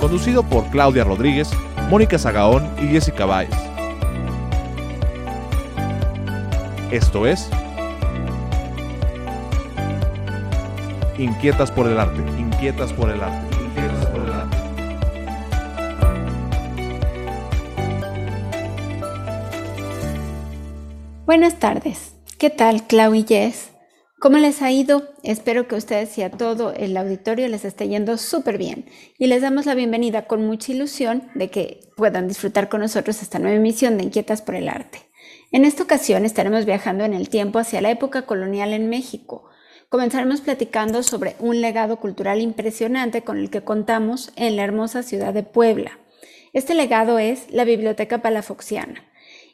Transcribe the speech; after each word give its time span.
conducido 0.00 0.42
por 0.42 0.68
Claudia 0.70 1.04
Rodríguez, 1.04 1.50
Mónica 1.88 2.18
Zagaón 2.18 2.68
y 2.82 2.88
Jessica 2.88 3.26
Báez. 3.26 3.50
Esto 6.90 7.26
es 7.26 7.48
Inquietas 11.18 11.70
por 11.70 11.86
el 11.86 12.00
arte, 12.00 12.22
inquietas 12.40 12.94
por 12.94 13.10
el 13.10 13.22
arte, 13.22 13.56
inquietas 13.62 14.06
por 14.06 14.22
el 14.22 14.32
arte. 14.32 14.56
Buenas 21.26 21.58
tardes. 21.58 22.14
¿Qué 22.38 22.48
tal, 22.48 22.86
Clau 22.86 23.14
y 23.14 23.24
Jess? 23.24 23.69
¿Cómo 24.20 24.36
les 24.36 24.60
ha 24.60 24.70
ido? 24.70 25.08
Espero 25.22 25.66
que 25.66 25.76
ustedes 25.76 26.18
y 26.18 26.22
a 26.22 26.30
todo 26.30 26.74
el 26.74 26.94
auditorio 26.98 27.48
les 27.48 27.64
esté 27.64 27.88
yendo 27.88 28.18
súper 28.18 28.58
bien 28.58 28.84
y 29.16 29.28
les 29.28 29.40
damos 29.40 29.64
la 29.64 29.74
bienvenida 29.74 30.26
con 30.26 30.46
mucha 30.46 30.72
ilusión 30.72 31.30
de 31.34 31.48
que 31.48 31.80
puedan 31.96 32.28
disfrutar 32.28 32.68
con 32.68 32.80
nosotros 32.80 33.22
esta 33.22 33.38
nueva 33.38 33.56
emisión 33.56 33.96
de 33.96 34.04
Inquietas 34.04 34.42
por 34.42 34.56
el 34.56 34.68
Arte. 34.68 34.98
En 35.52 35.64
esta 35.64 35.84
ocasión 35.84 36.26
estaremos 36.26 36.66
viajando 36.66 37.04
en 37.04 37.14
el 37.14 37.30
tiempo 37.30 37.58
hacia 37.58 37.80
la 37.80 37.90
época 37.90 38.26
colonial 38.26 38.74
en 38.74 38.90
México. 38.90 39.48
Comenzaremos 39.88 40.42
platicando 40.42 41.02
sobre 41.02 41.34
un 41.38 41.62
legado 41.62 41.96
cultural 41.96 42.42
impresionante 42.42 43.22
con 43.22 43.38
el 43.38 43.48
que 43.48 43.62
contamos 43.62 44.32
en 44.36 44.54
la 44.54 44.64
hermosa 44.64 45.02
ciudad 45.02 45.32
de 45.32 45.44
Puebla. 45.44 45.98
Este 46.52 46.74
legado 46.74 47.18
es 47.18 47.50
la 47.50 47.64
Biblioteca 47.64 48.20
Palafoxiana. 48.20 49.02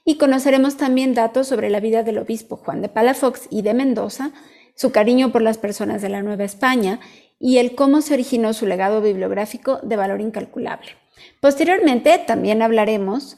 Y 0.04 0.18
conoceremos 0.18 0.76
también 0.76 1.14
datos 1.14 1.46
sobre 1.46 1.70
la 1.70 1.78
vida 1.78 2.02
del 2.02 2.18
obispo 2.18 2.56
Juan 2.56 2.82
de 2.82 2.88
Palafox 2.88 3.46
y 3.50 3.62
de 3.62 3.74
Mendoza, 3.74 4.32
su 4.76 4.92
cariño 4.92 5.32
por 5.32 5.42
las 5.42 5.58
personas 5.58 6.02
de 6.02 6.10
la 6.10 6.22
Nueva 6.22 6.44
España 6.44 7.00
y 7.40 7.58
el 7.58 7.74
cómo 7.74 8.00
se 8.02 8.14
originó 8.14 8.52
su 8.52 8.66
legado 8.66 9.02
bibliográfico 9.02 9.80
de 9.82 9.96
valor 9.96 10.20
incalculable. 10.20 10.92
Posteriormente 11.40 12.18
también 12.24 12.62
hablaremos 12.62 13.36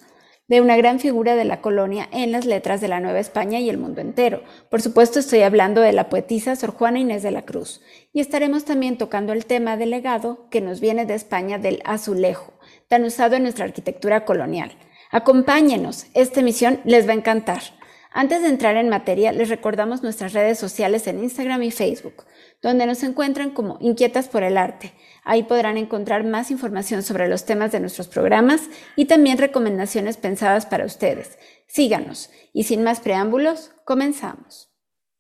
de 0.48 0.62
una 0.62 0.77
gran 0.77 0.98
figura 0.98 1.36
de 1.36 1.45
la 1.45 1.61
colonia 1.61 2.08
en 2.11 2.33
las 2.33 2.47
letras 2.47 2.80
de 2.80 2.89
la 2.89 3.01
Nueva 3.01 3.20
España 3.20 3.61
y 3.61 3.68
el 3.68 3.77
mundo 3.77 4.01
entero. 4.01 4.42
Por 4.70 4.80
supuesto 4.80 5.18
estoy 5.18 5.42
hablando 5.42 5.83
de 5.83 5.92
la 5.92 6.08
poetisa 6.08 6.57
Sor 6.57 6.70
Juana 6.70 6.98
Inés 6.98 7.23
de 7.23 7.30
la 7.30 7.42
Cruz. 7.42 7.83
Y 8.14 8.20
estaremos 8.20 8.64
también 8.64 8.96
tocando 8.96 9.35
el 9.35 9.45
tema 9.45 9.77
del 9.77 9.91
legado 9.91 10.48
que 10.51 10.62
nos 10.62 10.80
viene 10.80 11.05
de 11.05 11.14
España 11.14 11.58
del 11.58 11.83
azulejo, 11.85 12.55
tan 12.89 13.05
usado 13.05 13.36
en 13.36 13.42
nuestra 13.42 13.67
arquitectura 13.67 14.24
colonial. 14.24 14.73
Acompáñenos, 15.11 16.07
esta 16.14 16.41
emisión 16.41 16.80
les 16.85 17.07
va 17.07 17.12
a 17.12 17.17
encantar. 17.17 17.77
Antes 18.20 18.42
de 18.42 18.48
entrar 18.48 18.77
en 18.77 18.89
materia, 18.89 19.30
les 19.30 19.48
recordamos 19.48 20.02
nuestras 20.02 20.33
redes 20.33 20.58
sociales 20.58 21.06
en 21.06 21.23
Instagram 21.23 21.62
y 21.62 21.70
Facebook, 21.70 22.24
donde 22.61 22.84
nos 22.84 23.05
encuentran 23.05 23.51
como 23.51 23.79
Inquietas 23.79 24.27
por 24.27 24.42
el 24.42 24.58
Arte. 24.58 24.92
Ahí 25.23 25.45
podrán 25.45 25.77
encontrar 25.77 26.24
más 26.24 26.51
información 26.51 27.05
sobre 27.05 27.29
los 27.29 27.45
temas 27.45 27.70
de 27.70 27.79
nuestros 27.79 28.08
programas 28.08 28.62
y 28.96 29.05
también 29.05 29.39
recomendaciones 29.39 30.17
pensadas 30.17 30.67
para 30.67 30.84
ustedes. 30.84 31.39
Síganos 31.68 32.29
y 32.52 32.64
sin 32.64 32.83
más 32.83 32.98
preámbulos, 32.98 33.70
comenzamos. 33.84 34.68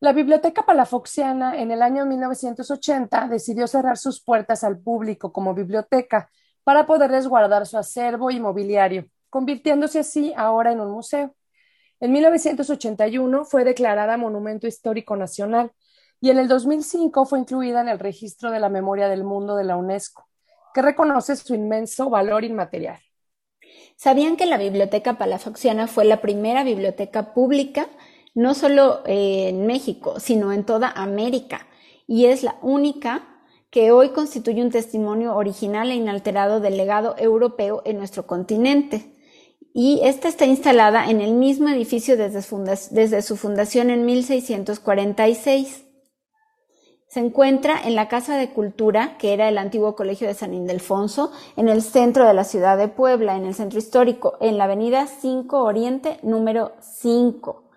La 0.00 0.12
Biblioteca 0.12 0.66
Palafoxiana 0.66 1.56
en 1.56 1.70
el 1.70 1.82
año 1.82 2.04
1980 2.04 3.28
decidió 3.28 3.68
cerrar 3.68 3.96
sus 3.96 4.20
puertas 4.20 4.64
al 4.64 4.76
público 4.76 5.32
como 5.32 5.54
biblioteca 5.54 6.30
para 6.64 6.84
poder 6.84 7.12
resguardar 7.12 7.64
su 7.64 7.78
acervo 7.78 8.32
y 8.32 8.40
mobiliario, 8.40 9.06
convirtiéndose 9.30 10.00
así 10.00 10.34
ahora 10.36 10.72
en 10.72 10.80
un 10.80 10.90
museo. 10.90 11.32
En 12.00 12.12
1981 12.12 13.44
fue 13.44 13.64
declarada 13.64 14.16
Monumento 14.16 14.68
Histórico 14.68 15.16
Nacional 15.16 15.72
y 16.20 16.30
en 16.30 16.38
el 16.38 16.46
2005 16.46 17.26
fue 17.26 17.40
incluida 17.40 17.80
en 17.80 17.88
el 17.88 17.98
Registro 17.98 18.52
de 18.52 18.60
la 18.60 18.68
Memoria 18.68 19.08
del 19.08 19.24
Mundo 19.24 19.56
de 19.56 19.64
la 19.64 19.76
UNESCO, 19.76 20.24
que 20.74 20.82
reconoce 20.82 21.34
su 21.34 21.54
inmenso 21.54 22.08
valor 22.08 22.44
inmaterial. 22.44 23.00
¿Sabían 23.96 24.36
que 24.36 24.46
la 24.46 24.58
Biblioteca 24.58 25.18
Palafoxiana 25.18 25.88
fue 25.88 26.04
la 26.04 26.20
primera 26.20 26.62
biblioteca 26.62 27.34
pública, 27.34 27.88
no 28.32 28.54
solo 28.54 29.02
eh, 29.04 29.48
en 29.48 29.66
México, 29.66 30.20
sino 30.20 30.52
en 30.52 30.64
toda 30.64 30.90
América? 30.90 31.66
Y 32.06 32.26
es 32.26 32.44
la 32.44 32.58
única 32.62 33.26
que 33.70 33.90
hoy 33.90 34.10
constituye 34.10 34.62
un 34.62 34.70
testimonio 34.70 35.34
original 35.34 35.90
e 35.90 35.96
inalterado 35.96 36.60
del 36.60 36.76
legado 36.76 37.16
europeo 37.18 37.82
en 37.84 37.98
nuestro 37.98 38.26
continente 38.26 39.17
y 39.80 40.00
esta 40.02 40.26
está 40.26 40.44
instalada 40.44 41.08
en 41.08 41.20
el 41.20 41.34
mismo 41.34 41.68
edificio 41.68 42.16
desde 42.16 43.22
su, 43.22 43.36
fundación 43.36 43.90
en 43.90 44.06
1646. 44.06 45.84
Se 47.06 47.20
encuentra 47.20 47.80
en 47.84 47.94
la 47.94 48.08
Casa 48.08 48.36
de 48.36 48.50
Cultura, 48.50 49.16
que 49.18 49.32
era 49.32 49.48
el 49.48 49.56
antiguo 49.56 49.94
Colegio 49.94 50.26
de 50.26 50.34
San 50.34 50.52
Ildefonso, 50.52 51.30
en 51.54 51.68
el 51.68 51.82
centro 51.82 52.26
de 52.26 52.34
la 52.34 52.42
ciudad 52.42 52.76
de 52.76 52.88
Puebla, 52.88 53.36
en 53.36 53.46
el 53.46 53.54
centro 53.54 53.78
histórico, 53.78 54.36
en 54.40 54.58
la 54.58 54.64
avenida 54.64 55.06
5 55.06 55.62
Oriente, 55.62 56.18
número 56.24 56.72
5. 56.80 57.70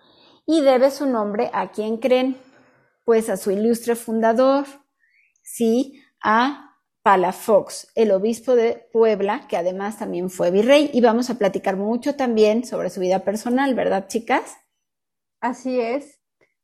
Y 0.44 0.60
debe 0.60 0.90
su 0.90 1.06
nombre 1.06 1.50
a 1.52 1.70
quién 1.70 1.98
creen? 1.98 2.36
Pues 3.04 3.30
a 3.30 3.36
su 3.36 3.52
ilustre 3.52 3.94
fundador, 3.94 4.64
sí, 5.44 6.02
a 6.20 6.71
Palafox, 7.02 7.88
el 7.94 8.12
obispo 8.12 8.54
de 8.54 8.88
Puebla, 8.92 9.46
que 9.48 9.56
además 9.56 9.98
también 9.98 10.30
fue 10.30 10.50
virrey, 10.50 10.90
y 10.92 11.00
vamos 11.00 11.30
a 11.30 11.34
platicar 11.34 11.76
mucho 11.76 12.14
también 12.14 12.64
sobre 12.64 12.90
su 12.90 13.00
vida 13.00 13.20
personal, 13.20 13.74
¿verdad, 13.74 14.06
chicas? 14.08 14.56
Así 15.40 15.80
es. 15.80 16.20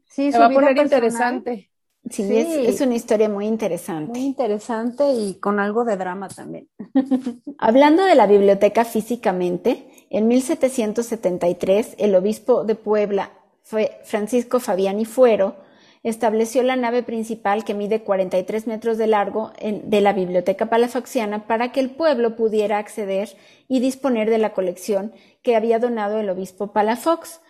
Sí, 0.07 0.33
Se 0.33 0.39
va 0.39 0.47
a 0.47 0.51
poner 0.51 0.77
interesante. 0.79 1.71
Sí, 2.11 2.25
Es, 2.33 2.81
una 2.81 2.95
historia 2.95 3.29
muy 3.29 3.47
interesante. 3.47 4.13
Muy 4.19 4.27
interesante 4.27 5.13
y 5.13 5.35
con 5.35 5.61
algo 5.61 5.85
de 5.85 5.97
drama 5.97 6.29
también. 6.29 6.69
Hablando 7.59 8.05
de 8.05 8.15
la 8.15 8.27
biblioteca 8.27 8.85
físicamente, 8.85 10.07
en 10.09 10.29
1773 10.29 11.97
el 11.99 12.15
obispo 12.15 12.65
de 12.65 12.77
Puebla, 12.77 13.33
fue 13.63 14.01
Francisco 14.05 14.61
Fabián 14.61 15.01
y 15.01 15.05
Fuero, 15.05 15.57
estableció 16.03 16.63
la 16.63 16.77
nave 16.77 17.03
principal 17.03 17.65
que 17.65 17.75
mide 17.75 18.03
43 18.03 18.67
metros 18.67 18.99
de 18.99 19.07
largo 19.07 19.53
de 19.61 20.01
la 20.01 20.13
Biblioteca 20.13 20.67
Palafoxiana 20.67 21.47
para 21.47 21.73
que 21.73 21.81
el 21.81 21.91
pueblo 21.91 22.37
pudiera 22.37 22.79
acceder 22.79 23.37
y 23.69 23.81
disponer 23.81 24.31
de 24.31 24.39
la 24.39 24.53
colección 24.53 25.13
que 25.43 25.57
había 25.57 25.79
donado 25.79 26.19
el 26.19 26.31
obispo 26.31 26.73
Palafox. 26.73 27.41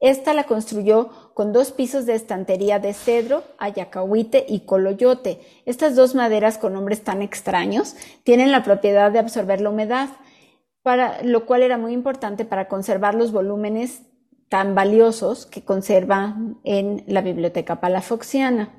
Esta 0.00 0.32
la 0.32 0.44
construyó 0.44 1.32
con 1.34 1.52
dos 1.52 1.72
pisos 1.72 2.06
de 2.06 2.14
estantería 2.14 2.78
de 2.78 2.94
cedro, 2.94 3.42
ayacahuite 3.58 4.46
y 4.48 4.60
coloyote. 4.60 5.40
Estas 5.66 5.96
dos 5.96 6.14
maderas 6.14 6.56
con 6.56 6.74
nombres 6.74 7.02
tan 7.02 7.20
extraños 7.20 7.96
tienen 8.22 8.52
la 8.52 8.62
propiedad 8.62 9.10
de 9.10 9.18
absorber 9.18 9.60
la 9.60 9.70
humedad, 9.70 10.08
para 10.82 11.20
lo 11.24 11.46
cual 11.46 11.62
era 11.62 11.78
muy 11.78 11.92
importante 11.92 12.44
para 12.44 12.68
conservar 12.68 13.16
los 13.16 13.32
volúmenes 13.32 14.02
tan 14.48 14.74
valiosos 14.74 15.46
que 15.46 15.64
conserva 15.64 16.36
en 16.64 17.04
la 17.06 17.20
Biblioteca 17.20 17.80
Palafoxiana. 17.80 18.74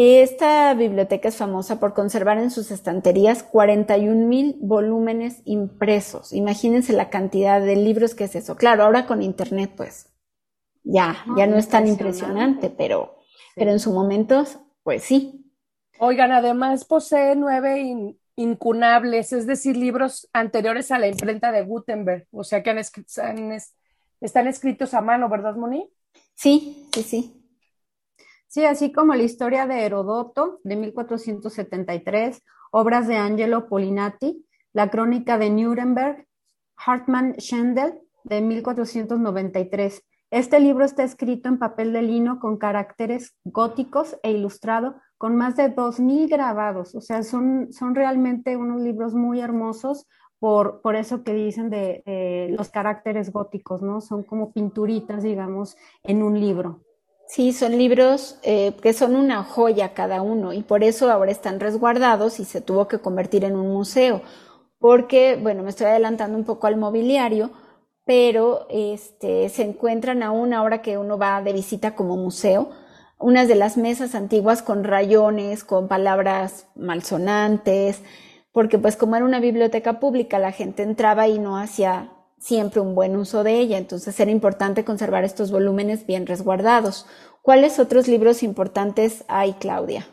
Esta 0.00 0.74
biblioteca 0.74 1.28
es 1.28 1.36
famosa 1.36 1.80
por 1.80 1.92
conservar 1.92 2.38
en 2.38 2.52
sus 2.52 2.70
estanterías 2.70 3.42
41 3.42 4.28
mil 4.28 4.56
volúmenes 4.60 5.42
impresos. 5.44 6.32
Imagínense 6.32 6.92
la 6.92 7.10
cantidad 7.10 7.60
de 7.60 7.74
libros 7.74 8.14
que 8.14 8.24
es 8.24 8.36
eso. 8.36 8.56
Claro, 8.56 8.84
ahora 8.84 9.06
con 9.06 9.22
internet, 9.22 9.72
pues 9.76 10.12
ya, 10.84 11.24
ya 11.36 11.48
no 11.48 11.56
es 11.56 11.68
tan 11.68 11.88
impresionante, 11.88 12.70
pero, 12.70 13.18
pero 13.56 13.72
en 13.72 13.80
su 13.80 13.92
momento, 13.92 14.44
pues 14.84 15.02
sí. 15.02 15.52
Oigan, 15.98 16.30
además 16.30 16.84
posee 16.84 17.34
nueve 17.34 18.14
incunables, 18.36 19.32
es 19.32 19.48
decir, 19.48 19.76
libros 19.76 20.28
anteriores 20.32 20.92
a 20.92 21.00
la 21.00 21.08
imprenta 21.08 21.50
de 21.50 21.64
Gutenberg, 21.64 22.28
o 22.30 22.44
sea 22.44 22.62
que 22.62 22.70
han 22.70 22.78
están 24.20 24.46
escritos 24.46 24.94
a 24.94 25.00
mano, 25.00 25.28
¿verdad, 25.28 25.56
Moni? 25.56 25.90
Sí, 26.34 26.88
sí, 26.92 27.02
sí. 27.02 27.34
Sí, 28.48 28.64
así 28.64 28.92
como 28.92 29.14
la 29.14 29.22
historia 29.22 29.66
de 29.66 29.84
Herodoto 29.84 30.60
de 30.64 30.76
1473, 30.76 32.42
obras 32.70 33.06
de 33.06 33.16
Angelo 33.16 33.68
Polinati, 33.68 34.46
la 34.72 34.90
crónica 34.90 35.36
de 35.38 35.50
Nuremberg, 35.50 36.26
Hartmann 36.76 37.34
Schendel 37.38 38.00
de 38.24 38.40
1493. 38.40 40.02
Este 40.30 40.60
libro 40.60 40.84
está 40.84 41.04
escrito 41.04 41.48
en 41.48 41.58
papel 41.58 41.92
de 41.92 42.02
lino 42.02 42.38
con 42.38 42.58
caracteres 42.58 43.34
góticos 43.44 44.16
e 44.22 44.30
ilustrado 44.30 44.96
con 45.16 45.36
más 45.36 45.56
de 45.56 45.74
2.000 45.74 46.28
grabados. 46.28 46.94
O 46.94 47.00
sea, 47.00 47.22
son, 47.22 47.72
son 47.72 47.94
realmente 47.94 48.56
unos 48.56 48.80
libros 48.82 49.14
muy 49.14 49.40
hermosos 49.40 50.06
por, 50.38 50.80
por 50.80 50.96
eso 50.96 51.22
que 51.24 51.34
dicen 51.34 51.70
de 51.70 52.48
los 52.56 52.68
caracteres 52.70 53.32
góticos, 53.32 53.82
¿no? 53.82 54.00
Son 54.00 54.22
como 54.22 54.52
pinturitas, 54.52 55.22
digamos, 55.22 55.76
en 56.02 56.22
un 56.22 56.38
libro. 56.38 56.80
Sí, 57.28 57.52
son 57.52 57.76
libros 57.76 58.38
eh, 58.42 58.74
que 58.82 58.94
son 58.94 59.14
una 59.14 59.44
joya 59.44 59.92
cada 59.92 60.22
uno 60.22 60.54
y 60.54 60.62
por 60.62 60.82
eso 60.82 61.10
ahora 61.12 61.30
están 61.30 61.60
resguardados 61.60 62.40
y 62.40 62.46
se 62.46 62.62
tuvo 62.62 62.88
que 62.88 63.00
convertir 63.00 63.44
en 63.44 63.54
un 63.54 63.68
museo. 63.68 64.22
Porque, 64.78 65.38
bueno, 65.40 65.62
me 65.62 65.68
estoy 65.68 65.88
adelantando 65.88 66.38
un 66.38 66.44
poco 66.44 66.66
al 66.66 66.78
mobiliario, 66.78 67.50
pero 68.06 68.66
este, 68.70 69.50
se 69.50 69.62
encuentran 69.62 70.22
aún 70.22 70.54
ahora 70.54 70.80
que 70.80 70.96
uno 70.96 71.18
va 71.18 71.42
de 71.42 71.52
visita 71.52 71.94
como 71.94 72.16
museo, 72.16 72.70
unas 73.18 73.46
de 73.46 73.56
las 73.56 73.76
mesas 73.76 74.14
antiguas 74.14 74.62
con 74.62 74.82
rayones, 74.82 75.64
con 75.64 75.86
palabras 75.86 76.66
malsonantes, 76.76 78.02
porque 78.58 78.76
pues 78.76 78.96
como 78.96 79.14
era 79.14 79.24
una 79.24 79.38
biblioteca 79.38 80.00
pública, 80.00 80.40
la 80.40 80.50
gente 80.50 80.82
entraba 80.82 81.28
y 81.28 81.38
no 81.38 81.58
hacía 81.58 82.10
siempre 82.40 82.80
un 82.80 82.96
buen 82.96 83.14
uso 83.14 83.44
de 83.44 83.56
ella, 83.60 83.78
entonces 83.78 84.18
era 84.18 84.32
importante 84.32 84.84
conservar 84.84 85.22
estos 85.22 85.52
volúmenes 85.52 86.06
bien 86.06 86.26
resguardados. 86.26 87.06
¿Cuáles 87.40 87.78
otros 87.78 88.08
libros 88.08 88.42
importantes 88.42 89.22
hay, 89.28 89.52
Claudia? 89.52 90.08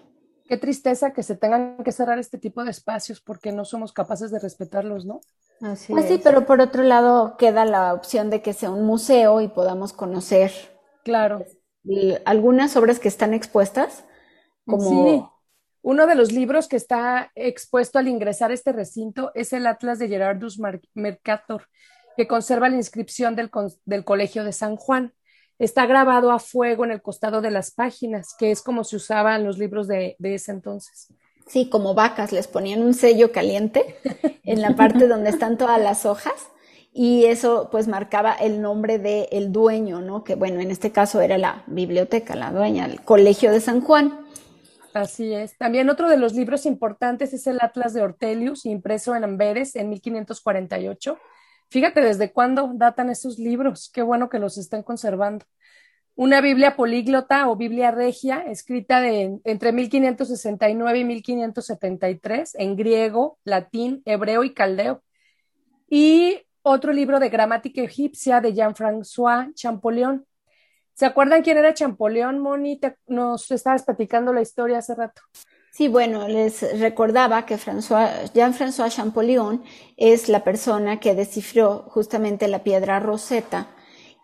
Qué 0.47 0.57
tristeza 0.57 1.11
que 1.11 1.23
se 1.23 1.35
tengan 1.35 1.77
que 1.83 1.91
cerrar 1.91 2.19
este 2.19 2.37
tipo 2.37 2.63
de 2.63 2.69
espacios 2.69 3.19
porque 3.19 3.51
no 3.51 3.65
somos 3.65 3.93
capaces 3.93 4.29
de 4.29 4.37
respetarlos, 4.37 5.05
¿no? 5.05 5.21
Así 5.61 5.91
pues 5.91 6.05
sí, 6.05 6.21
pero 6.23 6.45
por 6.45 6.61
otro 6.61 6.83
lado 6.83 7.37
queda 7.37 7.65
la 7.65 7.95
opción 7.95 8.29
de 8.29 8.43
que 8.43 8.53
sea 8.53 8.69
un 8.69 8.85
museo 8.85 9.41
y 9.41 9.47
podamos 9.47 9.91
conocer. 9.91 10.51
Claro. 11.03 11.43
Algunas 12.25 12.75
obras 12.75 12.99
que 12.99 13.07
están 13.07 13.33
expuestas. 13.33 14.03
Como... 14.67 14.87
Sí. 14.87 15.34
Uno 15.85 16.07
de 16.07 16.15
los 16.15 16.31
libros 16.31 16.67
que 16.67 16.77
está 16.77 17.31
expuesto 17.35 17.99
al 17.99 18.07
ingresar 18.07 18.49
a 18.49 18.55
este 18.55 18.71
recinto 18.71 19.31
es 19.35 19.53
el 19.53 19.67
Atlas 19.67 19.99
de 19.99 20.07
Gerardus 20.07 20.59
Mercator, 20.95 21.69
que 22.17 22.25
conserva 22.25 22.69
la 22.69 22.75
inscripción 22.75 23.35
del, 23.35 23.51
del 23.85 24.03
Colegio 24.03 24.43
de 24.43 24.51
San 24.51 24.77
Juan. 24.77 25.13
Está 25.59 25.85
grabado 25.85 26.31
a 26.31 26.39
fuego 26.39 26.85
en 26.85 26.91
el 26.91 27.03
costado 27.03 27.39
de 27.39 27.51
las 27.51 27.69
páginas, 27.69 28.33
que 28.35 28.49
es 28.49 28.63
como 28.63 28.83
se 28.83 28.95
usaban 28.95 29.43
los 29.43 29.59
libros 29.59 29.87
de, 29.87 30.15
de 30.17 30.33
ese 30.33 30.53
entonces. 30.53 31.09
Sí, 31.45 31.69
como 31.69 31.93
vacas, 31.93 32.31
les 32.31 32.47
ponían 32.47 32.81
un 32.81 32.95
sello 32.95 33.31
caliente 33.31 33.99
en 34.43 34.61
la 34.61 34.75
parte 34.75 35.07
donde 35.07 35.29
están 35.29 35.55
todas 35.55 35.79
las 35.79 36.07
hojas 36.07 36.33
y 36.93 37.25
eso 37.25 37.69
pues 37.71 37.87
marcaba 37.87 38.33
el 38.33 38.59
nombre 38.59 38.97
del 38.97 39.27
el 39.29 39.51
dueño, 39.51 40.01
¿no? 40.01 40.23
Que 40.23 40.33
bueno, 40.33 40.61
en 40.61 40.71
este 40.71 40.91
caso 40.91 41.21
era 41.21 41.37
la 41.37 41.63
biblioteca, 41.67 42.35
la 42.35 42.49
dueña, 42.49 42.85
el 42.87 43.01
Colegio 43.01 43.51
de 43.51 43.61
San 43.61 43.81
Juan. 43.81 44.25
Así 44.95 45.33
es. 45.33 45.57
También 45.57 45.89
otro 45.89 46.09
de 46.09 46.17
los 46.17 46.33
libros 46.33 46.65
importantes 46.65 47.33
es 47.33 47.45
el 47.45 47.59
Atlas 47.61 47.93
de 47.93 48.01
Ortelius, 48.01 48.65
impreso 48.65 49.15
en 49.15 49.23
Amberes 49.23 49.75
en 49.75 49.89
1548 49.89 51.19
Fíjate 51.69 52.01
desde 52.01 52.31
cuándo 52.31 52.71
datan 52.75 53.09
esos 53.09 53.39
libros, 53.39 53.89
qué 53.93 54.01
bueno 54.01 54.29
que 54.29 54.39
los 54.39 54.57
estén 54.57 54.83
conservando. 54.83 55.45
Una 56.15 56.39
Biblia 56.39 56.77
políglota 56.77 57.49
o 57.49 57.57
Biblia 57.57 57.91
regia, 57.91 58.43
escrita 58.47 59.01
de, 59.01 59.39
entre 59.43 59.73
1569 59.73 60.99
y 60.99 61.03
1573 61.03 62.55
en 62.55 62.75
griego, 62.77 63.39
latín, 63.43 64.01
hebreo 64.05 64.45
y 64.45 64.53
caldeo. 64.53 65.03
Y 65.89 66.43
otro 66.61 66.93
libro 66.93 67.19
de 67.19 67.29
gramática 67.29 67.81
egipcia 67.81 68.39
de 68.39 68.53
Jean-François 68.53 69.53
Champollion. 69.53 70.25
¿Se 70.95 71.05
acuerdan 71.05 71.43
quién 71.43 71.57
era 71.57 71.73
Champollion, 71.73 72.39
Moni? 72.39 72.79
nos 73.07 73.51
estabas 73.51 73.83
platicando 73.83 74.31
la 74.31 74.41
historia 74.41 74.77
hace 74.77 74.95
rato. 74.95 75.21
Sí, 75.71 75.89
bueno, 75.89 76.29
les 76.29 76.79
recordaba 76.79 77.45
que 77.45 77.57
Jean-François 77.57 78.89
Champollion 78.89 79.61
es 79.97 80.29
la 80.29 80.45
persona 80.45 81.01
que 81.01 81.13
descifró 81.13 81.83
justamente 81.89 82.47
la 82.47 82.63
piedra 82.63 83.01
Rosetta, 83.01 83.67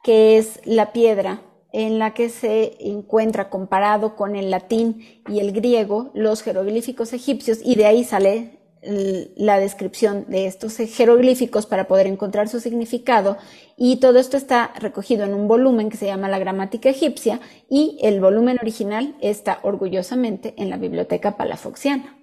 que 0.01 0.37
es 0.37 0.61
la 0.63 0.93
piedra 0.93 1.41
en 1.73 1.99
la 1.99 2.13
que 2.13 2.29
se 2.29 2.77
encuentra 2.79 3.49
comparado 3.49 4.15
con 4.15 4.37
el 4.37 4.49
latín 4.49 5.21
y 5.27 5.41
el 5.41 5.51
griego 5.51 6.11
los 6.13 6.41
jeroglíficos 6.41 7.11
egipcios 7.11 7.59
y 7.61 7.75
de 7.75 7.85
ahí 7.85 8.05
sale 8.05 8.60
la 8.83 9.59
descripción 9.59 10.25
de 10.27 10.47
estos 10.47 10.77
jeroglíficos 10.77 11.67
para 11.67 11.87
poder 11.87 12.07
encontrar 12.07 12.47
su 12.47 12.59
significado 12.59 13.37
y 13.77 13.99
todo 13.99 14.17
esto 14.17 14.37
está 14.37 14.73
recogido 14.79 15.23
en 15.23 15.35
un 15.35 15.47
volumen 15.47 15.89
que 15.89 15.97
se 15.97 16.07
llama 16.07 16.29
la 16.29 16.39
gramática 16.39 16.89
egipcia 16.89 17.39
y 17.69 17.99
el 18.01 18.19
volumen 18.19 18.57
original 18.59 19.15
está 19.21 19.59
orgullosamente 19.61 20.55
en 20.57 20.71
la 20.71 20.77
biblioteca 20.77 21.37
palafoxiana. 21.37 22.17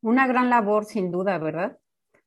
Una 0.00 0.26
gran 0.26 0.48
labor 0.48 0.86
sin 0.86 1.10
duda, 1.10 1.38
¿verdad? 1.38 1.78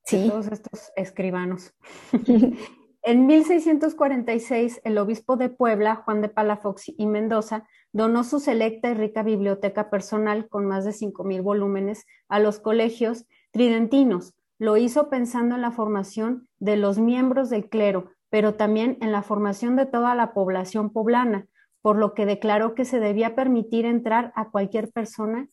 Sí. 0.03 0.29
todos 0.29 0.47
estos 0.47 0.91
escribanos. 0.95 1.73
en 3.01 3.25
1646 3.25 4.81
el 4.83 4.97
obispo 4.99 5.35
de 5.35 5.49
Puebla, 5.49 5.95
Juan 5.95 6.21
de 6.21 6.29
Palafox 6.29 6.91
y 6.95 7.07
Mendoza, 7.07 7.67
donó 7.91 8.23
su 8.23 8.39
selecta 8.39 8.91
y 8.91 8.93
rica 8.93 9.23
biblioteca 9.23 9.89
personal 9.89 10.47
con 10.47 10.65
más 10.65 10.85
de 10.85 10.91
5.000 10.91 11.41
volúmenes 11.41 12.05
a 12.29 12.39
los 12.39 12.59
colegios 12.59 13.25
tridentinos. 13.51 14.33
Lo 14.59 14.77
hizo 14.77 15.09
pensando 15.09 15.55
en 15.55 15.61
la 15.61 15.71
formación 15.71 16.47
de 16.59 16.77
los 16.77 16.97
miembros 16.97 17.49
del 17.49 17.69
clero, 17.69 18.11
pero 18.29 18.55
también 18.55 18.97
en 19.01 19.11
la 19.11 19.21
formación 19.21 19.75
de 19.75 19.85
toda 19.85 20.15
la 20.15 20.33
población 20.33 20.91
poblana, 20.91 21.47
por 21.81 21.97
lo 21.97 22.13
que 22.13 22.25
declaró 22.25 22.75
que 22.75 22.85
se 22.85 22.99
debía 22.99 23.35
permitir 23.35 23.85
entrar 23.85 24.33
a 24.35 24.49
cualquier 24.49 24.91
persona 24.91 25.47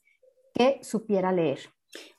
que 0.55 0.81
supiera 0.83 1.33
leer. 1.33 1.61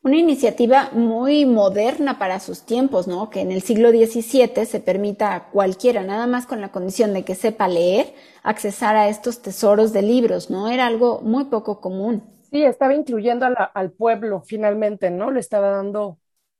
Una 0.04 0.18
iniciativa 0.18 0.89
muy 0.94 1.45
moderna 1.45 2.18
para 2.19 2.40
sus 2.40 2.61
tiempos, 2.61 3.07
¿no? 3.07 3.30
Que 3.30 3.42
en 3.42 3.52
el 3.52 3.61
siglo 3.61 3.90
XVII 3.90 4.66
se 4.66 4.80
permita 4.80 5.35
a 5.35 5.50
cualquiera, 5.50 6.04
nada 6.04 6.28
más 6.28 6.45
con 6.45 6.61
la 6.61 6.71
condición 6.71 7.14
de 7.14 7.23
que 7.23 7.35
sepa 7.35 7.68
leer, 7.68 8.14
accesar 8.44 8.95
a 8.95 9.09
estos 9.09 9.42
tesoros 9.42 9.92
de 9.92 10.04
libros, 10.04 10.50
¿no? 10.50 10.69
Era 10.69 10.85
algo 10.85 11.21
muy 11.21 11.45
poco 11.45 11.81
común. 11.81 12.34
Sí, 12.56 12.64
estaba 12.64 12.94
incluyendo 12.94 13.45
al 13.74 13.92
pueblo 13.92 14.42
finalmente, 14.42 15.12
¿no? 15.12 15.30
Le 15.30 15.42
estaba 15.42 15.71
dando 15.71 16.19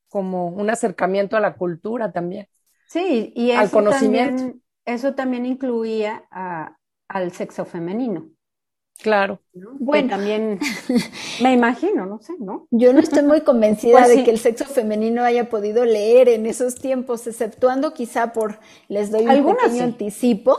como 0.10 0.48
un 0.48 0.70
acercamiento 0.70 1.38
a 1.38 1.40
la 1.40 1.56
cultura 1.56 2.12
también. 2.12 2.50
Sí, 2.86 3.32
y 3.34 3.52
eso, 3.52 3.62
al 3.62 3.72
conocimiento. 3.72 4.44
También, 4.44 4.64
eso 4.86 5.16
también 5.16 5.46
incluía 5.46 6.26
al 7.08 7.32
sexo 7.32 7.64
femenino. 7.64 8.30
Claro. 9.02 9.40
Bueno, 9.54 10.10
también 10.10 10.60
me 11.42 11.54
imagino, 11.54 12.06
no 12.06 12.20
sé, 12.20 12.34
¿no? 12.40 12.68
Yo 12.72 12.94
no 12.94 13.00
estoy 13.00 13.24
muy 13.24 13.42
convencida 13.42 14.00
pues 14.00 14.16
de 14.16 14.24
que 14.24 14.32
el 14.32 14.40
sexo 14.40 14.66
femenino 14.66 15.24
haya 15.24 15.50
podido 15.50 15.86
leer 15.86 16.30
en 16.30 16.46
esos 16.46 16.76
tiempos, 16.76 17.28
exceptuando 17.28 17.94
quizá 17.94 18.32
por, 18.32 18.60
les 18.88 19.12
doy 19.12 19.26
un 19.26 19.56
pequeño 19.56 19.84
anticipo 19.84 20.58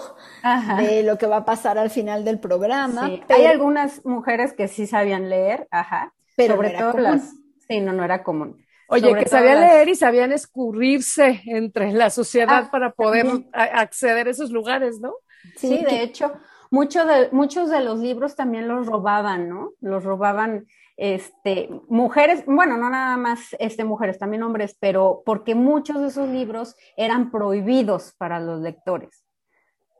de 0.78 1.02
lo 1.02 1.16
que 1.18 1.26
va 1.26 1.38
a 1.38 1.44
pasar 1.44 1.78
al 1.78 1.90
final 1.90 2.24
del 2.24 2.38
programa. 2.38 3.10
Hay 3.28 3.46
algunas 3.46 4.04
mujeres 4.04 4.52
que 4.52 4.68
sí 4.68 4.86
sabían 4.86 5.30
leer, 5.30 5.66
ajá, 5.70 6.12
pero 6.36 6.56
sobre 6.56 6.70
todo 6.70 6.98
las, 6.98 7.32
sí, 7.66 7.80
no, 7.80 7.92
no 7.92 8.04
era 8.04 8.22
común. 8.22 8.62
Oye, 8.88 9.14
que 9.16 9.28
sabían 9.28 9.60
leer 9.60 9.88
y 9.88 9.96
sabían 9.96 10.30
escurrirse 10.30 11.42
entre 11.46 11.90
la 11.92 12.10
sociedad 12.10 12.66
ah, 12.66 12.70
para 12.70 12.92
poder 12.92 13.26
acceder 13.52 14.28
a 14.28 14.30
esos 14.30 14.50
lugares, 14.50 15.00
¿no? 15.00 15.14
Sí, 15.56 15.82
de 15.82 16.02
hecho 16.02 16.32
de, 16.70 17.28
muchos 17.32 17.70
de 17.70 17.80
los 17.80 18.00
libros 18.00 18.36
también 18.36 18.68
los 18.68 18.86
robaban, 18.86 19.48
¿no? 19.48 19.72
Los 19.80 20.04
robaban 20.04 20.66
este, 20.96 21.68
mujeres, 21.88 22.44
bueno, 22.46 22.76
no 22.76 22.88
nada 22.90 23.16
más 23.16 23.54
este, 23.58 23.84
mujeres, 23.84 24.18
también 24.18 24.42
hombres, 24.42 24.76
pero 24.80 25.22
porque 25.26 25.54
muchos 25.54 26.00
de 26.00 26.08
esos 26.08 26.28
libros 26.28 26.76
eran 26.96 27.30
prohibidos 27.30 28.14
para 28.16 28.40
los 28.40 28.60
lectores, 28.60 29.24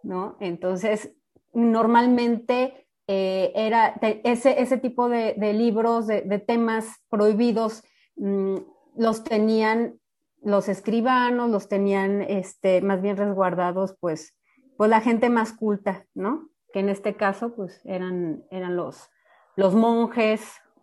¿no? 0.02 0.37
Entonces, 0.40 1.14
normalmente 1.52 2.88
eh, 3.06 3.52
era 3.54 3.94
ese, 4.25 4.61
ese 4.61 4.78
tipo 4.78 5.08
de, 5.08 5.35
libros, 5.52 6.06
de, 6.06 6.44
temas 6.44 6.87
prohibidos, 7.08 7.85
mm, 8.16 8.56
los 8.96 9.23
tenían 9.23 10.00
los 10.42 10.68
escribanos, 10.68 11.50
los 11.50 11.68
tenían 11.68 12.23
este, 12.23 12.80
más 12.80 13.02
bien 13.02 13.16
resguardados, 13.16 13.96
pues, 14.00 14.37
pues 14.76 14.88
la 14.88 15.00
gente 15.00 15.28
más 15.28 15.52
culta, 15.52 16.06
¿no? 16.14 16.49
Que 16.76 16.80
en 16.80 16.90
este 16.90 17.16
caso 17.16 17.54
pues 17.54 17.80
eran, 17.87 18.45
eran 18.50 18.76
los, 18.76 19.09
los 19.56 19.75
monjes 19.75 20.42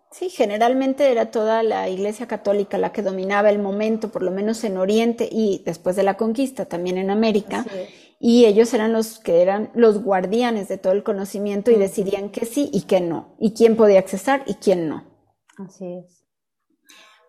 Sí, 0.10 0.30
generalmente 0.30 1.12
era 1.12 1.30
toda 1.30 1.62
la 1.62 1.90
Iglesia 1.90 2.28
Católica 2.28 2.80
la 2.80 2.92
que 2.92 3.02
dominaba 3.02 3.50
el 3.50 3.58
momento, 3.58 4.10
por 4.10 4.22
lo 4.22 4.30
menos 4.30 4.64
en 4.64 4.78
Oriente 4.78 5.28
y 5.32 5.64
después 5.66 5.96
de 5.96 6.04
la 6.04 6.18
conquista 6.18 6.66
también 6.66 7.00
en 7.00 7.10
América. 7.10 7.66
Y 8.20 8.46
ellos 8.46 8.74
eran 8.76 8.94
los 8.94 9.18
que 9.18 9.42
eran 9.42 9.72
los 9.74 10.04
guardianes 10.04 10.68
de 10.68 10.78
todo 10.78 10.94
el 10.94 11.04
conocimiento 11.04 11.72
y 11.72 11.78
decidían 11.78 12.30
que 12.30 12.46
sí 12.46 12.70
y 12.72 12.84
que 12.84 13.02
no, 13.02 13.36
y 13.40 13.54
quién 13.54 13.76
podía 13.76 13.98
accesar 13.98 14.44
y 14.46 14.56
quién 14.56 14.88
no. 14.88 15.04
Así 15.58 15.94
es. 15.94 16.24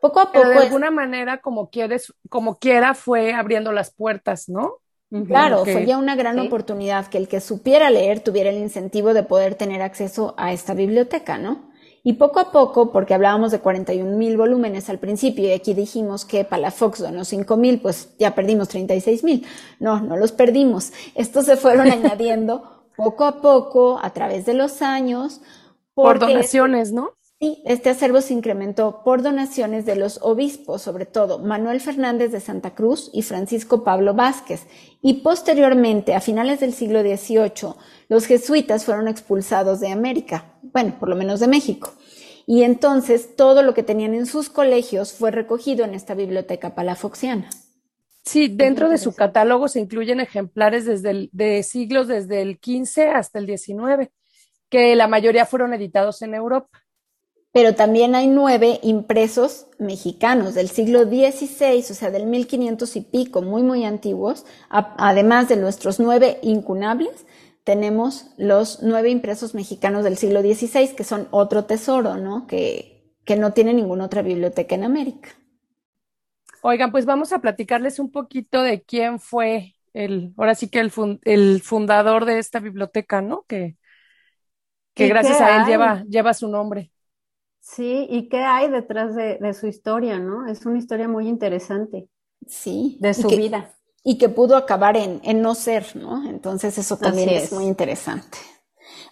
Poco 0.03 0.21
a 0.21 0.31
poco. 0.33 0.49
de 0.49 0.57
alguna 0.57 0.91
manera, 0.91 1.41
como 1.41 1.71
quieres, 1.71 2.15
como 2.29 2.59
quiera, 2.59 2.95
fue 2.95 3.33
abriendo 3.33 3.73
las 3.73 3.95
puertas, 3.95 4.51
¿no? 4.51 4.83
Claro, 5.27 5.65
fue 5.65 5.87
ya 5.87 5.97
una 5.97 6.17
gran 6.17 6.41
oportunidad 6.41 7.07
que 7.07 7.19
el 7.19 7.29
que 7.29 7.41
supiera 7.41 7.89
leer 7.89 8.21
tuviera 8.21 8.51
el 8.51 8.59
incentivo 8.59 9.15
de 9.15 9.23
poder 9.23 9.55
tener 9.55 9.81
acceso 9.81 10.35
a 10.37 10.53
esta 10.53 10.75
biblioteca, 10.75 11.39
¿no? 11.39 11.71
Y 12.03 12.15
poco 12.15 12.41
a 12.41 12.51
poco, 12.51 12.91
porque 12.91 13.15
hablábamos 13.15 13.53
de 13.53 13.61
41 13.61 14.17
mil 14.17 14.37
volúmenes 14.37 14.91
al 14.91 14.99
principio 14.99 15.47
y 15.47 15.53
aquí 15.53 15.73
dijimos 15.73 16.25
que 16.25 16.45
Palafox 16.45 16.99
donó 16.99 17.25
5 17.25 17.57
mil, 17.57 17.81
pues 17.81 18.15
ya 18.19 18.35
perdimos 18.35 18.69
36 18.69 19.25
mil. 19.25 19.47
No, 19.79 20.01
no 20.01 20.17
los 20.17 20.33
perdimos. 20.33 20.93
Estos 21.15 21.47
se 21.47 21.57
fueron 21.57 21.89
añadiendo 21.93 22.89
poco 22.97 23.25
a 23.25 23.41
poco 23.41 23.99
a 24.03 24.11
través 24.11 24.45
de 24.45 24.55
los 24.55 24.83
años. 24.83 25.41
Por 25.95 26.19
donaciones, 26.19 26.93
¿no? 26.93 27.13
Sí, 27.45 27.61
este 27.67 27.91
acervo 27.91 28.23
se 28.23 28.33
incrementó 28.33 29.03
por 29.05 29.21
donaciones 29.21 29.85
de 29.85 29.97
los 29.97 30.19
obispos, 30.23 30.81
sobre 30.81 31.05
todo 31.05 31.39
Manuel 31.41 31.79
Fernández 31.79 32.33
de 32.33 32.41
Santa 32.41 32.75
Cruz 32.75 33.11
y 33.13 33.21
Francisco 33.21 33.85
Pablo 33.85 34.15
Vázquez, 34.15 34.67
y 35.03 35.21
posteriormente, 35.21 36.15
a 36.15 36.23
finales 36.23 36.61
del 36.61 36.73
siglo 36.73 37.03
XVIII, 37.03 37.75
los 38.09 38.25
jesuitas 38.25 38.87
fueron 38.87 39.09
expulsados 39.09 39.81
de 39.81 39.89
América, 39.89 40.55
bueno, 40.63 40.97
por 40.99 41.11
lo 41.11 41.17
menos 41.17 41.39
de 41.39 41.49
México. 41.49 41.93
Y 42.47 42.63
entonces 42.63 43.37
todo 43.37 43.63
lo 43.63 43.75
que 43.75 43.83
tenían 43.83 44.15
en 44.15 44.25
sus 44.25 44.49
colegios 44.49 45.13
fue 45.13 45.31
recogido 45.31 45.85
en 45.85 45.93
esta 45.93 46.15
biblioteca 46.15 46.75
palafoxiana. 46.75 47.51
Sí, 48.25 48.49
dentro 48.49 48.89
de 48.89 48.97
su 48.97 49.15
catálogo 49.15 49.69
se 49.69 49.81
incluyen 49.81 50.21
ejemplares 50.21 50.87
desde 50.87 51.29
de 51.31 51.63
siglos 51.63 52.09
desde 52.09 52.41
el 52.41 52.55
XV 52.55 53.11
hasta 53.15 53.39
el 53.39 53.47
XIX, 53.47 54.11
que 54.71 54.97
la 54.97 55.09
mayoría 55.09 55.45
fueron 55.45 55.75
editados 55.75 56.23
en 56.23 56.33
Europa. 56.33 56.84
Pero 57.55 57.77
también 57.77 58.17
hay 58.17 58.29
nueve 58.29 58.81
impresos 58.83 59.69
mexicanos 59.79 60.55
del 60.55 60.69
siglo 60.71 61.07
XVI, 61.07 61.81
o 61.93 61.95
sea, 61.95 62.11
del 62.11 62.27
1500 62.27 62.97
y 62.97 63.03
pico, 63.03 63.43
muy, 63.43 63.63
muy 63.63 63.87
antiguos, 63.87 64.47
además 64.71 65.49
de 65.49 65.57
nuestros 65.57 66.01
nueve 66.01 66.39
incunables, 66.43 67.27
tenemos 67.65 68.27
los 68.39 68.83
nueve 68.83 69.11
impresos 69.11 69.55
mexicanos 69.55 70.05
del 70.05 70.19
siglo 70.19 70.43
XVI, 70.43 70.97
que 70.97 71.05
son 71.05 71.29
otro 71.33 71.65
tesoro, 71.65 72.17
¿no? 72.17 72.47
Que, 72.49 73.05
que 73.25 73.37
no 73.37 73.55
tiene 73.55 73.75
ninguna 73.75 74.07
otra 74.07 74.23
biblioteca 74.23 74.77
en 74.77 74.85
América. 74.85 75.31
Oigan, 76.63 76.93
pues 76.93 77.07
vamos 77.07 77.33
a 77.33 77.41
platicarles 77.41 77.99
un 78.01 78.13
poquito 78.13 78.63
de 78.63 78.83
quién 78.83 79.21
fue 79.21 79.77
el, 79.95 80.35
ahora 80.39 80.55
sí 80.57 80.69
que 80.71 80.81
el, 80.81 80.93
el 81.25 81.63
fundador 81.63 82.25
de 82.27 82.39
esta 82.39 82.61
biblioteca, 82.61 83.23
¿no? 83.23 83.45
Que, 83.49 83.77
que 84.95 85.09
gracias 85.09 85.41
a 85.41 85.57
él 85.57 85.65
lleva, 85.67 86.05
lleva 86.09 86.35
su 86.35 86.49
nombre. 86.49 86.93
Sí, 87.67 88.07
y 88.11 88.29
qué 88.29 88.39
hay 88.45 88.69
detrás 88.69 89.15
de, 89.15 89.39
de, 89.39 89.55
su 89.55 89.67
historia, 89.67 90.19
¿no? 90.19 90.47
Es 90.47 90.67
una 90.67 90.79
historia 90.79 91.09
muy 91.09 91.29
interesante. 91.29 92.09
Sí. 92.47 92.99
De 93.01 93.15
su 93.15 93.29
vida 93.29 93.75
y 94.05 94.19
que 94.19 94.29
pudo 94.29 94.57
acabar 94.57 94.97
en, 94.97 95.21
en 95.25 95.41
no 95.41 95.55
ser, 95.55 95.97
¿no? 95.97 96.29
Entonces 96.29 96.77
eso 96.77 96.99
también 96.99 97.31
es. 97.31 97.51
muy 97.51 97.65
interesante. 97.65 98.39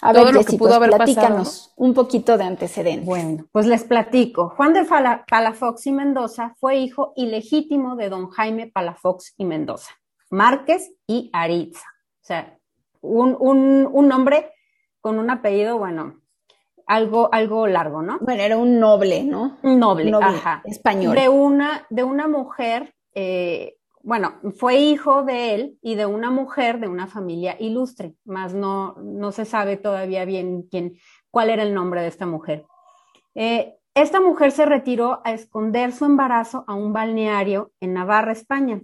A 0.03 0.13
ver, 0.13 0.35
lo 0.35 0.45
que 0.45 0.59
pudo 0.59 0.69
pues, 0.69 0.73
haber 0.75 0.91
platícanos 0.91 1.73
un 1.77 1.95
poquito 1.95 2.37
de 2.37 2.45
antecedentes. 2.45 3.07
Bueno, 3.07 3.47
pues 3.53 3.67
les 3.67 3.85
platico. 3.85 4.51
Juan 4.51 4.75
de 4.75 4.85
Palafox 4.85 5.87
y 5.87 5.93
Mendoza 5.93 6.55
fue 6.61 6.77
hijo 6.77 7.15
ilegítimo 7.17 7.97
de 7.97 8.11
don 8.11 8.29
Jaime 8.29 8.71
Palafox 8.73 9.33
y 9.39 9.45
Mendoza, 9.47 9.93
Márquez 10.29 10.93
y 11.07 11.31
Aritza. 11.33 11.87
O 12.21 12.25
sea, 12.25 12.59
un, 13.01 13.37
un, 13.41 13.89
un 13.91 14.09
nombre 14.09 14.53
con 15.01 15.19
un 15.19 15.31
apellido, 15.31 15.79
bueno, 15.79 16.21
algo, 16.95 17.29
algo 17.33 17.67
largo, 17.67 18.03
¿no? 18.03 18.19
Bueno, 18.21 18.43
era 18.43 18.57
un 18.57 18.79
noble, 18.79 19.25
¿no? 19.25 19.59
Un 19.63 19.79
noble, 19.79 20.13
ajá. 20.21 20.63
Español. 20.65 21.15
De 21.15 21.29
una, 21.29 21.87
de 21.91 22.05
una 22.05 22.29
mujer 22.29 22.95
eh, 23.15 23.77
bueno, 24.03 24.35
fue 24.57 24.79
hijo 24.79 25.23
de 25.23 25.55
él 25.55 25.79
y 25.81 25.95
de 25.95 26.07
una 26.07 26.31
mujer 26.31 26.81
de 26.81 26.89
una 26.89 27.07
familia 27.07 27.57
ilustre, 27.59 28.15
más 28.25 28.53
no, 28.53 28.95
no 28.97 29.31
se 29.31 29.45
sabe 29.45 29.77
todavía 29.77 30.25
bien 30.25 30.63
quién, 30.71 30.95
cuál 31.31 31.51
era 31.51 31.63
el 31.63 31.73
nombre 31.73 32.03
de 32.03 32.09
esta 32.09 32.27
mujer. 32.27 32.67
Eh, 33.35 33.77
esta 33.95 34.21
mujer 34.21 34.51
se 34.51 34.67
retiró 34.67 35.21
a 35.25 35.33
esconder 35.33 35.93
su 35.93 36.05
embarazo 36.05 36.65
a 36.67 36.75
un 36.75 36.93
balneario 36.93 37.73
en 37.81 37.95
Navarra, 37.95 38.33
España, 38.33 38.83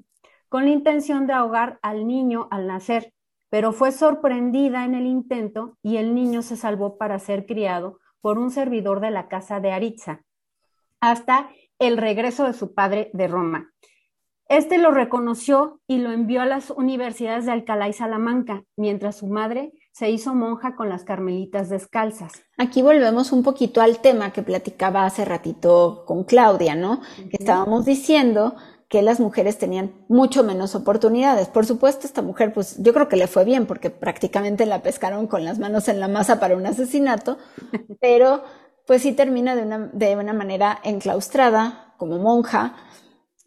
con 0.49 0.65
la 0.65 0.71
intención 0.71 1.27
de 1.27 1.33
ahogar 1.33 1.79
al 1.83 2.07
niño 2.07 2.47
al 2.51 2.67
nacer, 2.67 3.13
pero 3.51 3.73
fue 3.73 3.93
sorprendida 3.93 4.85
en 4.85 4.95
el 4.95 5.07
intento 5.07 5.77
y 5.83 5.97
el 5.97 6.15
niño 6.15 6.43
se 6.43 6.57
salvó 6.57 6.99
para 6.99 7.19
ser 7.19 7.47
criado 7.47 7.99
por 8.21 8.39
un 8.39 8.51
servidor 8.51 9.01
de 9.01 9.11
la 9.11 9.29
casa 9.29 9.61
de 9.61 9.73
Aritza, 9.73 10.23
hasta 11.01 11.51
el 11.79 11.97
regreso 11.97 12.45
de 12.45 12.53
su 12.53 12.75
padre 12.75 13.11
de 13.13 13.29
Roma. 13.29 13.73
Este 14.49 14.79
lo 14.79 14.91
reconoció 14.91 15.81
y 15.87 15.99
lo 15.99 16.11
envió 16.11 16.41
a 16.41 16.47
las 16.47 16.71
universidades 16.71 17.45
de 17.45 17.53
Alcalá 17.53 17.89
y 17.89 17.93
Salamanca, 17.93 18.65
mientras 18.77 19.19
su 19.19 19.27
madre 19.27 19.73
se 19.93 20.11
hizo 20.11 20.35
monja 20.35 20.75
con 20.75 20.89
las 20.89 21.05
carmelitas 21.05 21.69
descalzas. 21.69 22.45
Aquí 22.57 22.81
volvemos 22.81 23.33
un 23.33 23.43
poquito 23.43 23.83
al 23.83 24.01
tema 24.01 24.33
que 24.33 24.43
platicaba 24.43 25.05
hace 25.05 25.27
ratito 25.27 26.05
con 26.07 26.25
Claudia, 26.25 26.75
¿no? 26.75 27.03
Que 27.17 27.37
estábamos 27.39 27.85
diciendo 27.85 28.57
que 28.89 29.03
las 29.03 29.21
mujeres 29.21 29.59
tenían 29.59 29.93
mucho 30.09 30.43
menos 30.43 30.75
oportunidades. 30.75 31.49
Por 31.49 31.67
supuesto, 31.67 32.07
esta 32.07 32.23
mujer, 32.23 32.55
pues 32.55 32.83
yo 32.83 32.95
creo 32.95 33.09
que 33.09 33.17
le 33.17 33.27
fue 33.27 33.45
bien 33.45 33.67
porque 33.67 33.91
prácticamente 33.91 34.65
la 34.65 34.83
pescaron 34.83 35.27
con 35.27 35.45
las 35.45 35.59
manos 35.59 35.89
en 35.89 36.01
la 36.01 36.09
masa 36.09 36.41
para 36.41 36.57
un 36.57 36.67
asesinato, 36.67 37.39
pero 38.01 38.43
pues 38.87 39.03
sí 39.03 39.13
termina 39.13 39.55
de 39.55 39.63
una, 39.63 39.91
de 39.93 40.17
una 40.17 40.33
manera 40.33 40.81
enclaustrada 40.83 41.95
como 41.99 42.19
monja 42.19 42.77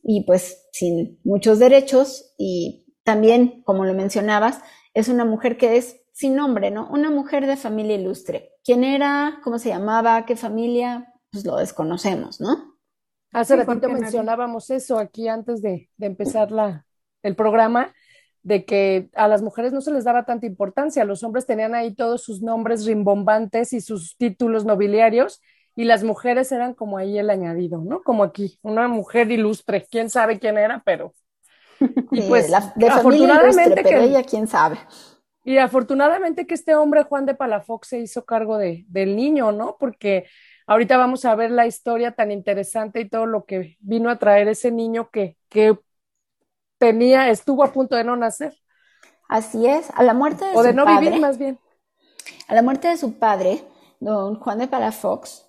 y 0.04 0.24
pues 0.26 0.68
sin 0.72 1.20
muchos 1.24 1.58
derechos 1.58 2.34
y 2.38 2.86
también, 3.04 3.64
como 3.64 3.86
lo 3.86 3.96
mencionabas, 3.96 4.62
es 4.94 5.08
una 5.08 5.26
mujer 5.26 5.58
que 5.58 5.78
es 5.78 5.98
sin 6.14 6.36
nombre, 6.36 6.70
¿no? 6.70 6.88
Una 6.92 7.10
mujer 7.10 7.48
de 7.48 7.58
familia 7.58 7.96
ilustre. 7.96 8.52
¿Quién 8.64 8.84
era? 8.84 9.40
¿Cómo 9.44 9.58
se 9.58 9.70
llamaba? 9.70 10.26
¿Qué 10.26 10.36
familia? 10.36 11.12
Pues 11.32 11.46
lo 11.46 11.58
desconocemos, 11.58 12.40
¿no? 12.40 12.71
Hace 13.32 13.56
ratito 13.56 13.90
mencionábamos 13.90 14.70
eso 14.70 15.00
aquí 15.00 15.28
antes 15.28 15.62
de, 15.62 15.90
de 15.98 16.06
empezar 16.06 16.52
la, 16.52 16.86
el 17.24 17.36
programa, 17.36 17.94
de 18.44 18.66
que 18.66 19.10
a 19.14 19.28
las 19.28 19.42
mujeres 19.42 19.72
no 19.72 19.82
se 19.82 19.92
les 19.92 20.04
daba 20.04 20.26
tanta 20.26 20.46
importancia, 20.46 21.06
los 21.06 21.24
hombres 21.24 21.46
tenían 21.46 21.76
ahí 21.76 21.94
todos 21.94 22.24
sus 22.24 22.42
nombres 22.42 22.86
rimbombantes 22.86 23.74
y 23.74 23.82
sus 23.82 24.18
títulos 24.18 24.66
nobiliarios, 24.66 25.42
y 25.76 25.86
las 25.86 26.04
mujeres 26.04 26.52
eran 26.52 26.74
como 26.74 26.98
ahí 26.98 27.18
el 27.18 27.30
añadido, 27.30 27.82
¿no? 27.82 28.02
Como 28.04 28.24
aquí, 28.24 28.60
una 28.62 28.88
mujer 28.88 29.32
ilustre, 29.32 29.86
quién 29.90 30.10
sabe 30.10 30.40
quién 30.40 30.58
era, 30.58 30.82
pero... 30.86 31.14
Y 32.12 32.22
pues, 32.24 32.52
de 32.76 32.88
afortunadamente 32.88 33.84
que, 33.84 34.04
ella 34.04 34.24
quién 34.24 34.48
sabe. 34.48 34.78
Y 35.44 35.58
afortunadamente 35.58 36.46
que 36.46 36.54
este 36.54 36.76
hombre, 36.76 37.04
Juan 37.04 37.26
de 37.26 37.34
Palafox, 37.34 37.88
se 37.88 38.00
hizo 38.00 38.26
cargo 38.26 38.58
de, 38.58 38.86
del 38.88 39.16
niño, 39.16 39.52
¿no? 39.52 39.78
Porque 39.80 40.26
ahorita 40.68 40.98
vamos 40.98 41.26
a 41.26 41.36
ver 41.36 41.52
la 41.52 41.68
historia 41.68 42.12
tan 42.12 42.32
interesante 42.32 43.02
y 43.02 43.10
todo 43.10 43.26
lo 43.26 43.46
que 43.46 43.78
vino 43.80 44.10
a 44.10 44.18
traer 44.18 44.48
ese 44.48 44.72
niño 44.72 45.10
que, 45.10 45.38
que 45.50 45.78
tenía, 46.78 47.30
estuvo 47.30 47.64
a 47.64 47.72
punto 47.72 47.96
de 47.96 48.04
no 48.04 48.16
nacer. 48.16 48.58
Así 49.30 49.66
es, 49.68 49.90
a 49.96 50.04
la 50.04 50.14
muerte 50.14 50.46
de 50.46 50.56
o 50.56 50.64
de 50.64 50.74
no 50.74 50.86
vivir 50.86 51.20
más 51.20 51.38
bien. 51.38 51.60
A 52.48 52.56
la 52.56 52.62
muerte 52.62 52.90
de 52.90 52.98
su 52.98 53.18
padre, 53.18 53.64
don 54.00 54.36
Juan 54.36 54.60
de 54.60 54.68
Palafox, 54.68 55.46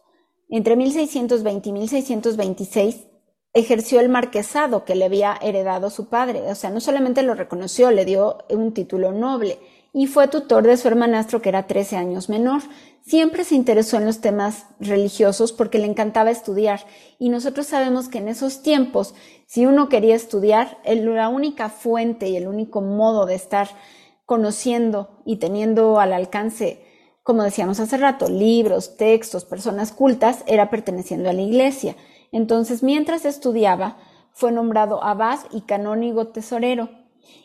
entre 0.49 0.77
1620 0.77 1.69
y 1.69 1.73
1626 1.73 3.07
ejerció 3.55 4.01
el 4.01 4.09
marquesado 4.09 4.85
que 4.85 4.95
le 4.95 5.05
había 5.07 5.39
heredado 5.43 5.91
su 5.91 6.09
padre, 6.09 6.43
o 6.51 6.55
sea, 6.55 6.71
no 6.71 6.81
solamente 6.81 7.23
lo 7.23 7.35
reconoció, 7.35 7.91
le 7.91 8.05
dio 8.05 8.39
un 8.51 8.73
título 8.73 9.13
noble 9.13 9.59
y 9.93 10.07
fue 10.07 10.29
tutor 10.29 10.65
de 10.65 10.77
su 10.77 10.89
hermanastro 10.89 11.43
que 11.43 11.51
era 11.51 11.67
13 11.67 11.97
años 11.97 12.29
menor. 12.29 12.63
Siempre 13.03 13.45
se 13.45 13.55
interesó 13.55 13.97
en 13.97 14.07
los 14.07 14.21
temas 14.21 14.67
religiosos 14.81 15.53
porque 15.53 15.79
le 15.79 15.87
encantaba 15.87 16.31
estudiar 16.31 16.81
y 17.19 17.29
nosotros 17.29 17.67
sabemos 17.67 18.09
que 18.09 18.19
en 18.19 18.29
esos 18.29 18.63
tiempos, 18.63 19.15
si 19.47 19.67
uno 19.67 19.89
quería 19.89 20.15
estudiar, 20.15 20.79
la 20.85 21.29
única 21.29 21.69
fuente 21.69 22.29
y 22.29 22.37
el 22.37 22.49
único 22.49 22.81
modo 22.81 23.27
de 23.27 23.35
estar 23.35 23.69
conociendo 24.25 25.21
y 25.25 25.37
teniendo 25.37 26.01
al 26.01 26.13
alcance 26.13 26.87
como 27.23 27.45
decíamos 27.45 27.79
hace 27.79 27.97
rato, 27.99 28.29
libros, 28.29 28.97
textos, 28.97 29.45
personas 29.45 29.93
cultas, 29.93 30.43
era 30.47 30.71
perteneciendo 30.71 31.31
a 31.31 31.33
la 31.33 31.43
iglesia. 31.43 31.95
Entonces, 32.33 32.83
mientras 32.83 33.25
estudiaba, 33.25 33.97
fue 34.33 34.51
nombrado 34.51 35.05
abad 35.05 35.39
y 35.53 35.61
canónigo 35.61 36.29
tesorero, 36.29 36.89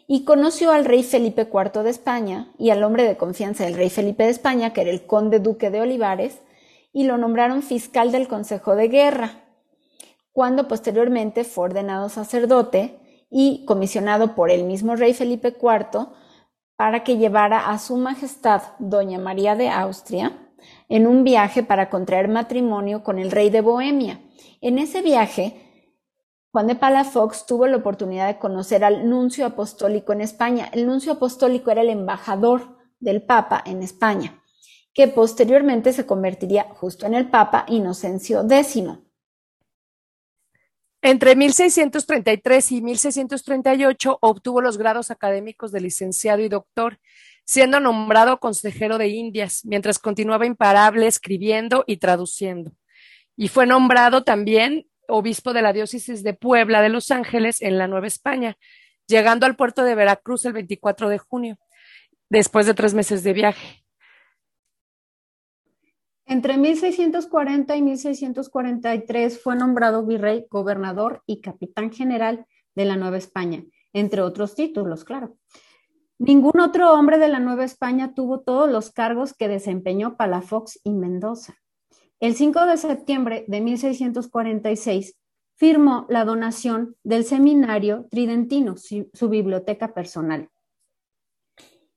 y 0.07 0.23
conoció 0.23 0.71
al 0.71 0.85
rey 0.85 1.03
Felipe 1.03 1.49
IV 1.51 1.83
de 1.83 1.89
España 1.89 2.51
y 2.57 2.69
al 2.69 2.83
hombre 2.83 3.03
de 3.03 3.17
confianza 3.17 3.65
del 3.65 3.75
rey 3.75 3.89
Felipe 3.89 4.23
de 4.23 4.29
España, 4.29 4.73
que 4.73 4.81
era 4.81 4.89
el 4.89 5.05
conde 5.05 5.39
duque 5.39 5.69
de 5.69 5.81
Olivares, 5.81 6.41
y 6.93 7.03
lo 7.03 7.17
nombraron 7.17 7.61
fiscal 7.61 8.11
del 8.11 8.27
Consejo 8.27 8.75
de 8.75 8.87
Guerra, 8.87 9.43
cuando 10.31 10.67
posteriormente 10.67 11.43
fue 11.43 11.65
ordenado 11.65 12.09
sacerdote 12.09 12.99
y 13.29 13.65
comisionado 13.65 14.35
por 14.35 14.51
el 14.51 14.63
mismo 14.63 14.95
rey 14.95 15.13
Felipe 15.13 15.55
IV 15.59 16.07
para 16.75 17.03
que 17.03 17.17
llevara 17.17 17.69
a 17.69 17.79
su 17.79 17.97
majestad 17.97 18.61
Doña 18.79 19.19
María 19.19 19.55
de 19.55 19.69
Austria 19.69 20.31
en 20.89 21.07
un 21.07 21.23
viaje 21.23 21.63
para 21.63 21.89
contraer 21.89 22.27
matrimonio 22.27 23.03
con 23.03 23.19
el 23.19 23.31
rey 23.31 23.49
de 23.49 23.61
Bohemia. 23.61 24.21
En 24.61 24.77
ese 24.77 25.01
viaje, 25.01 25.66
Juan 26.57 26.65
de 26.65 26.73
Palafox 26.73 27.45
tuvo 27.45 27.67
la 27.67 27.77
oportunidad 27.77 28.25
de 28.25 28.39
conocer 28.39 28.83
al 28.83 29.07
nuncio 29.07 29.45
apostólico 29.45 30.11
en 30.11 30.21
España. 30.21 30.67
El 30.73 30.87
nuncio 30.87 31.11
apostólico 31.11 31.69
era 31.69 31.81
el 31.81 31.89
embajador 31.91 32.79
del 32.99 33.21
Papa 33.21 33.61
en 33.63 33.83
España, 33.83 34.41
que 34.91 35.07
posteriormente 35.07 35.93
se 35.93 36.07
convertiría 36.07 36.63
justo 36.63 37.05
en 37.05 37.13
el 37.13 37.29
Papa 37.29 37.65
Inocencio 37.67 38.43
X. 38.49 38.85
Entre 41.03 41.35
1633 41.35 42.71
y 42.71 42.81
1638 42.81 44.17
obtuvo 44.19 44.59
los 44.59 44.79
grados 44.79 45.11
académicos 45.11 45.71
de 45.71 45.81
licenciado 45.81 46.41
y 46.41 46.49
doctor, 46.49 46.97
siendo 47.45 47.79
nombrado 47.79 48.39
consejero 48.39 48.97
de 48.97 49.09
Indias, 49.09 49.61
mientras 49.63 49.99
continuaba 49.99 50.47
imparable 50.47 51.05
escribiendo 51.05 51.83
y 51.85 51.97
traduciendo. 51.97 52.71
Y 53.35 53.49
fue 53.49 53.67
nombrado 53.67 54.23
también 54.23 54.86
obispo 55.07 55.53
de 55.53 55.61
la 55.61 55.73
diócesis 55.73 56.23
de 56.23 56.33
Puebla 56.33 56.81
de 56.81 56.89
Los 56.89 57.11
Ángeles 57.11 57.61
en 57.61 57.77
la 57.77 57.87
Nueva 57.87 58.07
España, 58.07 58.57
llegando 59.07 59.45
al 59.45 59.55
puerto 59.55 59.83
de 59.83 59.95
Veracruz 59.95 60.45
el 60.45 60.53
24 60.53 61.09
de 61.09 61.17
junio, 61.17 61.57
después 62.29 62.65
de 62.65 62.73
tres 62.73 62.93
meses 62.93 63.23
de 63.23 63.33
viaje. 63.33 63.83
Entre 66.25 66.57
1640 66.57 67.75
y 67.77 67.81
1643 67.81 69.41
fue 69.41 69.55
nombrado 69.55 70.05
virrey, 70.05 70.45
gobernador 70.49 71.23
y 71.25 71.39
capitán 71.39 71.91
general 71.91 72.45
de 72.75 72.83
la 72.83 72.97
Nueva 72.97 73.17
España, 73.17 73.63
entre 73.93 74.21
otros 74.21 74.53
títulos, 74.53 75.05
claro. 75.05 75.37
Ningún 76.19 76.59
otro 76.59 76.91
hombre 76.93 77.17
de 77.17 77.29
la 77.29 77.39
Nueva 77.39 77.63
España 77.63 78.13
tuvo 78.13 78.41
todos 78.41 78.69
los 78.69 78.91
cargos 78.91 79.33
que 79.33 79.47
desempeñó 79.47 80.17
Palafox 80.17 80.79
y 80.83 80.91
Mendoza. 80.91 81.55
El 82.19 82.35
5 82.35 82.65
de 82.65 82.77
septiembre 82.77 83.45
de 83.47 83.61
1646 83.61 85.15
firmó 85.55 86.07
la 86.09 86.25
donación 86.25 86.95
del 87.03 87.23
seminario 87.23 88.07
tridentino, 88.09 88.75
su, 88.77 89.29
biblioteca 89.29 89.93
personal. 89.93 90.49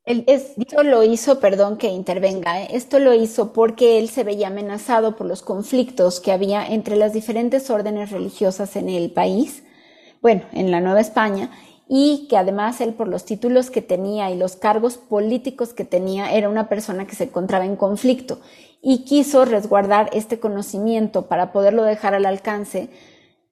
esto 0.04 0.82
lo 0.82 1.02
hizo, 1.04 1.40
perdón 1.40 1.78
que 1.78 1.88
intervenga, 1.88 2.62
¿eh? 2.62 2.68
esto 2.72 2.98
lo 2.98 3.14
hizo 3.14 3.54
porque 3.54 3.98
él 3.98 4.10
se 4.10 4.24
veía 4.24 4.48
amenazado 4.48 5.16
por 5.16 5.26
los 5.26 5.40
conflictos 5.40 6.20
que 6.20 6.32
había 6.32 6.66
entre 6.66 6.96
las 6.96 7.14
diferentes 7.14 7.70
órdenes 7.70 8.10
religiosas 8.10 8.76
en 8.76 8.90
el 8.90 9.12
país, 9.12 9.62
bueno, 10.20 10.42
en 10.52 10.70
la 10.70 10.82
Nueva 10.82 11.00
España, 11.00 11.50
y 11.88 12.28
que 12.28 12.36
además 12.36 12.80
él 12.82 12.92
por 12.92 13.08
los 13.08 13.24
títulos 13.24 13.70
que 13.70 13.82
tenía 13.82 14.30
y 14.30 14.36
los 14.36 14.56
cargos 14.56 14.96
políticos 14.98 15.72
que 15.72 15.84
tenía 15.84 16.32
era 16.32 16.48
una 16.48 16.68
persona 16.68 17.06
que 17.06 17.16
se 17.16 17.24
encontraba 17.24 17.64
en 17.64 17.76
conflicto 17.76 18.38
y 18.82 19.04
quiso 19.04 19.44
resguardar 19.44 20.10
este 20.12 20.40
conocimiento 20.40 21.26
para 21.28 21.52
poderlo 21.52 21.84
dejar 21.84 22.14
al 22.14 22.26
alcance 22.26 22.90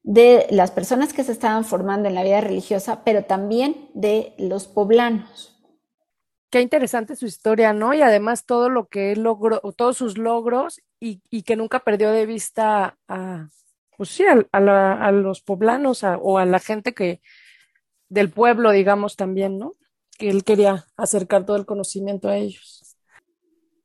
de 0.02 0.47
las 0.50 0.70
personas 0.70 1.12
que 1.12 1.25
se 1.25 1.32
estaban 1.32 1.64
formando 1.64 2.08
en 2.08 2.14
la 2.14 2.23
vida 2.23 2.40
religiosa, 2.40 3.04
pero 3.04 3.25
también 3.25 3.90
de 3.94 4.32
los 4.38 4.66
poblanos. 4.66 5.54
Qué 6.50 6.62
interesante 6.62 7.14
su 7.14 7.26
historia, 7.26 7.75
¿no? 7.75 7.92
Y 7.92 8.00
además 8.00 8.47
todo 8.47 8.70
lo 8.70 8.87
que 8.87 9.12
él 9.12 9.23
logró, 9.23 9.61
todos 9.76 9.99
sus 9.99 10.16
logros 10.16 10.80
y, 10.99 11.20
que 11.42 11.56
nunca 11.56 11.80
perdió 11.80 12.11
de 12.11 12.25
vista 12.25 12.97
a, 13.06 13.49
pues 13.99 14.08
sí, 14.08 14.25
a, 14.25 15.12
los 15.12 15.42
poblanos 15.42 16.02
o 16.04 16.38
a 16.38 16.47
la 16.47 16.58
gente 16.58 16.94
que, 16.94 17.20
del 18.08 18.30
pueblo, 18.30 18.70
digamos, 18.70 19.14
también, 19.16 19.59
¿no? 19.59 19.74
Que 20.18 20.31
él 20.31 20.42
quería 20.42 20.87
acercar 20.96 21.44
todo 21.44 21.57
el 21.57 21.66
conocimiento 21.66 22.29
a 22.29 22.37
ellos. 22.38 22.88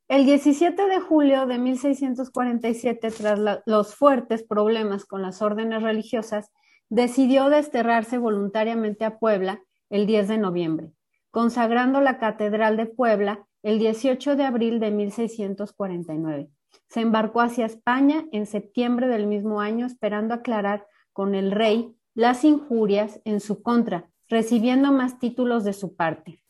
El 0.06 0.26
17 0.26 0.86
de 0.86 1.00
julio 1.00 1.46
de 1.46 1.58
1647, 1.58 3.10
tras 3.10 3.40
los 3.64 3.94
fuertes 3.94 4.42
problemas 4.42 5.06
con 5.06 5.22
las 5.22 5.40
órdenes 5.40 5.82
religiosas, 5.82 6.52
decidió 6.90 7.48
desterrarse 7.48 8.18
voluntariamente 8.18 9.06
a 9.06 9.18
Puebla 9.18 9.62
el 9.88 10.06
10 10.06 10.28
de 10.28 10.38
noviembre, 10.38 10.92
consagrando 11.30 12.02
la 12.02 12.18
Catedral 12.18 12.76
de 12.76 12.84
Puebla 12.84 13.46
el 13.62 13.78
18 13.78 14.36
de 14.36 14.44
abril 14.44 14.78
de 14.78 14.90
1649. 14.90 16.50
Se 16.86 17.00
embarcó 17.00 17.40
hacia 17.40 17.64
España 17.64 18.26
en 18.30 18.44
septiembre 18.44 19.08
del 19.08 19.26
mismo 19.26 19.62
año, 19.62 19.86
esperando 19.86 20.34
aclarar 20.34 20.86
con 21.14 21.34
el 21.34 21.50
rey 21.50 21.96
las 22.14 22.44
injurias 22.44 23.22
en 23.24 23.40
su 23.40 23.62
contra, 23.62 24.10
recibiendo 24.28 24.92
más 24.92 25.18
títulos 25.18 25.64
de 25.64 25.72
su 25.72 25.96
parte. 25.96 26.44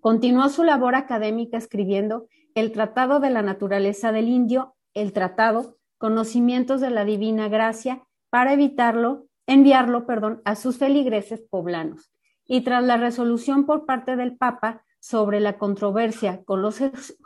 Continuó 0.00 0.50
su 0.50 0.62
labor 0.62 0.94
académica 0.94 1.56
escribiendo 1.56 2.26
el 2.54 2.72
Tratado 2.72 3.20
de 3.20 3.30
la 3.30 3.42
Naturaleza 3.42 4.12
del 4.12 4.28
Indio, 4.28 4.74
el 4.94 5.12
Tratado, 5.12 5.78
Conocimientos 5.98 6.80
de 6.80 6.90
la 6.90 7.04
Divina 7.04 7.48
Gracia, 7.48 8.02
para 8.30 8.52
evitarlo, 8.52 9.26
enviarlo, 9.46 10.06
perdón, 10.06 10.42
a 10.44 10.56
sus 10.56 10.78
feligreses 10.78 11.42
poblanos. 11.48 12.12
Y 12.46 12.62
tras 12.62 12.82
la 12.82 12.96
resolución 12.96 13.66
por 13.66 13.86
parte 13.86 14.16
del 14.16 14.36
Papa 14.36 14.84
sobre 14.98 15.40
la 15.40 15.58
controversia 15.58 16.42
con 16.44 16.62
los 16.62 16.78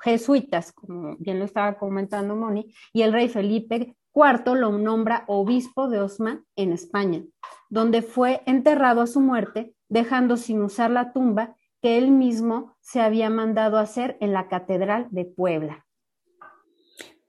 jesuitas, 0.03 0.73
como 0.73 1.17
bien 1.19 1.39
lo 1.39 1.45
estaba 1.45 1.79
comentando 1.79 2.35
Moni, 2.35 2.73
y 2.93 3.03
el 3.03 3.13
rey 3.13 3.29
Felipe 3.29 3.97
IV 4.15 4.55
lo 4.55 4.73
nombra 4.73 5.25
obispo 5.27 5.89
de 5.89 6.01
Osma 6.01 6.43
en 6.57 6.73
España, 6.73 7.23
donde 7.69 8.01
fue 8.03 8.43
enterrado 8.47 9.03
a 9.03 9.07
su 9.07 9.21
muerte 9.21 9.75
dejando 9.89 10.37
sin 10.37 10.63
usar 10.63 10.91
la 10.91 11.13
tumba 11.13 11.57
que 11.87 11.99
él 11.99 12.11
mismo 12.11 12.75
se 12.81 13.01
había 13.01 13.31
mandado 13.31 13.79
hacer 13.79 14.17
en 14.21 14.33
la 14.33 14.49
Catedral 14.49 15.07
de 15.13 15.25
Puebla. 15.25 15.87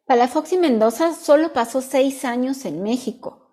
Palafox 0.08 0.52
y 0.54 0.58
Mendoza 0.58 1.14
solo 1.14 1.54
pasó 1.54 1.80
seis 1.80 2.26
años 2.26 2.66
en 2.66 2.82
México, 2.82 3.52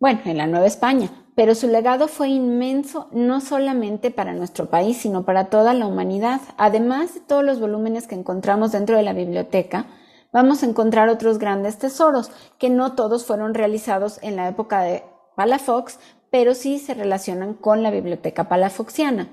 bueno, 0.00 0.18
en 0.24 0.38
la 0.38 0.48
Nueva 0.48 0.66
España, 0.66 1.10
pero 1.36 1.54
su 1.54 1.68
legado 1.68 2.08
fue 2.08 2.26
inmenso 2.26 3.08
no 3.12 3.40
solamente 3.40 4.10
para 4.10 4.34
nuestro 4.34 4.68
país, 4.68 4.96
sino 4.96 5.24
para 5.24 5.44
toda 5.44 5.74
la 5.74 5.86
humanidad. 5.86 6.40
Además 6.56 7.14
de 7.14 7.20
todos 7.20 7.44
los 7.44 7.60
volúmenes 7.60 8.08
que 8.08 8.16
encontramos 8.16 8.72
dentro 8.72 8.96
de 8.96 9.04
la 9.04 9.12
biblioteca, 9.12 9.86
vamos 10.32 10.64
a 10.64 10.66
encontrar 10.66 11.08
otros 11.08 11.38
grandes 11.38 11.78
tesoros, 11.78 12.32
que 12.58 12.68
no 12.68 12.96
todos 12.96 13.24
fueron 13.26 13.54
realizados 13.54 14.18
en 14.24 14.34
la 14.34 14.48
época 14.48 14.80
de 14.80 15.04
Palafox, 15.36 16.00
pero 16.32 16.56
sí 16.56 16.80
se 16.80 16.94
relacionan 16.94 17.54
con 17.54 17.84
la 17.84 17.92
biblioteca 17.92 18.48
palafoxiana. 18.48 19.28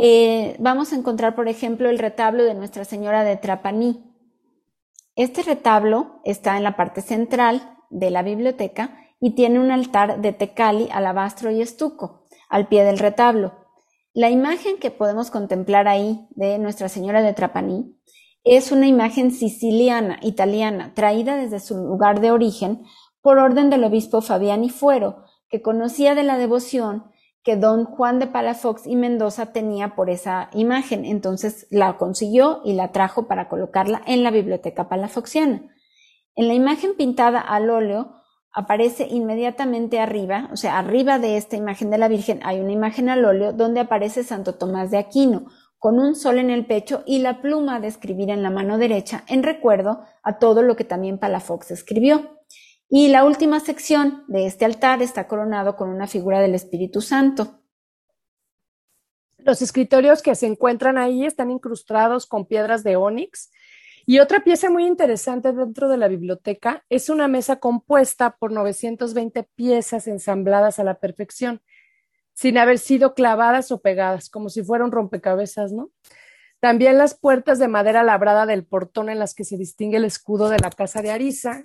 Eh, 0.00 0.54
vamos 0.60 0.92
a 0.92 0.96
encontrar, 0.96 1.34
por 1.34 1.48
ejemplo, 1.48 1.90
el 1.90 1.98
retablo 1.98 2.44
de 2.44 2.54
Nuestra 2.54 2.84
Señora 2.84 3.24
de 3.24 3.36
Trapaní. 3.36 4.04
Este 5.16 5.42
retablo 5.42 6.20
está 6.24 6.56
en 6.56 6.62
la 6.62 6.76
parte 6.76 7.02
central 7.02 7.76
de 7.90 8.10
la 8.10 8.22
biblioteca 8.22 8.96
y 9.18 9.34
tiene 9.34 9.58
un 9.58 9.72
altar 9.72 10.20
de 10.20 10.32
tecali, 10.32 10.88
alabastro 10.92 11.50
y 11.50 11.60
estuco 11.60 12.28
al 12.48 12.68
pie 12.68 12.84
del 12.84 13.00
retablo. 13.00 13.66
La 14.14 14.30
imagen 14.30 14.78
que 14.78 14.92
podemos 14.92 15.32
contemplar 15.32 15.88
ahí 15.88 16.28
de 16.30 16.60
Nuestra 16.60 16.88
Señora 16.88 17.20
de 17.20 17.34
Trapaní 17.34 17.96
es 18.44 18.70
una 18.70 18.86
imagen 18.86 19.32
siciliana, 19.32 20.20
italiana, 20.22 20.92
traída 20.94 21.36
desde 21.36 21.58
su 21.58 21.76
lugar 21.76 22.20
de 22.20 22.30
origen 22.30 22.84
por 23.20 23.38
orden 23.38 23.68
del 23.68 23.82
obispo 23.82 24.20
Fabiani 24.20 24.70
Fuero, 24.70 25.24
que 25.48 25.60
conocía 25.60 26.14
de 26.14 26.22
la 26.22 26.38
devoción 26.38 27.10
que 27.48 27.56
don 27.56 27.86
Juan 27.86 28.18
de 28.18 28.26
Palafox 28.26 28.86
y 28.86 28.94
Mendoza 28.94 29.54
tenía 29.54 29.94
por 29.94 30.10
esa 30.10 30.50
imagen. 30.52 31.06
Entonces 31.06 31.66
la 31.70 31.96
consiguió 31.96 32.60
y 32.62 32.74
la 32.74 32.92
trajo 32.92 33.26
para 33.26 33.48
colocarla 33.48 34.02
en 34.04 34.22
la 34.22 34.30
biblioteca 34.30 34.90
palafoxiana. 34.90 35.62
En 36.34 36.46
la 36.46 36.52
imagen 36.52 36.94
pintada 36.94 37.40
al 37.40 37.70
óleo 37.70 38.12
aparece 38.52 39.08
inmediatamente 39.08 39.98
arriba, 39.98 40.50
o 40.52 40.56
sea, 40.56 40.78
arriba 40.78 41.18
de 41.18 41.38
esta 41.38 41.56
imagen 41.56 41.88
de 41.88 41.96
la 41.96 42.08
Virgen 42.08 42.40
hay 42.42 42.60
una 42.60 42.72
imagen 42.72 43.08
al 43.08 43.24
óleo 43.24 43.54
donde 43.54 43.80
aparece 43.80 44.24
Santo 44.24 44.56
Tomás 44.56 44.90
de 44.90 44.98
Aquino, 44.98 45.46
con 45.78 45.98
un 45.98 46.16
sol 46.16 46.36
en 46.36 46.50
el 46.50 46.66
pecho 46.66 47.02
y 47.06 47.20
la 47.20 47.40
pluma 47.40 47.80
de 47.80 47.88
escribir 47.88 48.28
en 48.28 48.42
la 48.42 48.50
mano 48.50 48.76
derecha, 48.76 49.24
en 49.26 49.42
recuerdo 49.42 50.02
a 50.22 50.38
todo 50.38 50.60
lo 50.60 50.76
que 50.76 50.84
también 50.84 51.16
Palafox 51.16 51.70
escribió. 51.70 52.37
Y 52.90 53.08
la 53.08 53.24
última 53.24 53.60
sección 53.60 54.24
de 54.28 54.46
este 54.46 54.64
altar 54.64 55.02
está 55.02 55.28
coronado 55.28 55.76
con 55.76 55.90
una 55.90 56.06
figura 56.06 56.40
del 56.40 56.54
Espíritu 56.54 57.02
Santo. 57.02 57.60
Los 59.36 59.60
escritorios 59.60 60.22
que 60.22 60.34
se 60.34 60.46
encuentran 60.46 60.96
ahí 60.96 61.26
están 61.26 61.50
incrustados 61.50 62.26
con 62.26 62.46
piedras 62.46 62.84
de 62.84 62.96
ónix. 62.96 63.50
Y 64.06 64.20
otra 64.20 64.42
pieza 64.42 64.70
muy 64.70 64.86
interesante 64.86 65.52
dentro 65.52 65.90
de 65.90 65.98
la 65.98 66.08
biblioteca 66.08 66.82
es 66.88 67.10
una 67.10 67.28
mesa 67.28 67.56
compuesta 67.56 68.36
por 68.38 68.52
920 68.52 69.42
piezas 69.54 70.08
ensambladas 70.08 70.78
a 70.78 70.84
la 70.84 70.98
perfección, 70.98 71.60
sin 72.32 72.56
haber 72.56 72.78
sido 72.78 73.12
clavadas 73.12 73.70
o 73.70 73.82
pegadas, 73.82 74.30
como 74.30 74.48
si 74.48 74.62
fueran 74.64 74.92
rompecabezas, 74.92 75.72
¿no? 75.72 75.90
También 76.58 76.96
las 76.96 77.14
puertas 77.14 77.58
de 77.58 77.68
madera 77.68 78.02
labrada 78.02 78.46
del 78.46 78.64
portón 78.64 79.10
en 79.10 79.18
las 79.18 79.34
que 79.34 79.44
se 79.44 79.58
distingue 79.58 79.98
el 79.98 80.06
escudo 80.06 80.48
de 80.48 80.58
la 80.58 80.70
casa 80.70 81.02
de 81.02 81.10
Arisa 81.10 81.62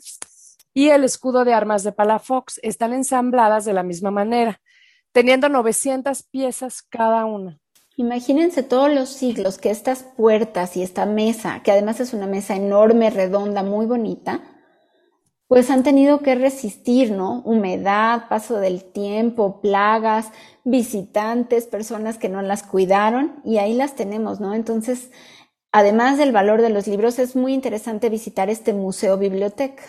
y 0.73 0.89
el 0.89 1.03
escudo 1.03 1.45
de 1.45 1.53
armas 1.53 1.83
de 1.83 1.91
Palafox 1.91 2.59
están 2.63 2.93
ensambladas 2.93 3.65
de 3.65 3.73
la 3.73 3.83
misma 3.83 4.11
manera, 4.11 4.59
teniendo 5.11 5.49
900 5.49 6.23
piezas 6.23 6.81
cada 6.81 7.25
una. 7.25 7.59
Imagínense 7.95 8.63
todos 8.63 8.91
los 8.91 9.09
siglos 9.09 9.59
que 9.59 9.69
estas 9.69 10.01
puertas 10.01 10.75
y 10.75 10.81
esta 10.81 11.05
mesa, 11.05 11.61
que 11.63 11.71
además 11.71 11.99
es 11.99 12.13
una 12.13 12.25
mesa 12.25 12.55
enorme, 12.55 13.11
redonda, 13.11 13.61
muy 13.61 13.85
bonita, 13.85 14.41
pues 15.47 15.69
han 15.69 15.83
tenido 15.83 16.21
que 16.21 16.33
resistir, 16.33 17.11
¿no? 17.11 17.43
Humedad, 17.45 18.27
paso 18.29 18.59
del 18.59 18.83
tiempo, 18.83 19.61
plagas, 19.61 20.31
visitantes, 20.63 21.67
personas 21.67 22.17
que 22.17 22.29
no 22.29 22.41
las 22.41 22.63
cuidaron 22.63 23.39
y 23.45 23.59
ahí 23.59 23.75
las 23.75 23.95
tenemos, 23.95 24.39
¿no? 24.39 24.55
Entonces, 24.55 25.11
además 25.71 26.17
del 26.17 26.31
valor 26.31 26.63
de 26.63 26.71
los 26.71 26.87
libros, 26.87 27.19
es 27.19 27.35
muy 27.35 27.53
interesante 27.53 28.09
visitar 28.09 28.49
este 28.49 28.73
museo 28.73 29.19
biblioteca. 29.19 29.83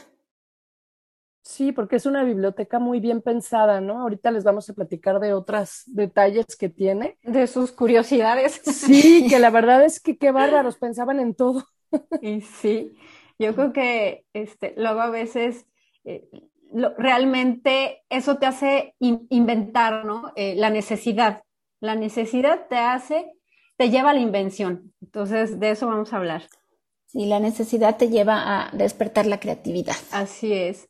Sí, 1.44 1.72
porque 1.72 1.96
es 1.96 2.06
una 2.06 2.24
biblioteca 2.24 2.78
muy 2.78 3.00
bien 3.00 3.20
pensada, 3.20 3.82
¿no? 3.82 4.00
Ahorita 4.00 4.30
les 4.30 4.44
vamos 4.44 4.68
a 4.70 4.72
platicar 4.72 5.20
de 5.20 5.34
otros 5.34 5.82
detalles 5.86 6.56
que 6.56 6.70
tiene. 6.70 7.18
De 7.22 7.46
sus 7.46 7.70
curiosidades. 7.70 8.62
Sí, 8.64 9.26
que 9.28 9.38
la 9.38 9.50
verdad 9.50 9.84
es 9.84 10.00
que 10.00 10.16
qué 10.16 10.32
bárbaros, 10.32 10.78
pensaban 10.78 11.20
en 11.20 11.34
todo. 11.34 11.64
Y 12.22 12.40
sí, 12.40 12.96
yo 13.38 13.54
creo 13.54 13.74
que 13.74 14.24
este, 14.32 14.72
luego 14.78 15.00
a 15.00 15.10
veces 15.10 15.66
eh, 16.04 16.26
realmente 16.96 18.02
eso 18.08 18.38
te 18.38 18.46
hace 18.46 18.94
inventar, 18.98 20.06
¿no? 20.06 20.32
Eh, 20.36 20.54
la 20.56 20.70
necesidad. 20.70 21.42
La 21.78 21.94
necesidad 21.94 22.68
te 22.68 22.78
hace, 22.78 23.32
te 23.76 23.90
lleva 23.90 24.10
a 24.10 24.14
la 24.14 24.20
invención. 24.20 24.94
Entonces, 25.02 25.60
de 25.60 25.70
eso 25.70 25.88
vamos 25.88 26.14
a 26.14 26.16
hablar. 26.16 26.44
Sí, 27.04 27.26
la 27.26 27.38
necesidad 27.38 27.98
te 27.98 28.08
lleva 28.08 28.42
a 28.44 28.70
despertar 28.74 29.26
la 29.26 29.38
creatividad. 29.38 29.94
Así 30.10 30.54
es. 30.54 30.88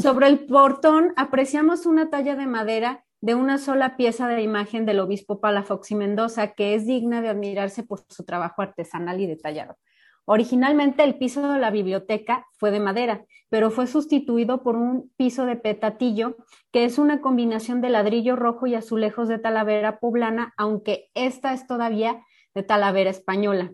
Sobre 0.00 0.26
el 0.26 0.46
portón 0.46 1.12
apreciamos 1.16 1.86
una 1.86 2.10
talla 2.10 2.34
de 2.36 2.46
madera 2.46 3.04
de 3.20 3.36
una 3.36 3.58
sola 3.58 3.96
pieza 3.96 4.26
de 4.26 4.42
imagen 4.42 4.84
del 4.84 4.98
obispo 4.98 5.40
Palafox 5.40 5.92
y 5.92 5.94
Mendoza, 5.94 6.54
que 6.54 6.74
es 6.74 6.86
digna 6.86 7.22
de 7.22 7.28
admirarse 7.28 7.84
por 7.84 8.00
su 8.08 8.24
trabajo 8.24 8.62
artesanal 8.62 9.20
y 9.20 9.26
detallado. 9.26 9.76
Originalmente 10.24 11.04
el 11.04 11.16
piso 11.16 11.52
de 11.52 11.58
la 11.58 11.70
biblioteca 11.70 12.46
fue 12.58 12.72
de 12.72 12.80
madera, 12.80 13.24
pero 13.48 13.70
fue 13.70 13.86
sustituido 13.86 14.62
por 14.62 14.76
un 14.76 15.12
piso 15.16 15.46
de 15.46 15.56
petatillo, 15.56 16.36
que 16.72 16.84
es 16.84 16.98
una 16.98 17.20
combinación 17.20 17.80
de 17.80 17.90
ladrillo 17.90 18.34
rojo 18.34 18.66
y 18.66 18.74
azulejos 18.74 19.28
de 19.28 19.38
talavera 19.38 20.00
poblana, 20.00 20.52
aunque 20.56 21.10
esta 21.14 21.52
es 21.52 21.66
todavía 21.66 22.24
de 22.54 22.62
talavera 22.62 23.10
española. 23.10 23.72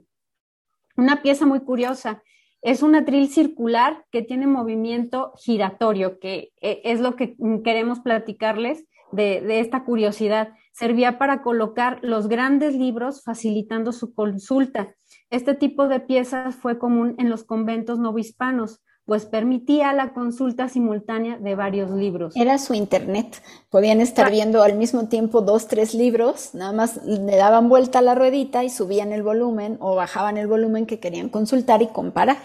Una 0.96 1.22
pieza 1.22 1.46
muy 1.46 1.60
curiosa, 1.60 2.22
es 2.62 2.82
un 2.82 2.94
atril 2.94 3.28
circular 3.28 4.04
que 4.10 4.22
tiene 4.22 4.46
movimiento 4.46 5.32
giratorio, 5.36 6.18
que 6.18 6.52
eh, 6.60 6.80
es 6.84 7.00
lo 7.00 7.16
que 7.16 7.36
queremos 7.64 8.00
platicarles 8.00 8.84
de, 9.12 9.60
esta 9.60 9.84
curiosidad. 9.84 10.50
Servía 10.72 11.18
para 11.18 11.42
colocar 11.42 11.98
los 12.02 12.28
grandes 12.28 12.74
libros 12.74 13.22
facilitando 13.24 13.92
su 13.92 14.14
consulta. 14.14 14.94
Este 15.30 15.54
tipo 15.54 15.88
de 15.88 16.00
piezas 16.00 16.56
fue 16.56 16.78
común 16.78 17.14
en 17.18 17.30
los 17.30 17.44
conventos 17.44 17.98
novohispanos, 17.98 18.80
pues 19.08 19.24
permitía 19.24 19.94
la 19.94 20.12
consulta 20.12 20.68
simultánea 20.68 21.38
de 21.38 21.54
varios 21.54 21.90
libros. 21.90 22.36
Era 22.36 22.58
su 22.58 22.74
internet. 22.74 23.42
Podían 23.70 24.02
estar 24.02 24.30
viendo 24.30 24.62
al 24.62 24.76
mismo 24.76 25.08
tiempo 25.08 25.40
dos, 25.40 25.66
tres 25.66 25.94
libros, 25.94 26.50
nada 26.52 26.72
más 26.72 27.02
le 27.06 27.36
daban 27.36 27.70
vuelta 27.70 28.00
a 28.00 28.02
la 28.02 28.14
ruedita 28.14 28.64
y 28.64 28.68
subían 28.68 29.12
el 29.12 29.22
volumen 29.22 29.78
o 29.80 29.94
bajaban 29.94 30.36
el 30.36 30.46
volumen 30.46 30.84
que 30.84 31.00
querían 31.00 31.30
consultar 31.30 31.80
y 31.80 31.86
comparar. 31.86 32.36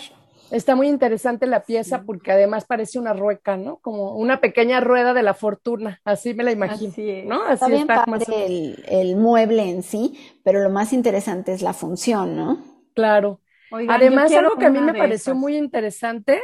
Está 0.52 0.78
muy 0.78 0.88
interesante 0.88 1.48
la 1.48 1.64
pieza 1.64 2.04
porque 2.04 2.32
además 2.32 2.64
parece 2.64 2.98
una 2.98 3.12
rueca, 3.12 3.58
¿no? 3.58 3.80
Como 3.80 4.16
una 4.16 4.40
pequeña 4.40 4.80
rueda 4.80 5.14
de 5.14 5.24
la 5.24 5.34
fortuna, 5.34 6.00
así 6.06 6.34
me 6.34 6.46
la 6.46 6.54
imagino, 6.54 6.94
así 6.94 7.24
¿no? 7.26 7.44
Así 7.44 7.54
está, 7.56 7.68
bien 7.68 7.88
padre 7.88 8.46
el, 8.46 8.86
el, 8.88 9.18
mueble 9.18 9.70
en 9.70 9.84
sí, 9.84 10.18
pero 10.46 10.62
lo 10.62 10.70
más 10.70 10.94
interesante 10.94 11.52
es 11.52 11.62
la 11.62 11.74
función, 11.74 12.38
¿no? 12.38 12.60
Claro. 12.94 13.42
Además, 13.90 14.32
algo 14.34 14.56
que 14.58 14.66
a 14.66 14.70
mí 14.70 14.80
me 14.80 14.94
pareció 14.94 15.36
muy 15.36 15.58
interesante 15.58 16.42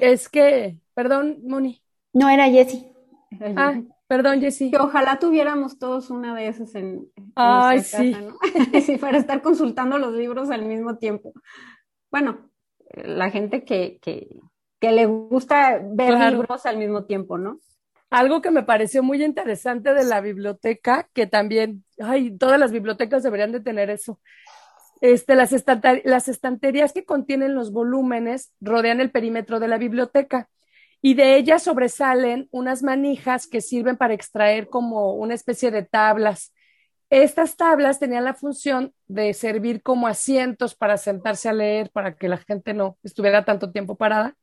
es 0.00 0.28
que, 0.28 0.78
perdón, 0.94 1.38
Moni. 1.44 1.82
No, 2.12 2.28
era 2.28 2.48
Jessie. 2.48 2.92
Ah, 3.56 3.80
perdón, 4.06 4.40
Jessie. 4.40 4.70
Que 4.70 4.78
ojalá 4.78 5.18
tuviéramos 5.18 5.78
todos 5.78 6.10
una 6.10 6.34
de 6.34 6.48
esas 6.48 6.74
en, 6.74 7.08
Ay, 7.34 7.80
sí. 7.80 8.12
casa, 8.12 8.24
¿no? 8.24 8.36
sí, 8.80 8.96
para 8.96 9.18
estar 9.18 9.42
consultando 9.42 9.98
los 9.98 10.14
libros 10.14 10.50
al 10.50 10.64
mismo 10.64 10.96
tiempo. 10.96 11.32
Bueno, 12.10 12.50
la 12.94 13.30
gente 13.30 13.64
que, 13.64 13.98
que, 14.00 14.28
que 14.80 14.92
le 14.92 15.06
gusta 15.06 15.80
ver 15.82 16.32
libros 16.32 16.66
al 16.66 16.78
mismo 16.78 17.04
tiempo, 17.04 17.38
¿no? 17.38 17.60
Algo 18.08 18.40
que 18.40 18.52
me 18.52 18.62
pareció 18.62 19.02
muy 19.02 19.22
interesante 19.22 19.92
de 19.92 20.04
la 20.04 20.20
biblioteca, 20.20 21.08
que 21.12 21.26
también, 21.26 21.84
ay, 21.98 22.36
todas 22.38 22.58
las 22.58 22.70
bibliotecas 22.70 23.24
deberían 23.24 23.50
de 23.50 23.60
tener 23.60 23.90
eso, 23.90 24.20
este, 25.00 25.34
las, 25.34 25.54
las 26.04 26.28
estanterías 26.28 26.92
que 26.92 27.04
contienen 27.04 27.54
los 27.54 27.72
volúmenes 27.72 28.52
rodean 28.60 29.00
el 29.00 29.10
perímetro 29.10 29.60
de 29.60 29.68
la 29.68 29.78
biblioteca 29.78 30.48
y 31.02 31.14
de 31.14 31.36
ellas 31.36 31.62
sobresalen 31.62 32.48
unas 32.50 32.82
manijas 32.82 33.46
que 33.46 33.60
sirven 33.60 33.96
para 33.96 34.14
extraer 34.14 34.68
como 34.68 35.14
una 35.14 35.34
especie 35.34 35.70
de 35.70 35.82
tablas. 35.82 36.52
Estas 37.10 37.56
tablas 37.56 38.00
tenían 38.00 38.24
la 38.24 38.34
función 38.34 38.92
de 39.06 39.32
servir 39.32 39.82
como 39.82 40.08
asientos 40.08 40.74
para 40.74 40.96
sentarse 40.96 41.48
a 41.48 41.52
leer, 41.52 41.90
para 41.90 42.16
que 42.16 42.28
la 42.28 42.38
gente 42.38 42.74
no 42.74 42.98
estuviera 43.04 43.44
tanto 43.44 43.70
tiempo 43.70 43.96
parada, 43.96 44.34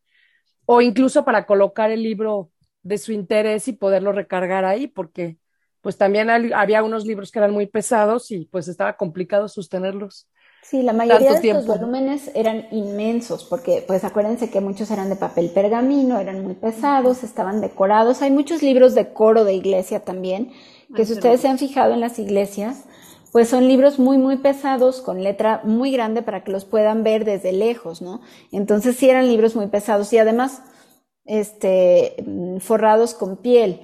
o 0.65 0.81
incluso 0.81 1.25
para 1.25 1.45
colocar 1.45 1.91
el 1.91 2.03
libro 2.03 2.51
de 2.83 2.97
su 2.97 3.11
interés 3.11 3.67
y 3.67 3.73
poderlo 3.73 4.13
recargar 4.13 4.63
ahí, 4.65 4.87
porque 4.87 5.37
pues 5.81 5.97
también 5.97 6.29
había 6.29 6.83
unos 6.83 7.05
libros 7.05 7.31
que 7.31 7.39
eran 7.39 7.51
muy 7.51 7.67
pesados 7.67 8.31
y 8.31 8.45
pues 8.45 8.69
estaba 8.69 8.95
complicado 8.95 9.49
sostenerlos. 9.49 10.29
Sí, 10.63 10.81
la 10.81 10.93
mayoría 10.93 11.33
de 11.33 11.49
estos 11.49 11.67
volúmenes 11.67 12.31
eran 12.35 12.67
inmensos, 12.71 13.43
porque 13.43 13.83
pues 13.85 14.05
acuérdense 14.05 14.49
que 14.49 14.61
muchos 14.61 14.89
eran 14.91 15.09
de 15.09 15.17
papel 15.17 15.49
pergamino, 15.49 16.19
eran 16.19 16.41
muy 16.41 16.53
pesados, 16.53 17.23
estaban 17.23 17.59
decorados. 17.59 18.21
Hay 18.21 18.31
muchos 18.31 18.63
libros 18.63 18.95
de 18.95 19.11
coro 19.11 19.43
de 19.43 19.55
iglesia 19.55 19.99
también, 20.05 20.53
que 20.95 21.05
si 21.05 21.13
ustedes 21.13 21.41
se 21.41 21.49
han 21.49 21.59
fijado 21.59 21.93
en 21.93 21.99
las 21.99 22.17
iglesias, 22.17 22.85
pues 23.33 23.49
son 23.49 23.67
libros 23.67 23.99
muy, 23.99 24.17
muy 24.17 24.37
pesados, 24.37 25.01
con 25.01 25.21
letra 25.21 25.59
muy 25.65 25.91
grande 25.91 26.21
para 26.21 26.45
que 26.45 26.51
los 26.51 26.63
puedan 26.63 27.03
ver 27.03 27.25
desde 27.25 27.51
lejos, 27.51 28.01
¿no? 28.01 28.21
Entonces 28.53 28.95
sí 28.95 29.09
eran 29.09 29.27
libros 29.27 29.57
muy 29.57 29.67
pesados 29.67 30.13
y 30.13 30.17
además, 30.17 30.61
este, 31.25 32.15
forrados 32.61 33.15
con 33.15 33.35
piel. 33.35 33.81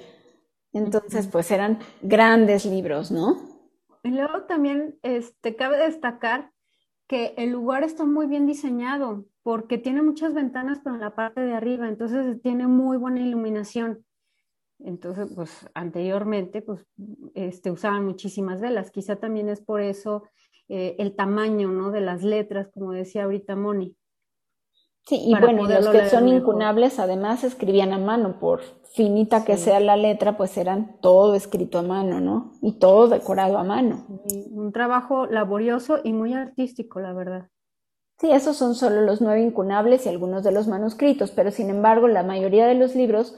Entonces, 0.71 1.27
pues 1.27 1.51
eran 1.51 1.79
grandes 2.01 2.65
libros, 2.65 3.11
¿no? 3.11 3.37
Y 4.03 4.11
luego 4.11 4.43
también, 4.43 4.97
este, 5.03 5.57
cabe 5.57 5.77
destacar 5.77 6.51
que 7.09 7.33
el 7.37 7.49
lugar 7.49 7.83
está 7.83 8.05
muy 8.05 8.27
bien 8.27 8.45
diseñado 8.45 9.25
porque 9.41 9.79
tiene 9.79 10.03
muchas 10.03 10.35
ventanas, 10.35 10.79
pero 10.83 10.93
en 10.93 11.01
la 11.01 11.15
parte 11.15 11.41
de 11.41 11.53
arriba, 11.53 11.89
entonces 11.89 12.39
tiene 12.43 12.67
muy 12.67 12.97
buena 12.97 13.19
iluminación. 13.19 14.05
Entonces, 14.77 15.27
pues 15.35 15.67
anteriormente, 15.73 16.61
pues, 16.61 16.85
este, 17.33 17.71
usaban 17.71 18.05
muchísimas 18.05 18.61
velas. 18.61 18.91
Quizá 18.91 19.15
también 19.15 19.49
es 19.49 19.59
por 19.59 19.81
eso 19.81 20.23
eh, 20.67 20.95
el 20.99 21.15
tamaño, 21.15 21.71
¿no? 21.71 21.89
De 21.89 21.99
las 21.99 22.23
letras, 22.23 22.69
como 22.71 22.91
decía 22.91 23.23
ahorita 23.23 23.55
Moni. 23.55 23.95
Sí, 25.09 25.23
y 25.25 25.31
bueno, 25.31 25.67
los 25.67 25.87
que 25.87 26.07
son 26.07 26.27
incunables 26.27 26.99
además 26.99 27.43
escribían 27.43 27.93
a 27.93 27.97
mano, 27.97 28.39
por 28.39 28.61
finita 28.93 29.43
que 29.43 29.57
sea 29.57 29.79
la 29.79 29.97
letra, 29.97 30.37
pues 30.37 30.55
eran 30.55 30.97
todo 31.01 31.33
escrito 31.33 31.79
a 31.79 31.81
mano, 31.81 32.21
¿no? 32.21 32.51
Y 32.61 32.73
todo 32.77 33.07
decorado 33.07 33.57
a 33.57 33.63
mano. 33.63 34.05
Un 34.51 34.71
trabajo 34.71 35.25
laborioso 35.25 35.97
y 36.03 36.13
muy 36.13 36.35
artístico, 36.35 36.99
la 36.99 37.13
verdad. 37.13 37.49
Sí, 38.19 38.29
esos 38.29 38.55
son 38.55 38.75
solo 38.75 39.01
los 39.01 39.19
nueve 39.19 39.41
incunables 39.41 40.05
y 40.05 40.09
algunos 40.09 40.43
de 40.43 40.51
los 40.51 40.67
manuscritos, 40.67 41.31
pero 41.31 41.49
sin 41.49 41.71
embargo 41.71 42.07
la 42.07 42.21
mayoría 42.21 42.67
de 42.67 42.75
los 42.75 42.93
libros, 42.93 43.35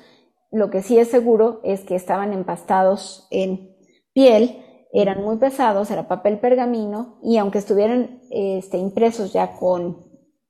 lo 0.52 0.72
que 0.72 0.82
sí 0.82 1.00
es 1.00 1.08
seguro 1.08 1.62
es 1.64 1.86
que 1.86 1.96
estaban 1.96 2.34
empastados 2.34 3.30
en 3.32 3.74
piel, 4.12 4.62
eran 4.92 5.24
muy 5.24 5.38
pesados, 5.38 5.90
era 5.90 6.10
papel 6.10 6.38
pergamino 6.42 7.18
y 7.24 7.38
aunque 7.38 7.60
estuvieran 7.60 8.20
este, 8.30 8.78
impresos 8.78 9.32
ya 9.32 9.58
con, 9.58 10.00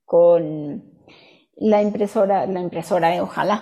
con 0.03 0.90
la 1.61 1.81
impresora, 1.81 2.47
la 2.47 2.59
impresora, 2.59 3.15
eh, 3.15 3.21
ojalá. 3.21 3.61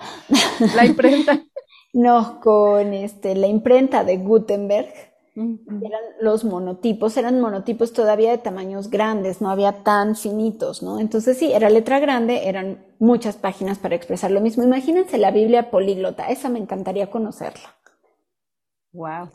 La 0.76 0.86
imprenta. 0.86 1.44
no, 1.94 2.40
con 2.40 2.94
este, 2.94 3.36
la 3.36 3.48
imprenta 3.48 4.04
de 4.04 4.18
Gutenberg. 4.18 4.94
Eran 5.36 6.02
los 6.20 6.44
monotipos, 6.44 7.16
eran 7.16 7.40
monotipos 7.40 7.94
todavía 7.94 8.32
de 8.32 8.40
tamaños 8.40 8.90
grandes, 8.90 9.40
no 9.40 9.50
había 9.50 9.84
tan 9.84 10.18
finitos, 10.18 10.84
¿no? 10.84 11.00
Entonces 11.00 11.38
sí, 11.38 11.54
era 11.54 11.70
letra 11.70 12.00
grande, 12.00 12.50
eran 12.50 12.86
muchas 13.00 13.38
páginas 13.38 13.78
para 13.78 13.96
expresar 13.96 14.32
lo 14.32 14.42
mismo. 14.42 14.64
Imagínense 14.64 15.18
la 15.18 15.32
Biblia 15.32 15.72
políglota, 15.72 16.28
esa 16.28 16.50
me 16.50 16.60
encantaría 16.60 17.10
conocerla. 17.10 17.74
Wow. 18.92 19.30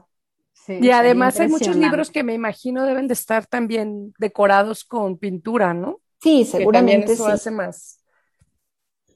y 0.69 0.91
además 0.91 1.41
hay 1.41 1.49
muchos 1.49 1.77
libros 1.77 2.11
que 2.11 2.23
me 2.23 2.35
imagino 2.35 2.85
deben 2.85 3.07
de 3.09 3.15
estar 3.15 3.47
también 3.47 4.13
decorados 4.19 4.85
con 4.85 5.17
pintura, 5.17 5.73
¿no? 5.73 6.01
Sí, 6.21 6.45
seguramente. 6.45 6.93
también 6.93 7.15
eso 7.15 7.27
hace 7.29 7.51
más, 7.51 8.04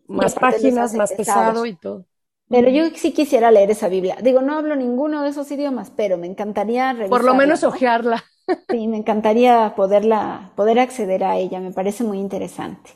más 0.09 0.35
páginas, 0.35 0.95
más 0.95 1.13
pesado 1.13 1.65
y 1.67 1.77
todo. 1.77 2.05
Pero 2.51 2.71
yo 2.71 2.85
sí 2.95 3.13
quisiera 3.13 3.51
leer 3.51 3.71
esa 3.71 3.89
Biblia. 3.89 4.17
Digo, 4.23 4.41
no 4.41 4.57
hablo 4.57 4.75
ninguno 4.75 5.23
de 5.23 5.29
esos 5.29 5.51
idiomas, 5.51 5.91
pero 5.91 6.17
me 6.17 6.27
encantaría 6.27 6.93
revisarla. 6.93 7.11
Por 7.11 7.25
lo 7.25 7.35
menos 7.35 7.63
ojearla. 7.65 8.25
Sí, 8.71 8.89
me 8.89 8.97
encantaría 8.97 9.75
poderla, 9.77 10.53
poder 10.57 10.79
acceder 10.79 11.23
a 11.23 11.37
ella. 11.37 11.61
Me 11.61 11.71
parece 11.71 12.03
muy 12.03 12.19
interesante. 12.19 12.93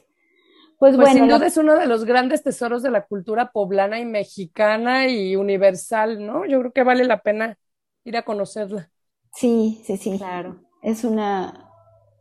Pues, 0.78 0.96
pues 0.96 0.96
bueno. 0.96 1.12
Sin 1.12 1.28
duda 1.28 1.46
es 1.46 1.58
uno 1.58 1.76
de 1.76 1.86
los 1.86 2.06
grandes 2.06 2.42
tesoros 2.42 2.82
de 2.82 2.90
la 2.90 3.04
cultura 3.04 3.52
poblana 3.52 4.00
y 4.00 4.06
mexicana 4.06 5.08
y 5.08 5.36
universal, 5.36 6.24
¿no? 6.26 6.46
Yo 6.46 6.60
creo 6.60 6.72
que 6.72 6.84
vale 6.84 7.04
la 7.04 7.20
pena 7.20 7.58
ir 8.04 8.16
a 8.16 8.22
conocerla. 8.22 8.90
Sí, 9.34 9.82
sí, 9.84 9.98
sí. 9.98 10.16
Claro. 10.16 10.56
Es 10.82 11.04
una, 11.04 11.70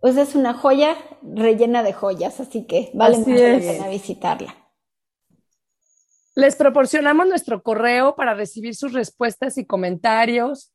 pues 0.01 0.17
es 0.17 0.35
una 0.35 0.53
joya 0.53 0.97
rellena 1.21 1.83
de 1.83 1.93
joyas, 1.93 2.41
así 2.41 2.65
que 2.67 2.91
vale 2.93 3.17
mucho 3.17 3.31
la 3.31 3.59
pena 3.59 3.87
visitarla. 3.87 4.60
Les 6.35 6.55
proporcionamos 6.55 7.27
nuestro 7.27 7.61
correo 7.61 8.15
para 8.15 8.33
recibir 8.33 8.75
sus 8.75 8.93
respuestas 8.93 9.57
y 9.57 9.65
comentarios. 9.65 10.71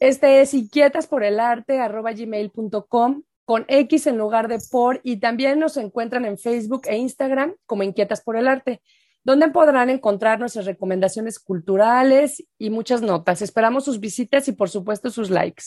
Este 0.00 0.40
es 0.40 0.54
inquietas 0.54 1.06
por 1.06 1.24
el 1.24 1.40
arte 1.40 1.78
gmail.com 1.78 3.22
con 3.44 3.64
X 3.66 4.06
en 4.06 4.18
lugar 4.18 4.46
de 4.48 4.58
por 4.70 5.00
y 5.02 5.20
también 5.20 5.58
nos 5.58 5.76
encuentran 5.78 6.24
en 6.24 6.38
Facebook 6.38 6.82
e 6.84 6.98
Instagram 6.98 7.54
como 7.64 7.82
Inquietas 7.82 8.20
por 8.20 8.36
el 8.36 8.46
Arte, 8.46 8.82
donde 9.24 9.48
podrán 9.48 9.88
encontrar 9.88 10.38
nuestras 10.38 10.66
recomendaciones 10.66 11.38
culturales 11.38 12.44
y 12.58 12.68
muchas 12.68 13.00
notas. 13.00 13.40
Esperamos 13.40 13.86
sus 13.86 14.00
visitas 14.00 14.48
y 14.48 14.52
por 14.52 14.68
supuesto 14.68 15.08
sus 15.08 15.30
likes. 15.30 15.64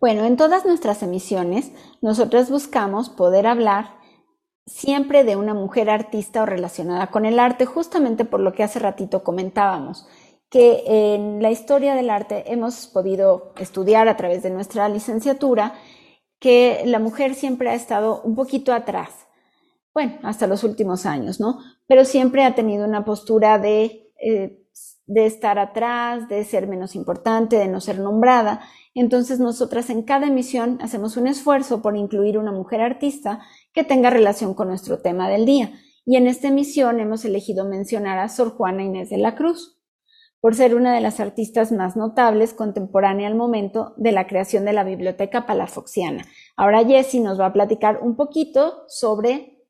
Bueno, 0.00 0.24
en 0.24 0.36
todas 0.36 0.66
nuestras 0.66 1.02
emisiones, 1.04 1.70
nosotras 2.00 2.50
buscamos 2.50 3.08
poder 3.08 3.46
hablar 3.46 3.98
siempre 4.68 5.24
de 5.24 5.36
una 5.36 5.54
mujer 5.54 5.90
artista 5.90 6.42
o 6.42 6.46
relacionada 6.46 7.08
con 7.08 7.26
el 7.26 7.38
arte, 7.38 7.66
justamente 7.66 8.24
por 8.24 8.40
lo 8.40 8.52
que 8.52 8.62
hace 8.62 8.78
ratito 8.78 9.24
comentábamos, 9.24 10.06
que 10.50 10.84
en 10.86 11.42
la 11.42 11.50
historia 11.50 11.94
del 11.94 12.10
arte 12.10 12.44
hemos 12.52 12.86
podido 12.86 13.52
estudiar 13.58 14.08
a 14.08 14.16
través 14.16 14.42
de 14.42 14.50
nuestra 14.50 14.88
licenciatura 14.88 15.74
que 16.38 16.82
la 16.86 16.98
mujer 16.98 17.34
siempre 17.34 17.70
ha 17.70 17.74
estado 17.74 18.22
un 18.22 18.34
poquito 18.34 18.72
atrás, 18.72 19.26
bueno, 19.92 20.18
hasta 20.22 20.46
los 20.46 20.62
últimos 20.62 21.06
años, 21.06 21.40
¿no? 21.40 21.58
Pero 21.86 22.04
siempre 22.04 22.44
ha 22.44 22.54
tenido 22.54 22.86
una 22.86 23.04
postura 23.04 23.58
de, 23.58 24.12
eh, 24.22 24.62
de 25.06 25.26
estar 25.26 25.58
atrás, 25.58 26.28
de 26.28 26.44
ser 26.44 26.68
menos 26.68 26.94
importante, 26.94 27.56
de 27.56 27.66
no 27.66 27.80
ser 27.80 27.98
nombrada. 27.98 28.60
Entonces 28.94 29.40
nosotras 29.40 29.90
en 29.90 30.02
cada 30.02 30.28
emisión 30.28 30.78
hacemos 30.80 31.16
un 31.16 31.26
esfuerzo 31.26 31.82
por 31.82 31.96
incluir 31.96 32.38
una 32.38 32.52
mujer 32.52 32.80
artista 32.80 33.40
que 33.78 33.84
tenga 33.84 34.10
relación 34.10 34.54
con 34.54 34.66
nuestro 34.66 34.98
tema 35.02 35.28
del 35.28 35.46
día. 35.46 35.70
Y 36.04 36.16
en 36.16 36.26
esta 36.26 36.48
emisión 36.48 36.98
hemos 36.98 37.24
elegido 37.24 37.64
mencionar 37.64 38.18
a 38.18 38.28
Sor 38.28 38.50
Juana 38.56 38.82
Inés 38.82 39.08
de 39.08 39.18
la 39.18 39.36
Cruz, 39.36 39.80
por 40.40 40.56
ser 40.56 40.74
una 40.74 40.92
de 40.92 41.00
las 41.00 41.20
artistas 41.20 41.70
más 41.70 41.96
notables 41.96 42.54
contemporánea 42.54 43.28
al 43.28 43.36
momento 43.36 43.94
de 43.96 44.10
la 44.10 44.26
creación 44.26 44.64
de 44.64 44.72
la 44.72 44.82
Biblioteca 44.82 45.46
Palafoxiana. 45.46 46.24
Ahora 46.56 46.84
Jessie 46.84 47.20
nos 47.20 47.38
va 47.38 47.46
a 47.46 47.52
platicar 47.52 48.00
un 48.02 48.16
poquito 48.16 48.82
sobre 48.88 49.62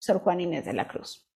Sor 0.00 0.18
Juana 0.18 0.42
Inés 0.42 0.66
de 0.66 0.74
la 0.74 0.86
Cruz. 0.86 1.26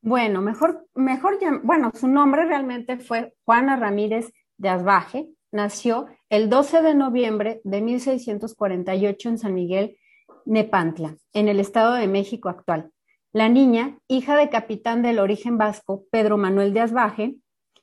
Bueno, 0.00 0.42
mejor, 0.42 0.86
mejor, 0.94 1.40
bueno, 1.64 1.90
su 1.92 2.06
nombre 2.06 2.44
realmente 2.44 2.98
fue 2.98 3.34
Juana 3.44 3.74
Ramírez 3.74 4.32
de 4.58 4.68
Asbaje. 4.68 5.28
Nació 5.50 6.06
el 6.28 6.48
12 6.48 6.82
de 6.82 6.94
noviembre 6.94 7.60
de 7.64 7.80
1648 7.80 9.28
en 9.28 9.38
San 9.38 9.54
Miguel 9.54 9.96
Nepantla, 10.44 11.16
en 11.32 11.48
el 11.48 11.60
Estado 11.60 11.94
de 11.94 12.06
México 12.06 12.48
actual. 12.48 12.90
La 13.32 13.48
niña, 13.48 13.98
hija 14.08 14.36
de 14.36 14.50
capitán 14.50 15.02
del 15.02 15.18
origen 15.18 15.56
vasco 15.56 16.04
Pedro 16.10 16.36
Manuel 16.36 16.74
de 16.74 16.80
Asbaje 16.80 17.36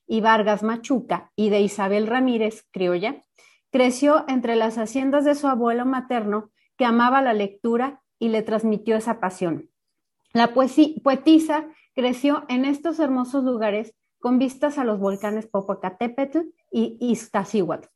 y 0.08 0.22
Vargas 0.22 0.64
Machuca 0.64 1.32
y 1.36 1.50
de 1.50 1.62
Isabel 1.62 2.08
Ramírez, 2.08 2.66
criolla, 2.72 3.22
creció 3.72 4.26
entre 4.28 4.56
las 4.56 4.78
haciendas 4.78 5.26
de 5.26 5.36
su 5.36 5.48
abuelo 5.48 5.86
materno 5.86 6.52
que 6.78 6.86
amaba 6.86 7.22
la 7.22 7.34
lectura 7.34 8.02
y 8.20 8.30
le 8.30 8.42
transmitió 8.42 8.96
esa 8.96 9.20
pasión. 9.20 9.70
La 10.34 10.54
poetisa 10.54 11.68
creció 11.96 12.46
en 12.48 12.66
estos 12.66 13.00
hermosos 13.00 13.44
lugares 13.44 13.96
con 14.20 14.38
vistas 14.38 14.78
a 14.78 14.84
los 14.84 15.00
volcanes 15.00 15.48
Popocatépetl 15.48 16.40
y 16.72 16.98
Iztaccíhuatl, 17.00 17.88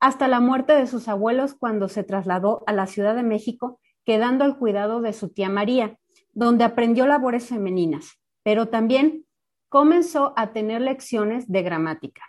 hasta 0.00 0.26
la 0.28 0.40
muerte 0.40 0.72
de 0.72 0.86
sus 0.86 1.08
abuelos 1.08 1.54
cuando 1.54 1.88
se 1.88 2.02
trasladó 2.02 2.64
a 2.66 2.72
la 2.72 2.86
Ciudad 2.86 3.14
de 3.14 3.22
México 3.22 3.78
quedando 4.06 4.44
al 4.44 4.56
cuidado 4.56 5.02
de 5.02 5.12
su 5.12 5.28
tía 5.28 5.50
María, 5.50 5.98
donde 6.32 6.64
aprendió 6.64 7.06
labores 7.06 7.48
femeninas, 7.48 8.20
pero 8.44 8.68
también 8.68 9.26
comenzó 9.68 10.32
a 10.36 10.52
tener 10.52 10.80
lecciones 10.80 11.50
de 11.50 11.62
gramática. 11.62 12.22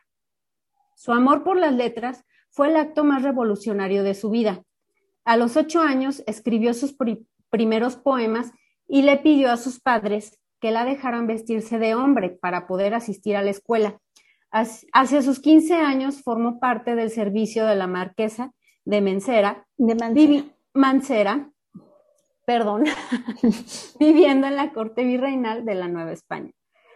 Su 0.96 1.13
amor 1.13 1.44
por 1.44 1.56
las 1.56 1.74
letras 1.74 2.26
fue 2.50 2.70
el 2.70 2.78
acto 2.78 3.04
más 3.04 3.22
revolucionario 3.22 4.02
de 4.02 4.16
su 4.16 4.32
vida. 4.32 4.63
A 5.24 5.38
los 5.38 5.56
ocho 5.56 5.82
años 5.82 6.24
escribió 6.26 6.74
sus 6.74 6.96
primeros 7.50 7.96
poemas 7.96 8.52
y 8.88 9.04
le 9.04 9.18
pidió 9.18 9.52
a 9.52 9.58
sus 9.58 9.80
padres 9.80 10.40
que 10.60 10.72
la 10.72 10.84
dejaran 10.84 11.28
vestirse 11.28 11.78
de 11.78 11.94
hombre 11.94 12.32
para 12.32 12.66
poder 12.66 12.96
asistir 12.96 13.36
a 13.36 13.44
la 13.44 13.52
escuela. 13.52 14.00
Hacia 14.50 15.22
sus 15.22 15.40
15 15.40 15.76
años 15.76 16.24
formó 16.24 16.60
parte 16.60 16.96
del 16.96 17.12
servicio 17.12 17.68
de 17.68 17.76
la 17.76 17.86
marquesa 17.86 18.54
de 18.84 19.02
Mencera, 19.02 19.68
de 19.78 20.44
Mancera 20.74 21.52
perdón, 22.47 22.86
viviendo 23.99 24.47
en 24.47 24.55
la 24.55 24.71
corte 24.71 25.03
virreinal 25.03 25.65
de 25.65 25.75
la 25.75 25.89
Nueva 25.89 26.13
España. 26.13 26.51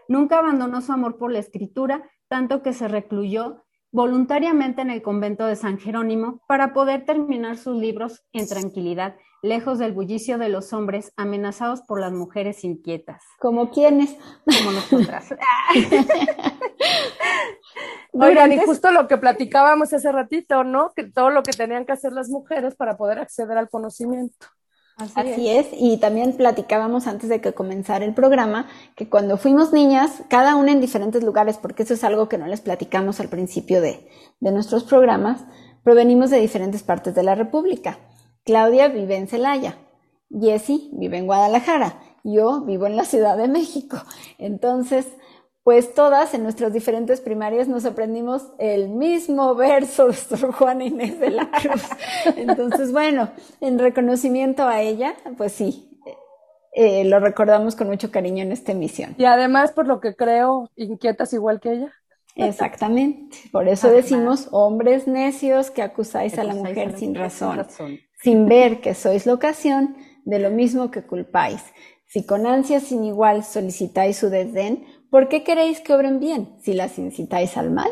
Nunca 0.07 0.39
abandonó 0.39 0.81
su 0.81 0.93
amor 0.93 1.17
por 1.17 1.31
la 1.31 1.39
escritura, 1.39 2.09
tanto 2.29 2.63
que 2.63 2.73
se 2.73 2.87
recluyó 2.87 3.65
voluntariamente 3.91 4.81
en 4.81 4.89
el 4.89 5.01
convento 5.01 5.45
de 5.45 5.57
San 5.57 5.77
Jerónimo 5.77 6.41
para 6.47 6.71
poder 6.71 7.03
terminar 7.03 7.57
sus 7.57 7.75
libros 7.75 8.23
en 8.31 8.47
tranquilidad, 8.47 9.17
lejos 9.41 9.77
del 9.79 9.91
bullicio 9.91 10.37
de 10.37 10.47
los 10.47 10.71
hombres 10.71 11.11
amenazados 11.17 11.81
por 11.81 11.99
las 11.99 12.13
mujeres 12.13 12.63
inquietas. 12.63 13.21
¿Como 13.37 13.71
quiénes? 13.71 14.15
Como 14.45 14.71
nosotras. 14.71 15.35
Oigan, 18.13 18.53
y 18.53 18.59
justo 18.59 18.91
lo 18.91 19.09
que 19.09 19.17
platicábamos 19.17 19.91
hace 19.91 20.11
ratito, 20.13 20.63
¿no? 20.63 20.93
Que 20.95 21.03
todo 21.03 21.29
lo 21.29 21.43
que 21.43 21.51
tenían 21.51 21.85
que 21.85 21.91
hacer 21.91 22.13
las 22.13 22.29
mujeres 22.29 22.75
para 22.75 22.95
poder 22.95 23.19
acceder 23.19 23.57
al 23.57 23.69
conocimiento. 23.69 24.47
Así, 25.15 25.49
es. 25.49 25.67
y 25.73 25.97
también 25.97 26.33
platicábamos 26.33 27.07
antes 27.07 27.29
de 27.29 27.41
que 27.41 27.53
comenzara 27.53 28.05
el 28.05 28.13
programa 28.13 28.67
que 28.95 29.09
cuando 29.09 29.37
fuimos 29.37 29.73
niñas, 29.73 30.23
cada 30.29 30.55
una 30.55 30.71
en 30.71 30.81
diferentes 30.81 31.23
lugares, 31.23 31.57
porque 31.57 31.83
eso 31.83 31.93
es 31.93 32.03
algo 32.03 32.29
que 32.29 32.37
no 32.37 32.47
les 32.47 32.61
platicamos 32.61 33.19
al 33.19 33.29
principio 33.29 33.81
de, 33.81 34.07
de 34.39 34.51
nuestros 34.51 34.83
programas, 34.83 35.41
provenimos 35.83 36.29
de 36.29 36.39
diferentes 36.39 36.83
partes 36.83 37.15
de 37.15 37.23
la 37.23 37.35
República. 37.35 37.99
Claudia 38.45 38.87
vive 38.87 39.17
en 39.17 39.27
Celaya, 39.27 39.77
Jessie 40.29 40.89
vive 40.93 41.17
en 41.17 41.25
Guadalajara, 41.25 41.99
yo 42.23 42.61
vivo 42.61 42.85
en 42.85 42.95
la 42.95 43.05
Ciudad 43.05 43.37
de 43.37 43.47
México. 43.47 43.97
Entonces, 44.37 45.07
pues 45.63 45.93
todas 45.93 46.33
en 46.33 46.43
nuestros 46.43 46.73
diferentes 46.73 47.21
primarios 47.21 47.67
nos 47.67 47.85
aprendimos 47.85 48.51
el 48.57 48.89
mismo 48.89 49.53
verso 49.55 50.07
de 50.07 50.13
Sor 50.13 50.51
Juana 50.53 50.85
Inés 50.85 51.19
de 51.19 51.29
la 51.29 51.51
Cruz. 51.51 51.83
Entonces, 52.35 52.91
bueno, 52.91 53.29
en 53.59 53.77
reconocimiento 53.77 54.67
a 54.67 54.81
ella, 54.81 55.15
pues 55.37 55.51
sí, 55.51 55.99
eh, 56.73 57.03
lo 57.05 57.19
recordamos 57.19 57.75
con 57.75 57.87
mucho 57.87 58.11
cariño 58.11 58.43
en 58.43 58.51
esta 58.51 58.71
emisión. 58.71 59.13
Y 59.17 59.25
además, 59.25 59.71
por 59.71 59.87
lo 59.87 59.99
que 59.99 60.15
creo, 60.15 60.69
inquietas 60.75 61.33
igual 61.33 61.59
que 61.59 61.73
ella. 61.73 61.93
Exactamente. 62.35 63.37
Por 63.51 63.67
eso 63.67 63.89
decimos, 63.89 64.47
hombres 64.51 65.05
necios 65.05 65.69
que 65.69 65.81
acusáis 65.81 66.39
a 66.39 66.43
la 66.43 66.55
mujer 66.55 66.97
sin 66.97 67.13
razón, 67.13 67.67
sin 68.21 68.47
ver 68.47 68.79
que 68.79 68.93
sois 68.93 69.25
la 69.25 69.33
ocasión 69.33 69.97
de 70.23 70.39
lo 70.39 70.49
mismo 70.49 70.91
que 70.91 71.03
culpáis. 71.03 71.61
Si 72.07 72.25
con 72.25 72.47
ansias 72.47 72.83
sin 72.83 73.03
igual 73.03 73.43
solicitáis 73.43 74.17
su 74.17 74.29
desdén, 74.29 74.85
¿Por 75.11 75.27
qué 75.27 75.43
queréis 75.43 75.81
que 75.81 75.93
obren 75.93 76.21
bien 76.21 76.55
si 76.61 76.73
las 76.73 76.97
incitáis 76.97 77.57
al 77.57 77.69
mal? 77.69 77.91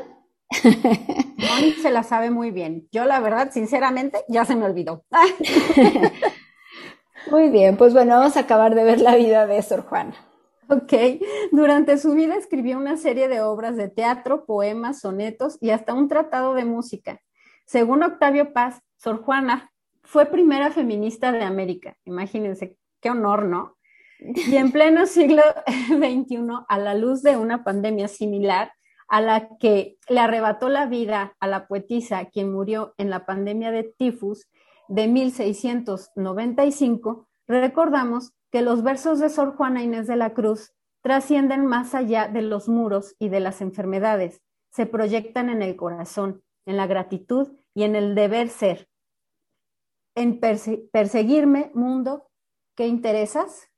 Moni 0.63 1.73
se 1.81 1.91
la 1.91 2.03
sabe 2.03 2.31
muy 2.31 2.49
bien. 2.49 2.87
Yo, 2.93 3.03
la 3.03 3.19
verdad, 3.19 3.51
sinceramente, 3.51 4.23
ya 4.29 4.45
se 4.45 4.55
me 4.55 4.63
olvidó. 4.63 5.03
muy 7.29 7.49
bien, 7.49 7.75
pues 7.75 7.93
bueno, 7.93 8.17
vamos 8.17 8.37
a 8.37 8.39
acabar 8.39 8.73
de 8.73 8.85
ver 8.85 9.01
la 9.01 9.17
vida 9.17 9.45
de 9.47 9.61
Sor 9.61 9.81
Juana. 9.81 10.15
Ok, 10.69 10.93
durante 11.51 11.97
su 11.97 12.13
vida 12.13 12.37
escribió 12.37 12.77
una 12.77 12.95
serie 12.95 13.27
de 13.27 13.41
obras 13.41 13.75
de 13.75 13.89
teatro, 13.89 14.45
poemas, 14.45 15.01
sonetos 15.01 15.57
y 15.59 15.71
hasta 15.71 15.93
un 15.93 16.07
tratado 16.07 16.53
de 16.53 16.63
música. 16.63 17.19
Según 17.65 18.01
Octavio 18.01 18.53
Paz, 18.53 18.81
Sor 18.95 19.21
Juana 19.23 19.73
fue 20.03 20.27
primera 20.27 20.71
feminista 20.71 21.33
de 21.33 21.43
América. 21.43 21.97
Imagínense, 22.05 22.77
qué 23.01 23.09
honor, 23.09 23.43
¿no? 23.43 23.75
Y 24.19 24.57
en 24.57 24.71
pleno 24.71 25.05
siglo 25.05 25.43
XXI, 25.87 26.65
a 26.67 26.77
la 26.77 26.93
luz 26.93 27.23
de 27.23 27.37
una 27.37 27.63
pandemia 27.63 28.07
similar 28.07 28.73
a 29.07 29.21
la 29.21 29.57
que 29.57 29.97
le 30.07 30.19
arrebató 30.19 30.69
la 30.69 30.85
vida 30.85 31.35
a 31.39 31.47
la 31.47 31.67
poetisa, 31.67 32.25
quien 32.25 32.51
murió 32.51 32.93
en 32.97 33.09
la 33.09 33.25
pandemia 33.25 33.71
de 33.71 33.83
tifus 33.83 34.47
de 34.87 35.07
1695, 35.07 37.27
recordamos 37.47 38.33
que 38.51 38.61
los 38.61 38.83
versos 38.83 39.19
de 39.19 39.29
Sor 39.29 39.55
Juana 39.55 39.83
Inés 39.83 40.07
de 40.07 40.15
la 40.15 40.33
Cruz 40.33 40.73
trascienden 41.01 41.65
más 41.65 41.95
allá 41.95 42.27
de 42.27 42.41
los 42.41 42.69
muros 42.69 43.15
y 43.19 43.29
de 43.29 43.39
las 43.39 43.61
enfermedades, 43.61 44.41
se 44.71 44.85
proyectan 44.85 45.49
en 45.49 45.61
el 45.61 45.75
corazón, 45.75 46.43
en 46.65 46.77
la 46.77 46.87
gratitud 46.87 47.49
y 47.73 47.83
en 47.83 47.95
el 47.95 48.15
deber 48.15 48.49
ser. 48.49 48.87
En 50.15 50.39
perseguirme, 50.39 51.71
mundo, 51.73 52.29
¿qué 52.75 52.87
interesas? 52.87 53.68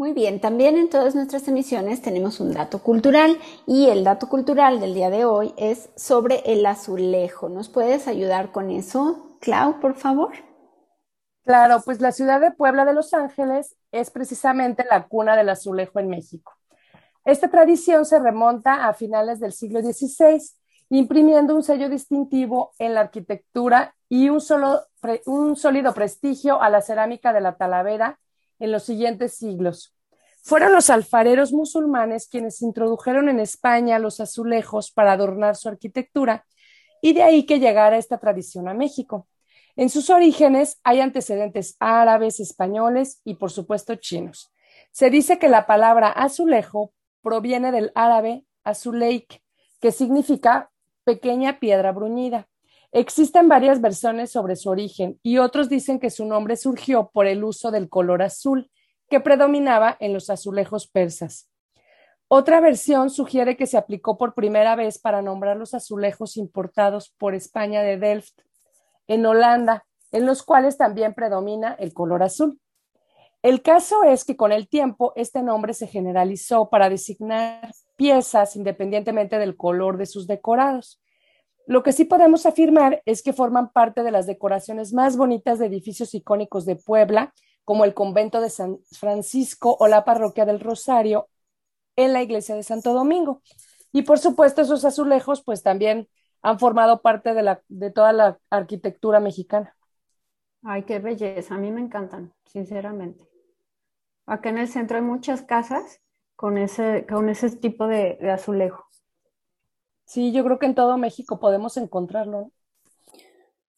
Muy 0.00 0.14
bien, 0.14 0.40
también 0.40 0.78
en 0.78 0.88
todas 0.88 1.14
nuestras 1.14 1.46
emisiones 1.46 2.00
tenemos 2.00 2.40
un 2.40 2.54
dato 2.54 2.82
cultural 2.82 3.36
y 3.66 3.90
el 3.90 4.02
dato 4.02 4.30
cultural 4.30 4.80
del 4.80 4.94
día 4.94 5.10
de 5.10 5.26
hoy 5.26 5.52
es 5.58 5.90
sobre 5.94 6.36
el 6.46 6.64
azulejo. 6.64 7.50
¿Nos 7.50 7.68
puedes 7.68 8.08
ayudar 8.08 8.50
con 8.50 8.70
eso, 8.70 9.36
Clau, 9.42 9.78
por 9.78 9.96
favor? 9.96 10.32
Claro, 11.44 11.82
pues 11.84 12.00
la 12.00 12.12
ciudad 12.12 12.40
de 12.40 12.50
Puebla 12.50 12.86
de 12.86 12.94
Los 12.94 13.12
Ángeles 13.12 13.76
es 13.92 14.10
precisamente 14.10 14.86
la 14.88 15.06
cuna 15.06 15.36
del 15.36 15.50
azulejo 15.50 16.00
en 16.00 16.08
México. 16.08 16.54
Esta 17.26 17.50
tradición 17.50 18.06
se 18.06 18.18
remonta 18.18 18.88
a 18.88 18.94
finales 18.94 19.38
del 19.38 19.52
siglo 19.52 19.82
XVI, 19.82 20.40
imprimiendo 20.88 21.54
un 21.54 21.62
sello 21.62 21.90
distintivo 21.90 22.72
en 22.78 22.94
la 22.94 23.02
arquitectura 23.02 23.94
y 24.08 24.30
un, 24.30 24.40
solo, 24.40 24.80
un 25.26 25.56
sólido 25.56 25.92
prestigio 25.92 26.62
a 26.62 26.70
la 26.70 26.80
cerámica 26.80 27.34
de 27.34 27.42
la 27.42 27.58
Talavera 27.58 28.18
en 28.60 28.70
los 28.70 28.84
siguientes 28.84 29.34
siglos. 29.34 29.96
Fueron 30.42 30.72
los 30.72 30.88
alfareros 30.88 31.52
musulmanes 31.52 32.28
quienes 32.28 32.62
introdujeron 32.62 33.28
en 33.28 33.40
España 33.40 33.98
los 33.98 34.20
azulejos 34.20 34.90
para 34.90 35.12
adornar 35.12 35.56
su 35.56 35.68
arquitectura 35.68 36.46
y 37.02 37.12
de 37.12 37.22
ahí 37.22 37.44
que 37.44 37.58
llegara 37.58 37.98
esta 37.98 38.18
tradición 38.18 38.68
a 38.68 38.74
México. 38.74 39.26
En 39.76 39.88
sus 39.88 40.10
orígenes 40.10 40.78
hay 40.84 41.00
antecedentes 41.00 41.76
árabes, 41.80 42.40
españoles 42.40 43.20
y 43.24 43.34
por 43.34 43.50
supuesto 43.50 43.94
chinos. 43.96 44.52
Se 44.92 45.10
dice 45.10 45.38
que 45.38 45.48
la 45.48 45.66
palabra 45.66 46.08
azulejo 46.08 46.92
proviene 47.22 47.72
del 47.72 47.92
árabe 47.94 48.44
azuleik, 48.64 49.42
que 49.80 49.92
significa 49.92 50.70
pequeña 51.04 51.60
piedra 51.60 51.92
bruñida. 51.92 52.48
Existen 52.92 53.48
varias 53.48 53.80
versiones 53.80 54.32
sobre 54.32 54.56
su 54.56 54.68
origen 54.68 55.18
y 55.22 55.38
otros 55.38 55.68
dicen 55.68 56.00
que 56.00 56.10
su 56.10 56.24
nombre 56.24 56.56
surgió 56.56 57.10
por 57.12 57.26
el 57.26 57.44
uso 57.44 57.70
del 57.70 57.88
color 57.88 58.22
azul 58.22 58.70
que 59.08 59.20
predominaba 59.20 59.96
en 60.00 60.12
los 60.12 60.30
azulejos 60.30 60.88
persas. 60.88 61.48
Otra 62.26 62.60
versión 62.60 63.10
sugiere 63.10 63.56
que 63.56 63.66
se 63.66 63.76
aplicó 63.76 64.16
por 64.16 64.34
primera 64.34 64.76
vez 64.76 64.98
para 64.98 65.22
nombrar 65.22 65.56
los 65.56 65.74
azulejos 65.74 66.36
importados 66.36 67.12
por 67.18 67.34
España 67.34 67.82
de 67.82 67.96
Delft 67.96 68.40
en 69.08 69.26
Holanda, 69.26 69.84
en 70.12 70.26
los 70.26 70.44
cuales 70.44 70.76
también 70.76 71.14
predomina 71.14 71.74
el 71.78 71.92
color 71.92 72.22
azul. 72.22 72.60
El 73.42 73.62
caso 73.62 74.04
es 74.04 74.24
que 74.24 74.36
con 74.36 74.52
el 74.52 74.68
tiempo 74.68 75.12
este 75.16 75.42
nombre 75.42 75.74
se 75.74 75.86
generalizó 75.86 76.70
para 76.70 76.88
designar 76.88 77.72
piezas 77.96 78.54
independientemente 78.54 79.38
del 79.38 79.56
color 79.56 79.96
de 79.96 80.06
sus 80.06 80.26
decorados. 80.26 81.00
Lo 81.70 81.84
que 81.84 81.92
sí 81.92 82.04
podemos 82.04 82.46
afirmar 82.46 83.00
es 83.06 83.22
que 83.22 83.32
forman 83.32 83.70
parte 83.70 84.02
de 84.02 84.10
las 84.10 84.26
decoraciones 84.26 84.92
más 84.92 85.16
bonitas 85.16 85.60
de 85.60 85.66
edificios 85.66 86.12
icónicos 86.14 86.66
de 86.66 86.74
Puebla, 86.74 87.32
como 87.64 87.84
el 87.84 87.94
convento 87.94 88.40
de 88.40 88.50
San 88.50 88.78
Francisco 88.90 89.76
o 89.78 89.86
la 89.86 90.04
parroquia 90.04 90.44
del 90.44 90.58
Rosario 90.58 91.28
en 91.94 92.12
la 92.12 92.22
iglesia 92.22 92.56
de 92.56 92.64
Santo 92.64 92.92
Domingo. 92.92 93.40
Y 93.92 94.02
por 94.02 94.18
supuesto, 94.18 94.62
esos 94.62 94.84
azulejos 94.84 95.44
pues 95.44 95.62
también 95.62 96.08
han 96.42 96.58
formado 96.58 97.02
parte 97.02 97.34
de, 97.34 97.58
de 97.68 97.90
toda 97.92 98.12
la 98.12 98.40
arquitectura 98.50 99.20
mexicana. 99.20 99.76
Ay, 100.64 100.82
qué 100.82 100.98
belleza, 100.98 101.54
a 101.54 101.58
mí 101.58 101.70
me 101.70 101.82
encantan, 101.82 102.34
sinceramente. 102.46 103.24
Acá 104.26 104.48
en 104.48 104.58
el 104.58 104.66
centro 104.66 104.96
hay 104.96 105.04
muchas 105.04 105.42
casas 105.42 106.00
con 106.34 106.58
ese, 106.58 107.06
con 107.08 107.28
ese 107.28 107.48
tipo 107.58 107.86
de 107.86 108.18
azulejo. 108.28 108.89
Sí, 110.10 110.32
yo 110.32 110.42
creo 110.42 110.58
que 110.58 110.66
en 110.66 110.74
todo 110.74 110.98
México 110.98 111.38
podemos 111.38 111.76
encontrarlo. 111.76 112.50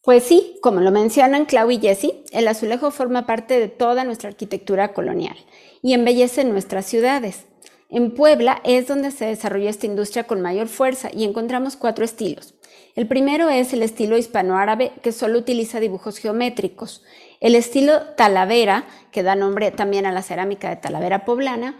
Pues 0.01 0.23
sí, 0.23 0.57
como 0.63 0.79
lo 0.79 0.89
mencionan 0.89 1.45
Clau 1.45 1.69
y 1.69 1.77
Jessie, 1.77 2.23
el 2.31 2.47
azulejo 2.47 2.89
forma 2.89 3.27
parte 3.27 3.59
de 3.59 3.67
toda 3.67 4.03
nuestra 4.03 4.29
arquitectura 4.29 4.93
colonial 4.93 5.35
y 5.83 5.93
embellece 5.93 6.43
nuestras 6.43 6.87
ciudades. 6.87 7.45
En 7.87 8.15
Puebla 8.15 8.61
es 8.63 8.87
donde 8.87 9.11
se 9.11 9.25
desarrolló 9.25 9.69
esta 9.69 9.85
industria 9.85 10.23
con 10.23 10.41
mayor 10.41 10.69
fuerza 10.69 11.11
y 11.13 11.23
encontramos 11.23 11.75
cuatro 11.75 12.03
estilos. 12.03 12.55
El 12.95 13.07
primero 13.07 13.49
es 13.49 13.71
el 13.71 13.83
estilo 13.83 14.17
hispanoárabe 14.17 14.91
que 15.03 15.11
solo 15.11 15.37
utiliza 15.37 15.79
dibujos 15.79 16.17
geométricos. 16.17 17.03
El 17.41 17.53
estilo 17.53 18.01
talavera, 18.17 18.87
que 19.11 19.21
da 19.21 19.35
nombre 19.35 19.69
también 19.69 20.07
a 20.07 20.11
la 20.11 20.23
cerámica 20.23 20.71
de 20.71 20.77
Talavera 20.77 21.25
poblana, 21.25 21.77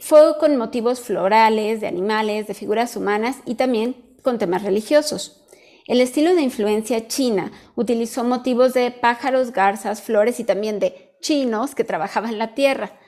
fue 0.00 0.38
con 0.38 0.56
motivos 0.56 1.00
florales, 1.00 1.80
de 1.80 1.86
animales, 1.86 2.46
de 2.46 2.54
figuras 2.54 2.96
humanas 2.96 3.36
y 3.46 3.54
también 3.54 3.96
con 4.22 4.38
temas 4.38 4.62
religiosos. 4.62 5.44
El 5.86 6.00
estilo 6.00 6.34
de 6.34 6.42
influencia 6.42 7.08
china 7.08 7.52
utilizó 7.76 8.24
motivos 8.24 8.72
de 8.72 8.90
pájaros, 8.90 9.52
garzas, 9.52 10.00
flores 10.00 10.40
y 10.40 10.44
también 10.44 10.78
de 10.78 11.14
chinos 11.20 11.74
que 11.74 11.84
trabajaban 11.84 12.38
la 12.38 12.54
tierra. 12.54 12.98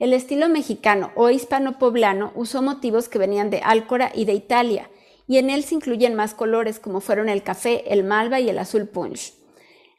El 0.00 0.12
estilo 0.12 0.48
mexicano 0.48 1.12
o 1.14 1.30
hispano-poblano 1.30 2.32
usó 2.34 2.60
motivos 2.60 3.08
que 3.08 3.18
venían 3.18 3.50
de 3.50 3.60
Álcora 3.62 4.10
y 4.12 4.24
de 4.24 4.32
Italia, 4.32 4.90
y 5.28 5.38
en 5.38 5.48
él 5.48 5.62
se 5.62 5.76
incluyen 5.76 6.16
más 6.16 6.34
colores 6.34 6.80
como 6.80 7.00
fueron 7.00 7.28
el 7.28 7.44
café, 7.44 7.92
el 7.92 8.02
malva 8.02 8.40
y 8.40 8.48
el 8.48 8.58
azul 8.58 8.88
punch. 8.88 9.34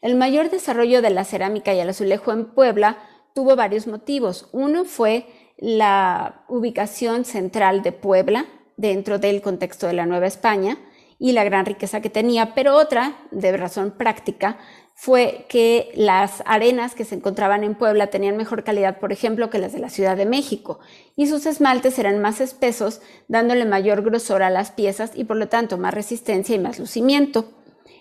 El 0.02 0.16
mayor 0.16 0.50
desarrollo 0.50 1.02
de 1.02 1.10
la 1.10 1.24
cerámica 1.24 1.74
y 1.74 1.80
el 1.80 1.90
azulejo 1.90 2.32
en 2.34 2.46
Puebla 2.46 3.00
tuvo 3.34 3.56
varios 3.56 3.88
motivos. 3.88 4.50
Uno 4.52 4.86
fue 4.86 5.26
la 5.58 6.44
ubicación 6.48 7.26
central 7.26 7.82
de 7.82 7.92
Puebla 7.92 8.46
dentro 8.78 9.20
del 9.20 9.42
contexto 9.42 9.88
de 9.88 9.94
la 9.94 10.06
Nueva 10.06 10.28
España 10.28 10.78
y 11.18 11.32
la 11.32 11.44
gran 11.44 11.66
riqueza 11.66 12.02
que 12.02 12.10
tenía, 12.10 12.54
pero 12.54 12.76
otra, 12.76 13.16
de 13.32 13.56
razón 13.56 13.92
práctica, 13.92 14.58
fue 14.98 15.46
que 15.50 15.92
las 15.96 16.42
arenas 16.46 16.96
que 16.96 17.04
se 17.04 17.16
encontraban 17.16 17.64
en 17.64 17.76
Puebla 17.76 18.08
tenían 18.08 18.38
mejor 18.38 18.64
calidad, 18.64 19.00
por 19.00 19.12
ejemplo, 19.12 19.50
que 19.50 19.60
las 19.60 19.74
de 19.74 19.80
la 19.80 19.90
Ciudad 19.90 20.16
de 20.16 20.26
México, 20.26 20.80
y 21.18 21.28
sus 21.28 21.46
esmaltes 21.46 22.00
eran 22.00 22.22
más 22.22 22.40
espesos, 22.40 23.02
dándole 23.28 23.66
mayor 23.66 24.04
grosor 24.04 24.42
a 24.42 24.50
las 24.50 24.72
piezas 24.72 25.12
y 25.14 25.26
por 25.26 25.36
lo 25.36 25.50
tanto 25.50 25.78
más 25.78 25.94
resistencia 25.94 26.56
y 26.56 26.60
más 26.60 26.80
lucimiento. 26.80 27.54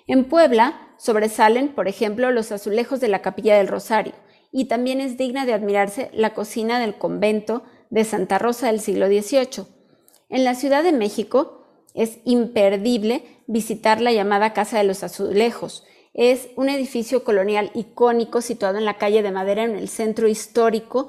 En 0.06 0.24
Puebla 0.24 0.88
sobresalen, 0.96 1.74
por 1.74 1.88
ejemplo, 1.88 2.30
los 2.30 2.52
azulejos 2.52 3.00
de 3.00 3.08
la 3.08 3.22
Capilla 3.22 3.56
del 3.56 3.68
Rosario, 3.68 4.14
y 4.56 4.66
también 4.66 5.00
es 5.00 5.18
digna 5.18 5.46
de 5.46 5.52
admirarse 5.52 6.10
la 6.14 6.32
cocina 6.32 6.78
del 6.78 6.94
convento 6.94 7.64
de 7.90 8.04
Santa 8.04 8.38
Rosa 8.38 8.68
del 8.68 8.78
siglo 8.78 9.08
XVIII. 9.08 9.66
En 10.28 10.44
la 10.44 10.54
Ciudad 10.54 10.84
de 10.84 10.92
México 10.92 11.66
es 11.92 12.20
imperdible 12.24 13.24
visitar 13.48 14.00
la 14.00 14.12
llamada 14.12 14.52
Casa 14.52 14.78
de 14.78 14.84
los 14.84 15.02
Azulejos. 15.02 15.84
Es 16.12 16.50
un 16.54 16.68
edificio 16.68 17.24
colonial 17.24 17.72
icónico 17.74 18.40
situado 18.42 18.78
en 18.78 18.84
la 18.84 18.96
calle 18.96 19.24
de 19.24 19.32
Madera 19.32 19.64
en 19.64 19.74
el 19.74 19.88
centro 19.88 20.28
histórico 20.28 21.08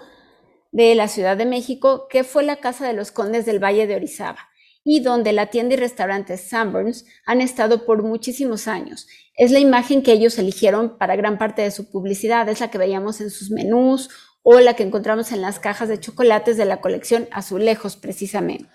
de 0.72 0.96
la 0.96 1.08
Ciudad 1.08 1.38
de 1.38 1.46
México, 1.46 2.08
que 2.10 2.24
fue 2.24 2.44
la 2.44 2.56
casa 2.56 2.88
de 2.88 2.94
los 2.94 3.12
condes 3.12 3.46
del 3.46 3.64
Valle 3.64 3.86
de 3.86 3.96
Orizaba 3.96 4.40
y 4.86 5.02
donde 5.02 5.34
la 5.34 5.48
tienda 5.48 5.74
y 5.74 5.78
restaurante 5.78 6.38
Sanborns 6.38 7.06
han 7.26 7.42
estado 7.42 7.86
por 7.86 8.04
muchísimos 8.04 8.70
años. 8.70 9.08
Es 9.36 9.52
la 9.52 9.60
imagen 9.60 10.04
que 10.04 10.14
ellos 10.14 10.38
eligieron 10.38 10.98
para 10.98 11.18
gran 11.18 11.38
parte 11.38 11.64
de 11.64 11.72
su 11.72 11.90
publicidad, 11.90 12.48
es 12.48 12.62
la 12.62 12.70
que 12.70 12.78
veíamos 12.78 13.20
en 13.20 13.32
sus 13.32 13.50
menús 13.50 14.10
o 14.44 14.60
la 14.60 14.76
que 14.76 14.84
encontramos 14.84 15.32
en 15.32 15.42
las 15.42 15.60
cajas 15.60 15.90
de 15.90 16.00
chocolates 16.00 16.56
de 16.56 16.66
la 16.66 16.80
colección 16.80 17.28
Azulejos, 17.32 17.98
precisamente. 17.98 18.70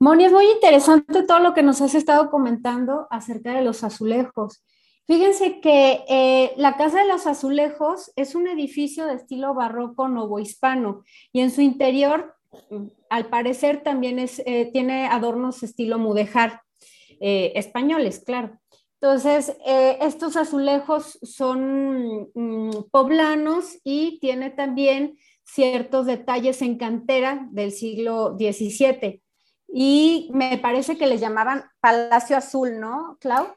Moni, 0.00 0.24
es 0.24 0.32
muy 0.32 0.50
interesante 0.50 1.22
todo 1.22 1.38
lo 1.38 1.54
que 1.54 1.62
nos 1.62 1.80
has 1.80 1.94
estado 1.94 2.28
comentando 2.28 3.06
acerca 3.10 3.52
de 3.52 3.62
los 3.62 3.84
azulejos. 3.84 4.64
Fíjense 5.06 5.60
que 5.60 6.04
eh, 6.08 6.52
la 6.56 6.76
Casa 6.76 6.98
de 6.98 7.08
los 7.08 7.28
Azulejos 7.28 8.10
es 8.16 8.34
un 8.34 8.48
edificio 8.48 9.06
de 9.06 9.14
estilo 9.14 9.54
barroco 9.54 10.08
novohispano 10.08 11.04
y 11.32 11.40
en 11.40 11.52
su 11.52 11.60
interior 11.60 12.33
al 13.10 13.26
parecer 13.26 13.82
también 13.82 14.18
es, 14.18 14.42
eh, 14.46 14.70
tiene 14.72 15.06
adornos 15.06 15.62
estilo 15.62 15.98
mudejar, 15.98 16.62
eh, 17.20 17.52
españoles, 17.54 18.22
claro. 18.24 18.58
Entonces, 19.00 19.56
eh, 19.66 19.98
estos 20.00 20.36
azulejos 20.36 21.18
son 21.22 22.30
mm, 22.34 22.70
poblanos 22.90 23.78
y 23.84 24.18
tiene 24.18 24.50
también 24.50 25.18
ciertos 25.44 26.06
detalles 26.06 26.62
en 26.62 26.78
cantera 26.78 27.46
del 27.50 27.72
siglo 27.72 28.36
XVII. 28.38 29.22
Y 29.68 30.30
me 30.32 30.56
parece 30.56 30.96
que 30.96 31.06
les 31.06 31.20
llamaban 31.20 31.64
Palacio 31.80 32.36
Azul, 32.36 32.80
¿no, 32.80 33.18
Clau? 33.20 33.48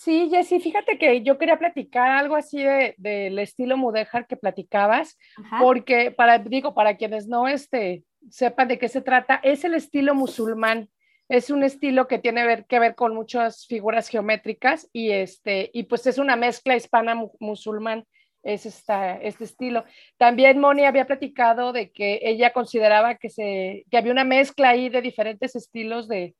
Sí, 0.00 0.28
Jessy, 0.30 0.60
fíjate 0.60 0.96
que 0.96 1.22
yo 1.22 1.38
quería 1.38 1.58
platicar 1.58 2.12
algo 2.12 2.36
así 2.36 2.62
del 2.62 2.94
de, 2.98 3.42
estilo 3.42 3.76
mudéjar 3.76 4.28
que 4.28 4.36
platicabas, 4.36 5.18
porque 5.58 6.12
para, 6.12 6.38
digo, 6.38 6.72
para 6.72 6.96
quienes 6.96 7.26
no 7.26 7.48
este, 7.48 8.04
sepan 8.30 8.68
de 8.68 8.78
qué 8.78 8.88
se 8.88 9.00
trata, 9.00 9.40
es 9.42 9.64
el 9.64 9.74
estilo 9.74 10.14
musulmán. 10.14 10.88
Es 11.28 11.50
un 11.50 11.64
estilo 11.64 12.06
que 12.06 12.20
tiene 12.20 12.64
que 12.68 12.78
ver 12.78 12.94
con 12.94 13.12
muchas 13.12 13.66
figuras 13.66 14.08
geométricas 14.08 14.88
y, 14.92 15.10
este, 15.10 15.68
y 15.74 15.82
pues 15.82 16.06
es 16.06 16.18
una 16.18 16.36
mezcla 16.36 16.76
hispana-musulmán, 16.76 18.04
es 18.44 18.66
esta, 18.66 19.16
este 19.16 19.42
estilo. 19.42 19.84
También 20.16 20.60
Moni 20.60 20.84
había 20.84 21.08
platicado 21.08 21.72
de 21.72 21.90
que 21.90 22.20
ella 22.22 22.52
consideraba 22.52 23.16
que, 23.16 23.30
se, 23.30 23.84
que 23.90 23.98
había 23.98 24.12
una 24.12 24.22
mezcla 24.22 24.68
ahí 24.68 24.90
de 24.90 25.02
diferentes 25.02 25.56
estilos 25.56 26.06
de, 26.06 26.36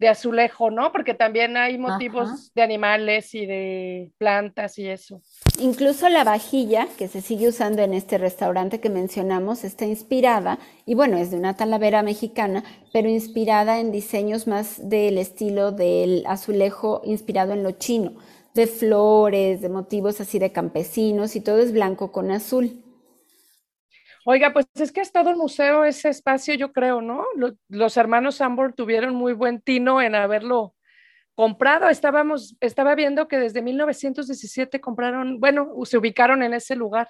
de 0.00 0.08
azulejo, 0.08 0.70
¿no? 0.70 0.92
Porque 0.92 1.12
también 1.12 1.58
hay 1.58 1.76
motivos 1.76 2.52
de 2.54 2.62
animales 2.62 3.34
y 3.34 3.44
de 3.44 4.12
plantas 4.16 4.78
y 4.78 4.88
eso. 4.88 5.20
Incluso 5.58 6.08
la 6.08 6.24
vajilla 6.24 6.88
que 6.96 7.06
se 7.06 7.20
sigue 7.20 7.48
usando 7.48 7.82
en 7.82 7.92
este 7.92 8.16
restaurante 8.16 8.80
que 8.80 8.88
mencionamos 8.88 9.62
está 9.62 9.84
inspirada, 9.84 10.58
y 10.86 10.94
bueno, 10.94 11.18
es 11.18 11.30
de 11.30 11.36
una 11.36 11.54
talavera 11.54 12.02
mexicana, 12.02 12.64
pero 12.94 13.10
inspirada 13.10 13.78
en 13.78 13.92
diseños 13.92 14.46
más 14.46 14.88
del 14.88 15.18
estilo 15.18 15.70
del 15.70 16.24
azulejo 16.26 17.02
inspirado 17.04 17.52
en 17.52 17.62
lo 17.62 17.72
chino, 17.72 18.12
de 18.54 18.66
flores, 18.66 19.60
de 19.60 19.68
motivos 19.68 20.18
así 20.22 20.38
de 20.38 20.50
campesinos, 20.50 21.36
y 21.36 21.42
todo 21.42 21.58
es 21.58 21.72
blanco 21.72 22.10
con 22.10 22.30
azul. 22.30 22.82
Oiga, 24.32 24.52
pues 24.52 24.66
es 24.76 24.92
que 24.92 25.00
es 25.00 25.10
todo 25.10 25.30
el 25.30 25.36
museo 25.36 25.82
ese 25.82 26.08
espacio, 26.08 26.54
yo 26.54 26.72
creo, 26.72 27.02
¿no? 27.02 27.24
Los, 27.68 27.96
hermanos 27.96 28.36
Sambor 28.36 28.72
tuvieron 28.74 29.12
muy 29.12 29.32
buen 29.32 29.60
tino 29.60 30.00
en 30.00 30.14
haberlo 30.14 30.76
comprado. 31.34 31.88
Estábamos, 31.88 32.56
estaba 32.60 32.94
viendo 32.94 33.26
que 33.26 33.38
desde 33.38 33.60
1917 33.60 34.80
compraron, 34.80 35.40
bueno, 35.40 35.72
se 35.82 35.98
ubicaron 35.98 36.44
en 36.44 36.54
ese 36.54 36.76
lugar. 36.76 37.08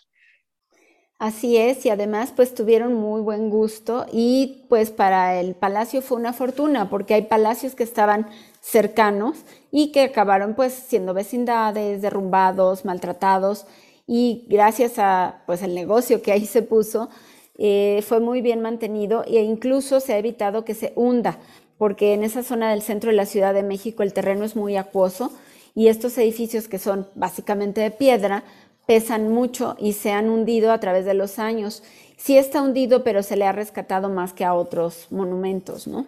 Así 1.19 1.59
es, 1.59 1.85
y 1.85 1.91
además 1.91 2.33
pues 2.35 2.55
tuvieron 2.55 2.95
muy 2.95 3.21
buen 3.21 3.51
gusto 3.51 4.07
y 4.11 4.65
pues 4.71 4.91
para 4.91 5.39
el 5.39 5.55
palacio 5.55 6.01
fue 6.01 6.17
una 6.17 6.33
fortuna 6.33 6.89
porque 6.89 7.13
hay 7.13 7.23
palacios 7.23 7.75
que 7.75 7.83
estaban 7.83 8.31
cercanos 8.61 9.45
y 9.71 9.93
que 9.93 10.05
acabaron 10.05 10.55
pues 10.55 10.73
siendo 10.73 11.13
vecindades, 11.13 12.01
derrumbados, 12.01 12.87
maltratados 12.87 13.67
y 14.13 14.45
gracias 14.49 14.99
a 14.99 15.43
pues 15.47 15.63
el 15.63 15.73
negocio 15.73 16.21
que 16.21 16.33
ahí 16.33 16.45
se 16.45 16.63
puso, 16.63 17.11
eh, 17.57 18.03
fue 18.05 18.19
muy 18.19 18.43
bien 18.43 18.61
mantenido 18.61 19.23
e 19.25 19.41
incluso 19.41 20.01
se 20.01 20.15
ha 20.15 20.19
evitado 20.19 20.65
que 20.65 20.75
se 20.75 20.93
hunda, 20.97 21.39
porque 21.79 22.13
en 22.13 22.25
esa 22.25 22.43
zona 22.43 22.73
del 22.73 22.83
centro 22.83 23.11
de 23.11 23.17
la 23.17 23.25
Ciudad 23.25 23.55
de 23.55 23.63
México 23.63 24.03
el 24.03 24.13
terreno 24.13 24.45
es 24.45 24.57
muy 24.57 24.77
acuoso 24.77 25.31
y 25.77 25.87
estos 25.87 26.19
edificios 26.19 26.67
que 26.67 26.81
son 26.81 27.07
básicamente 27.15 27.83
de 27.83 27.93
piedra 27.93 28.43
pesan 28.85 29.33
mucho 29.33 29.77
y 29.79 29.93
se 29.93 30.11
han 30.11 30.29
hundido 30.29 30.73
a 30.73 30.81
través 30.81 31.05
de 31.05 31.15
los 31.15 31.39
años. 31.39 31.85
Sí 32.17 32.37
está 32.37 32.63
hundido, 32.63 33.05
pero 33.05 33.23
se 33.23 33.37
le 33.37 33.45
ha 33.45 33.53
rescatado 33.53 34.09
más 34.09 34.33
que 34.33 34.45
a 34.45 34.55
otros 34.55 35.07
monumentos, 35.11 35.87
¿no? 35.87 36.05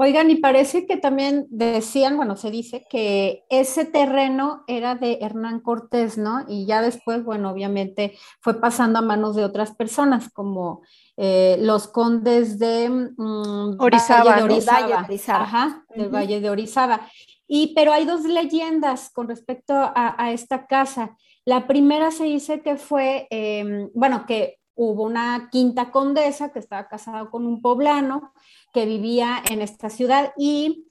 Oigan, 0.00 0.30
y 0.30 0.36
parece 0.36 0.86
que 0.86 0.96
también 0.96 1.48
decían, 1.50 2.16
bueno, 2.16 2.36
se 2.36 2.52
dice 2.52 2.86
que 2.88 3.44
ese 3.50 3.84
terreno 3.84 4.62
era 4.68 4.94
de 4.94 5.18
Hernán 5.22 5.58
Cortés, 5.58 6.16
¿no? 6.16 6.44
Y 6.46 6.66
ya 6.66 6.82
después, 6.82 7.24
bueno, 7.24 7.50
obviamente 7.50 8.16
fue 8.40 8.60
pasando 8.60 9.00
a 9.00 9.02
manos 9.02 9.34
de 9.34 9.44
otras 9.44 9.74
personas, 9.74 10.30
como 10.32 10.82
eh, 11.16 11.56
los 11.60 11.88
condes 11.88 12.60
de 12.60 12.88
mm, 12.88 13.80
Orizaba, 13.80 14.22
Valle 14.22 14.36
de 14.36 14.54
Orizaba, 14.54 15.42
Ajá, 15.42 15.84
del 15.92 16.14
Valle 16.14 16.40
de 16.40 16.48
Orizaba. 16.48 17.00
Y, 17.48 17.74
pero 17.74 17.92
hay 17.92 18.04
dos 18.04 18.22
leyendas 18.22 19.10
con 19.10 19.26
respecto 19.26 19.74
a, 19.74 20.30
esta 20.30 20.68
casa. 20.68 21.16
La 21.44 21.66
primera 21.66 22.12
se 22.12 22.22
dice 22.22 22.60
que 22.60 22.76
fue, 22.76 23.26
em, 23.30 23.90
bueno, 23.94 24.26
que 24.26 24.60
hubo 24.76 25.02
una 25.02 25.48
quinta 25.50 25.90
condesa 25.90 26.52
que 26.52 26.60
estaba 26.60 26.86
casada 26.86 27.28
con 27.30 27.46
un 27.46 27.60
poblano 27.60 28.32
que 28.72 28.86
vivía 28.86 29.42
en 29.50 29.62
esta 29.62 29.90
ciudad 29.90 30.32
y 30.36 30.86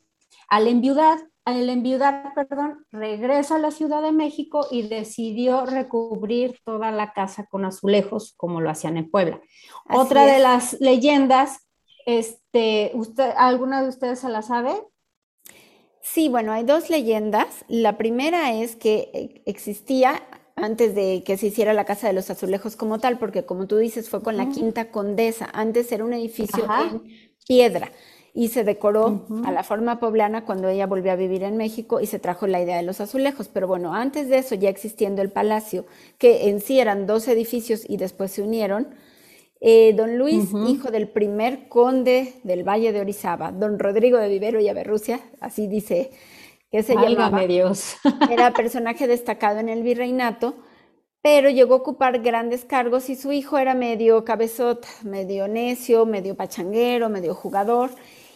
al 0.49 0.67
enviudar, 0.67 1.19
al 1.45 1.69
enviudar, 1.69 2.33
perdón, 2.35 2.85
regresa 2.91 3.55
a 3.55 3.59
la 3.59 3.71
Ciudad 3.71 4.01
de 4.01 4.11
México 4.11 4.67
y 4.69 4.83
decidió 4.83 5.65
recubrir 5.65 6.59
toda 6.65 6.91
la 6.91 7.13
casa 7.13 7.45
con 7.45 7.65
azulejos 7.65 8.33
como 8.37 8.61
lo 8.61 8.69
hacían 8.69 8.97
en 8.97 9.09
Puebla. 9.09 9.41
Otra 9.89 10.25
de 10.25 10.39
las 10.39 10.79
leyendas, 10.79 11.67
este, 12.05 12.91
usted, 12.95 13.33
¿alguna 13.37 13.81
de 13.81 13.89
ustedes 13.89 14.19
se 14.19 14.29
la 14.29 14.41
sabe? 14.41 14.71
Sí, 16.01 16.29
bueno, 16.29 16.53
hay 16.53 16.63
dos 16.63 16.89
leyendas. 16.89 17.65
La 17.67 17.97
primera 17.97 18.53
es 18.53 18.75
que 18.75 19.11
eh, 19.13 19.43
existía 19.45 20.23
antes 20.55 20.95
de 20.95 21.23
que 21.23 21.37
se 21.37 21.47
hiciera 21.47 21.73
la 21.73 21.85
Casa 21.85 22.07
de 22.07 22.13
los 22.13 22.29
Azulejos 22.29 22.75
como 22.75 22.99
tal, 22.99 23.19
porque 23.19 23.45
como 23.45 23.67
tú 23.67 23.77
dices, 23.77 24.09
fue 24.09 24.23
con 24.23 24.37
la 24.37 24.49
Quinta 24.49 24.89
Condesa. 24.89 25.49
Antes 25.53 25.91
era 25.91 26.03
un 26.03 26.13
edificio 26.13 26.63
en 26.63 27.26
piedra 27.47 27.91
y 28.37 28.49
se 28.49 28.63
decoró 28.63 29.25
a 29.45 29.51
la 29.51 29.63
forma 29.63 29.99
poblana 29.99 30.45
cuando 30.45 30.69
ella 30.69 30.85
volvió 30.85 31.11
a 31.11 31.15
vivir 31.15 31.41
en 31.41 31.57
México 31.57 32.01
y 32.01 32.05
se 32.05 32.19
trajo 32.19 32.45
la 32.45 32.61
idea 32.61 32.77
de 32.77 32.83
los 32.83 33.01
azulejos. 33.01 33.47
Pero 33.47 33.65
bueno, 33.65 33.95
antes 33.95 34.29
de 34.29 34.37
eso, 34.37 34.53
ya 34.53 34.69
existiendo 34.69 35.23
el 35.23 35.31
palacio, 35.31 35.87
que 36.19 36.49
en 36.49 36.61
sí 36.61 36.79
eran 36.79 37.07
dos 37.07 37.27
edificios 37.27 37.81
y 37.89 37.97
después 37.97 38.29
se 38.29 38.43
unieron, 38.43 38.89
eh, 39.59 39.93
don 39.93 40.19
Luis, 40.19 40.51
hijo 40.67 40.91
del 40.91 41.07
primer 41.07 41.67
conde 41.67 42.35
del 42.43 42.63
Valle 42.63 42.93
de 42.93 43.01
Orizaba, 43.01 43.51
don 43.51 43.79
Rodrigo 43.79 44.19
de 44.19 44.29
Vivero 44.29 44.59
y 44.59 44.69
Averrucia, 44.69 45.19
así 45.39 45.65
dice 45.65 46.11
que 46.69 46.83
se 46.83 46.93
llamaba, 46.93 47.47
Dios. 47.47 47.95
era 48.29 48.51
personaje 48.53 49.07
destacado 49.07 49.59
en 49.59 49.69
el 49.69 49.81
virreinato, 49.81 50.53
pero 51.29 51.49
llegó 51.49 51.73
a 51.73 51.77
ocupar 51.79 52.21
grandes 52.21 52.63
cargos 52.63 53.09
y 53.09 53.17
su 53.17 53.33
hijo 53.33 53.57
era 53.57 53.73
medio 53.73 54.23
cabezota, 54.23 54.87
medio 55.03 55.49
necio, 55.49 56.05
medio 56.05 56.37
pachanguero, 56.37 57.09
medio 57.09 57.35
jugador, 57.35 57.89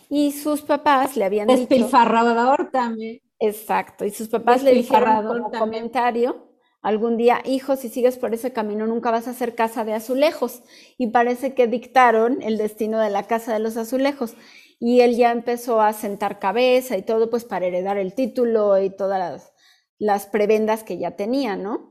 y 0.09 0.33
sus 0.33 0.61
papás 0.61 1.15
le 1.15 1.23
habían 1.23 1.47
dicho... 1.47 1.59
Despilfarrador 1.59 2.69
también. 2.69 3.21
Exacto, 3.39 4.03
y 4.03 4.11
sus 4.11 4.27
papás 4.27 4.61
le 4.61 4.73
dijeron 4.73 5.25
como 5.25 5.51
comentario, 5.51 6.49
algún 6.81 7.15
día, 7.15 7.41
hijo, 7.45 7.77
si 7.77 7.87
sigues 7.87 8.17
por 8.17 8.33
ese 8.33 8.51
camino 8.51 8.85
nunca 8.85 9.09
vas 9.09 9.29
a 9.29 9.31
hacer 9.31 9.55
casa 9.55 9.85
de 9.85 9.93
azulejos, 9.93 10.61
y 10.97 11.07
parece 11.11 11.53
que 11.53 11.67
dictaron 11.67 12.41
el 12.41 12.57
destino 12.57 12.99
de 12.99 13.09
la 13.09 13.23
casa 13.23 13.53
de 13.53 13.59
los 13.59 13.77
azulejos, 13.77 14.35
y 14.81 14.99
él 14.99 15.15
ya 15.15 15.31
empezó 15.31 15.79
a 15.79 15.93
sentar 15.93 16.39
cabeza 16.39 16.97
y 16.97 17.03
todo, 17.03 17.29
pues 17.29 17.45
para 17.45 17.67
heredar 17.67 17.97
el 17.97 18.13
título 18.15 18.77
y 18.83 18.89
todas 18.89 19.17
las, 19.17 19.53
las 19.97 20.25
prebendas 20.25 20.83
que 20.83 20.97
ya 20.97 21.11
tenía, 21.15 21.55
¿no? 21.55 21.90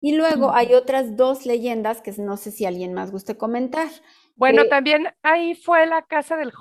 Y 0.00 0.16
luego 0.16 0.52
hay 0.52 0.74
otras 0.74 1.16
dos 1.16 1.44
leyendas 1.44 2.00
que 2.00 2.12
no 2.12 2.36
sé 2.36 2.50
si 2.50 2.64
alguien 2.64 2.94
más 2.94 3.10
guste 3.10 3.36
comentar. 3.36 3.88
Bueno, 4.34 4.66
también 4.68 5.08
ahí 5.22 5.54
fue 5.54 5.86
la 5.86 6.02
casa 6.02 6.36
del, 6.36 6.52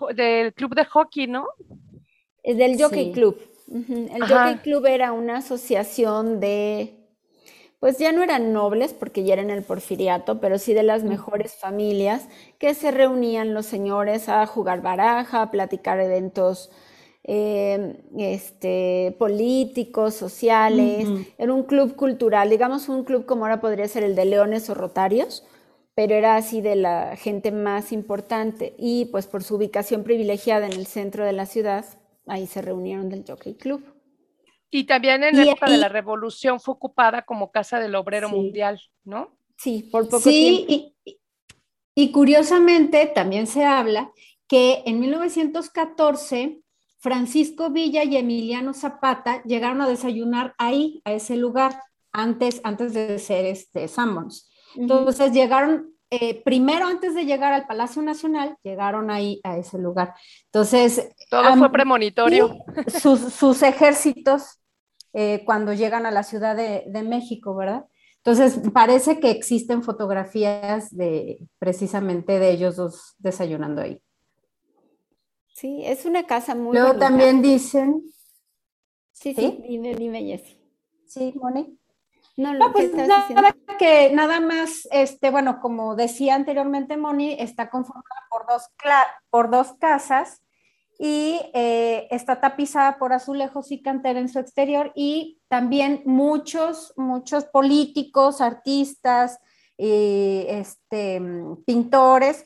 club 0.53 0.75
de 0.75 0.85
hockey, 0.85 1.27
¿no? 1.27 1.47
Es 2.43 2.57
del 2.57 2.81
Jockey 2.81 3.13
Club. 3.13 3.39
El 3.69 4.21
Jockey 4.27 4.57
Club 4.57 4.85
era 4.85 5.13
una 5.13 5.37
asociación 5.37 6.39
de, 6.41 6.97
pues 7.79 7.97
ya 7.97 8.11
no 8.11 8.23
eran 8.23 8.51
nobles 8.51 8.93
porque 8.93 9.23
ya 9.23 9.33
eran 9.33 9.49
el 9.49 9.63
porfiriato, 9.63 10.41
pero 10.41 10.57
sí 10.57 10.73
de 10.73 10.83
las 10.83 11.03
mejores 11.03 11.55
familias 11.55 12.27
que 12.57 12.73
se 12.73 12.91
reunían 12.91 13.53
los 13.53 13.65
señores 13.65 14.27
a 14.27 14.45
jugar 14.45 14.81
baraja, 14.81 15.43
a 15.43 15.51
platicar 15.51 15.99
eventos 15.99 16.71
Em, 17.31 17.93
este, 18.17 19.15
políticos, 19.19 20.15
sociales, 20.15 21.07
era 21.37 21.53
un 21.53 21.61
club 21.61 21.95
cultural, 21.95 22.49
digamos 22.49 22.89
un 22.89 23.03
club 23.03 23.27
como 23.27 23.45
ahora 23.45 23.61
podría 23.61 23.87
ser 23.87 24.01
el 24.03 24.15
de 24.15 24.25
Leones 24.25 24.67
o 24.71 24.73
Rotarios, 24.73 25.45
pero 25.93 26.15
era 26.15 26.37
así 26.37 26.61
de 26.61 26.75
la 26.75 27.15
gente 27.17 27.51
más 27.51 27.91
importante 27.91 28.73
y 28.79 29.05
pues 29.11 29.27
por 29.27 29.43
su 29.43 29.57
ubicación 29.57 30.03
privilegiada 30.03 30.65
en 30.65 30.73
el 30.73 30.87
centro 30.87 31.23
de 31.23 31.33
la 31.33 31.45
ciudad, 31.45 31.85
ahí 32.25 32.47
se 32.47 32.63
reunieron 32.63 33.09
del 33.09 33.23
Jockey 33.27 33.53
Club. 33.53 33.83
Y 34.71 34.85
también 34.85 35.23
en 35.23 35.37
la 35.37 35.51
época 35.51 35.69
de 35.69 35.77
la 35.77 35.89
revolución 35.89 36.59
fue 36.59 36.73
ocupada 36.73 37.21
como 37.21 37.51
casa 37.51 37.79
del 37.79 37.93
obrero 37.93 38.29
mundial, 38.29 38.81
¿no? 39.03 39.37
Sí, 39.55 39.87
por 39.91 40.09
poco 40.09 40.27
tiempo. 40.27 40.65
Y, 40.67 40.95
y 41.93 42.11
curiosamente 42.11 43.05
también 43.13 43.45
se 43.45 43.65
habla 43.65 44.11
que 44.47 44.81
en 44.87 44.99
1914 44.99 46.63
Francisco 46.99 47.69
Villa 47.69 48.03
y 48.03 48.17
Emiliano 48.17 48.73
Zapata 48.73 49.41
llegaron 49.43 49.81
a 49.81 49.87
desayunar 49.87 50.53
ahí, 50.57 51.01
a 51.05 51.13
ese 51.13 51.37
lugar, 51.37 51.81
antes, 52.11 52.59
antes 52.63 52.93
de 52.93 53.19
ser 53.19 53.45
este, 53.45 53.87
Sanborns. 53.87 54.49
Entonces 54.75 55.31
llegaron, 55.31 55.93
eh, 56.09 56.41
primero 56.43 56.87
antes 56.87 57.15
de 57.15 57.25
llegar 57.25 57.53
al 57.53 57.67
Palacio 57.67 58.01
Nacional, 58.01 58.57
llegaron 58.63 59.09
ahí 59.11 59.39
a 59.43 59.57
ese 59.57 59.77
lugar. 59.77 60.13
Entonces... 60.45 61.09
Todo 61.29 61.55
fue 61.55 61.71
premonitorio. 61.71 62.57
Sus, 62.87 63.63
ejércitos 63.63 64.59
eh, 65.13 65.43
cuando 65.45 65.73
llegan 65.73 66.05
a 66.05 66.11
la 66.11 66.23
Ciudad 66.23 66.55
de, 66.55 66.83
de 66.87 67.03
México, 67.03 67.55
¿verdad? 67.55 67.85
Entonces, 68.17 68.59
parece 68.73 69.21
que 69.21 69.31
existen 69.31 69.81
fotografías 69.81 70.95
de 70.95 71.39
precisamente 71.57 72.37
de 72.37 72.51
ellos 72.51 72.75
dos 72.75 73.15
desayunando 73.17 73.81
ahí. 73.81 74.01
Sí, 75.59 75.81
es 75.83 76.05
una 76.05 76.23
casa 76.23 76.55
muy 76.55 76.77
Luego 76.77 76.97
también 76.97 77.41
dicen... 77.41 78.01
Sí, 79.11 79.33
sí, 79.33 79.61
dime, 79.67 79.93
dime, 79.93 80.23
Jessy. 80.23 80.57
Sí, 81.05 81.33
Moni. 81.35 81.77
No, 82.37 82.53
no 82.53 82.71
pues 82.71 82.93
nada, 82.93 83.27
que 83.77 84.09
nada 84.13 84.39
más, 84.39 84.87
este, 84.89 85.31
bueno, 85.31 85.59
como 85.59 85.97
decía 85.97 86.35
anteriormente 86.35 86.95
Moni, 86.95 87.35
está 87.37 87.69
conformada 87.69 88.21
por 88.29 88.47
dos, 88.47 88.69
por 89.29 89.49
dos 89.49 89.73
casas 89.73 90.41
y 90.97 91.41
eh, 91.53 92.07
está 92.09 92.39
tapizada 92.39 92.97
por 92.97 93.11
azulejos 93.11 93.69
y 93.73 93.81
cantera 93.81 94.21
en 94.21 94.29
su 94.29 94.39
exterior 94.39 94.93
y 94.95 95.41
también 95.49 96.03
muchos, 96.05 96.93
muchos 96.95 97.43
políticos, 97.43 98.39
artistas, 98.39 99.41
y, 99.77 100.45
este, 100.47 101.21
pintores 101.65 102.45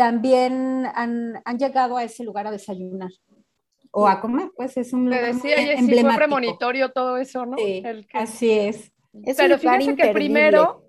también 0.00 0.86
han, 0.94 1.42
han, 1.44 1.58
llegado 1.58 1.98
a 1.98 2.04
ese 2.04 2.24
lugar 2.24 2.46
a 2.46 2.50
desayunar 2.50 3.10
o 3.90 4.08
a 4.08 4.18
comer, 4.18 4.50
pues 4.56 4.78
es 4.78 4.94
un 4.94 5.04
lugar 5.04 5.34
decía, 5.34 5.56
muy 5.76 6.00
fue 6.00 6.16
premonitorio 6.16 6.90
todo 6.90 7.18
eso, 7.18 7.44
¿no? 7.44 7.58
Sí, 7.58 7.82
así 8.14 8.50
es. 8.50 8.92
Pero 9.36 9.58
fíjense 9.58 9.96
que 9.96 10.04
el 10.04 10.14
primero, 10.14 10.86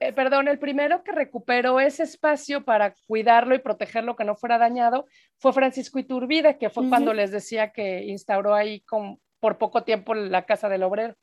eh, 0.00 0.10
perdón, 0.14 0.48
el 0.48 0.58
primero 0.58 1.02
que 1.02 1.12
recuperó 1.12 1.80
ese 1.80 2.04
espacio 2.04 2.64
para 2.64 2.94
cuidarlo 3.06 3.54
y 3.54 3.58
protegerlo 3.58 4.16
que 4.16 4.24
no 4.24 4.36
fuera 4.36 4.56
dañado 4.56 5.04
fue 5.36 5.52
Francisco 5.52 5.98
Iturbide, 5.98 6.56
que 6.56 6.70
fue 6.70 6.88
cuando 6.88 7.12
les 7.12 7.32
decía 7.32 7.72
que 7.72 8.04
instauró 8.04 8.54
ahí 8.54 8.80
con, 8.80 9.20
por 9.38 9.58
poco 9.58 9.84
tiempo 9.84 10.14
la 10.14 10.46
Casa 10.46 10.70
del 10.70 10.82
Obrero. 10.82 11.14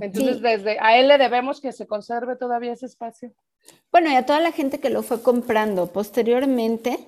Entonces, 0.00 0.40
desde 0.40 0.78
a 0.78 0.96
él 1.00 1.08
le 1.08 1.18
debemos 1.18 1.60
que 1.60 1.72
se 1.72 1.88
conserve 1.88 2.36
todavía 2.36 2.74
ese 2.74 2.86
espacio. 2.86 3.32
Bueno, 3.92 4.10
y 4.10 4.14
a 4.16 4.26
toda 4.26 4.40
la 4.40 4.52
gente 4.52 4.80
que 4.80 4.90
lo 4.90 5.02
fue 5.02 5.22
comprando 5.22 5.92
posteriormente, 5.92 6.98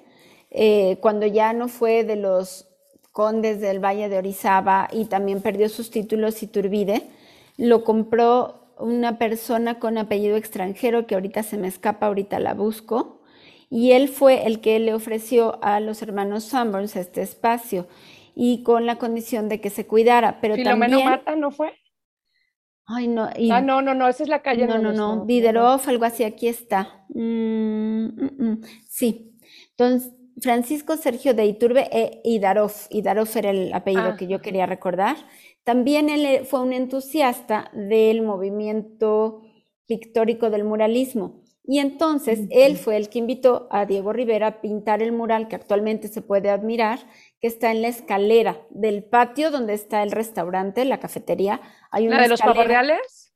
eh, 0.51 0.99
cuando 1.01 1.27
ya 1.27 1.53
no 1.53 1.69
fue 1.69 2.05
de 2.05 2.17
los 2.17 2.69
condes 3.13 3.61
del 3.61 3.85
Valle 3.85 4.09
de 4.09 4.19
Orizaba 4.19 4.89
y 4.93 5.07
también 5.07 5.41
perdió 5.41 5.69
sus 5.69 5.91
títulos 5.91 6.43
Iturbide, 6.43 7.03
lo 7.57 7.83
compró 7.83 8.67
una 8.79 9.19
persona 9.19 9.79
con 9.79 9.99
apellido 9.99 10.37
extranjero 10.37 11.07
que 11.07 11.15
ahorita 11.15 11.43
se 11.43 11.57
me 11.57 11.69
escapa, 11.69 12.07
ahorita 12.07 12.39
la 12.39 12.55
busco, 12.55 13.23
y 13.71 13.93
él 13.93 14.09
fue 14.09 14.47
el 14.47 14.61
que 14.61 14.79
le 14.79 14.95
ofreció 14.95 15.59
a 15.63 15.81
los 15.81 16.03
hermanos 16.03 16.45
Sunburns 16.45 16.95
este 16.95 17.23
espacio 17.23 17.87
y 18.35 18.63
con 18.63 18.87
la 18.87 18.97
condición 18.99 19.49
de 19.49 19.61
que 19.61 19.71
se 19.71 19.87
cuidara, 19.87 20.41
pero 20.41 20.55
Filomeno 20.55 21.03
Mata 21.03 21.35
no 21.37 21.51
fue? 21.51 21.73
Ay, 22.87 23.09
no. 23.09 23.29
ah, 23.51 23.61
no, 23.61 23.83
no, 23.83 23.95
no, 23.95 24.09
esa 24.09 24.23
es 24.23 24.29
la 24.29 24.43
calle. 24.43 24.67
No, 24.67 24.79
no, 24.79 24.93
no, 24.93 25.25
Diderov, 25.25 25.81
algo 25.87 26.05
así, 26.05 26.23
aquí 26.23 26.47
está. 26.47 27.05
Mm, 27.09 28.07
mm, 28.07 28.31
mm. 28.39 28.61
Sí. 28.89 29.37
Entonces, 29.71 30.13
Francisco 30.41 30.97
Sergio 30.97 31.35
de 31.35 31.47
Iturbe 31.47 31.89
e 31.91 32.21
Idarov. 32.25 32.73
Idarov 32.91 33.29
era 33.35 33.51
el 33.51 33.73
apellido 33.73 34.11
ah. 34.13 34.17
que 34.17 34.27
yo 34.27 34.41
quería 34.41 34.67
recordar. 34.67 35.17
También 35.65 36.09
él 36.11 36.25
eh, 36.25 36.45
fue 36.45 36.61
un 36.61 36.73
entusiasta 36.73 37.71
del 37.75 38.23
movimiento 38.23 39.43
pictórico 39.87 40.51
del 40.51 40.65
muralismo. 40.65 41.43
Y 41.65 41.81
entonces 41.81 42.43
él 42.51 42.77
fue 42.77 42.97
el 42.97 43.09
que 43.09 43.19
invitó 43.19 43.67
a 43.71 43.87
Diego 43.87 44.13
Rivera 44.13 44.47
a 44.47 44.61
pintar 44.61 45.03
el 45.03 45.11
mural 45.11 45.49
que 45.49 45.57
actualmente 45.57 46.07
se 46.07 46.23
puede 46.23 46.49
admirar, 46.49 47.01
que 47.41 47.49
está 47.49 47.71
en 47.71 47.83
la 47.83 47.89
escalera 47.89 48.61
del 48.71 49.05
patio 49.05 49.51
donde 49.51 49.75
está 49.75 50.03
el 50.03 50.11
restaurante, 50.11 50.85
la 50.85 51.01
cafetería. 51.01 51.61
Hay 51.91 52.07
una 52.07 52.17
¿La 52.17 52.23
de 52.23 52.29
los 52.29 52.41
pavos 52.41 52.67
reales? 52.67 53.35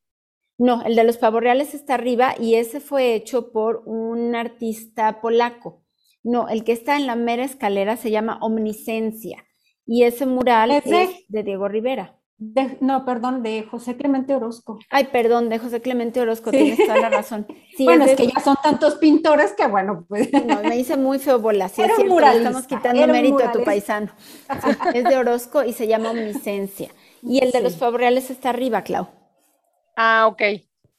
No, 0.59 0.83
el 0.85 0.95
de 0.95 1.05
los 1.05 1.17
pavos 1.17 1.43
reales 1.43 1.75
está 1.75 1.95
arriba 1.95 2.35
y 2.39 2.57
ese 2.57 2.81
fue 2.81 3.15
hecho 3.15 3.53
por 3.53 3.83
un 3.87 4.35
artista 4.35 5.21
polaco. 5.21 5.85
No, 6.23 6.49
el 6.49 6.65
que 6.65 6.73
está 6.73 6.97
en 6.97 7.07
la 7.07 7.17
mera 7.17 7.45
escalera 7.45 7.97
se 7.97 8.11
llama 8.11 8.39
Omniscencia 8.43 9.47
y 9.87 10.05
ese 10.05 10.27
mural 10.27 10.71
es 10.71 10.85
de 10.85 11.43
Diego 11.43 11.67
Rivera 11.69 12.20
no, 12.81 13.05
perdón, 13.05 13.43
de 13.43 13.65
José 13.65 13.97
Clemente 13.97 14.35
Orozco. 14.35 14.79
Ay, 14.89 15.09
perdón, 15.13 15.51
de 15.51 15.59
José 15.59 15.83
Clemente 15.83 16.21
Orozco, 16.21 16.51
tienes 16.51 16.79
toda 16.79 16.99
la 16.99 17.11
razón. 17.11 17.47
bueno, 17.79 18.07
es, 18.07 18.17
que 18.17 18.29
ya 18.29 18.41
son 18.41 18.57
tantos 18.63 18.95
pintores 18.95 19.53
que 19.53 19.67
bueno, 19.67 20.07
pues. 20.09 20.33
No, 20.33 20.63
me 20.63 20.79
hice 20.79 20.97
muy 20.97 21.19
feo 21.19 21.39
bola, 21.39 21.69
sí 21.69 21.83
es 21.83 21.95
cierto, 21.95 22.19
estamos 22.19 22.67
quitando 22.67 23.07
mérito 23.09 23.45
a 23.45 23.53
tu 23.53 23.63
paisano. 23.63 24.11
es 24.95 25.05
de 25.05 25.17
Orozco 25.19 25.65
y 25.65 25.75
se 25.75 25.87
llama 25.87 26.13
Omniscencia. 26.13 26.89
Y 27.23 27.45
el 27.45 27.51
de 27.51 27.61
los 27.61 27.77
favoriales 27.77 28.31
está 28.31 28.49
arriba, 28.49 28.83
Clau. 28.83 29.09
Ah, 29.95 30.27
ok. 30.27 30.43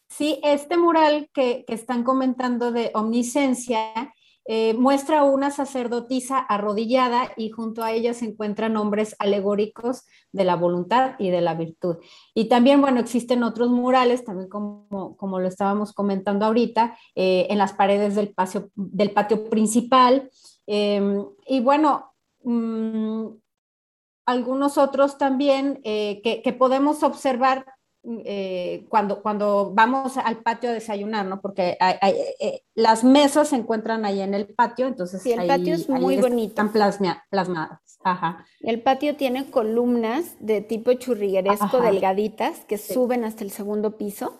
Sí, 0.09 0.39
este 0.43 0.77
mural 0.77 1.29
que, 1.33 1.65
que 1.65 1.73
están 1.73 2.03
comentando 2.03 2.71
de 2.71 2.91
Omniscencia 2.93 4.13
eh, 4.45 4.73
muestra 4.73 5.23
una 5.23 5.51
sacerdotisa 5.51 6.39
arrodillada 6.39 7.31
y 7.37 7.51
junto 7.51 7.83
a 7.83 7.91
ella 7.91 8.13
se 8.13 8.25
encuentran 8.25 8.73
nombres 8.73 9.15
alegóricos 9.19 10.03
de 10.31 10.43
la 10.43 10.55
voluntad 10.55 11.13
y 11.19 11.29
de 11.29 11.41
la 11.41 11.53
virtud. 11.53 11.97
Y 12.33 12.45
también, 12.45 12.81
bueno, 12.81 12.99
existen 12.99 13.43
otros 13.43 13.69
murales, 13.69 14.25
también 14.25 14.49
como, 14.49 15.15
como 15.17 15.39
lo 15.39 15.47
estábamos 15.47 15.93
comentando 15.93 16.45
ahorita, 16.45 16.97
eh, 17.15 17.47
en 17.49 17.59
las 17.59 17.73
paredes 17.73 18.15
del, 18.15 18.33
patio, 18.33 18.71
del 18.75 19.11
patio 19.11 19.47
principal. 19.49 20.31
Em, 20.65 21.23
y 21.45 21.59
bueno, 21.59 22.13
mm, 22.43 23.27
algunos 24.25 24.77
otros 24.77 25.17
también 25.17 25.81
eh, 25.83 26.21
que 26.23 26.53
podemos 26.53 27.03
observar 27.03 27.65
eh, 28.03 28.85
cuando, 28.89 29.21
cuando 29.21 29.71
vamos 29.73 30.17
al 30.17 30.37
patio 30.37 30.69
a 30.69 30.73
desayunar, 30.73 31.25
¿no? 31.25 31.41
Porque 31.41 31.77
eh, 31.79 32.63
las 32.73 33.03
mesas 33.03 33.49
se 33.49 33.55
encuentran 33.55 34.05
ahí 34.05 34.21
en 34.21 34.33
el 34.33 34.47
patio, 34.47 34.87
entonces 34.87 35.21
sí, 35.21 35.31
el 35.31 35.47
patio 35.47 35.73
es 35.75 35.87
muy 35.87 36.17
bonito. 36.17 36.49
Están 36.49 36.71
plasmadas. 36.71 37.99
Ajá. 38.03 38.45
El 38.61 38.81
patio 38.81 39.15
tiene 39.15 39.51
columnas 39.51 40.35
de 40.39 40.61
tipo 40.61 40.93
churrigueresco 40.93 41.81
delgaditas 41.81 42.65
que 42.65 42.77
suben 42.77 43.23
hasta 43.23 43.43
el 43.43 43.51
segundo 43.51 43.97
piso 43.97 44.39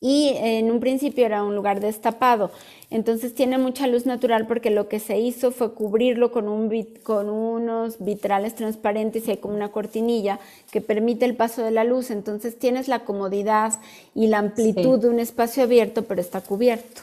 y 0.00 0.32
en 0.36 0.70
un 0.70 0.80
principio 0.80 1.26
era 1.26 1.42
un 1.42 1.56
lugar 1.56 1.80
destapado. 1.80 2.50
Entonces 2.90 3.34
tiene 3.34 3.58
mucha 3.58 3.86
luz 3.86 4.06
natural 4.06 4.46
porque 4.46 4.70
lo 4.70 4.88
que 4.88 5.00
se 5.00 5.18
hizo 5.18 5.50
fue 5.50 5.74
cubrirlo 5.74 6.30
con, 6.30 6.48
un 6.48 6.70
con 7.02 7.28
unos 7.28 8.02
vitrales 8.02 8.54
transparentes 8.54 9.26
y 9.26 9.32
hay 9.32 9.36
como 9.38 9.54
una 9.54 9.72
cortinilla 9.72 10.38
que 10.70 10.80
permite 10.80 11.24
el 11.24 11.36
paso 11.36 11.62
de 11.62 11.72
la 11.72 11.84
luz. 11.84 12.10
Entonces 12.10 12.58
tienes 12.58 12.88
la 12.88 13.04
comodidad 13.04 13.80
y 14.14 14.28
la 14.28 14.38
amplitud 14.38 15.00
de 15.00 15.08
un 15.08 15.18
espacio 15.18 15.64
abierto, 15.64 16.04
pero 16.04 16.20
está 16.20 16.40
cubierto. 16.40 17.02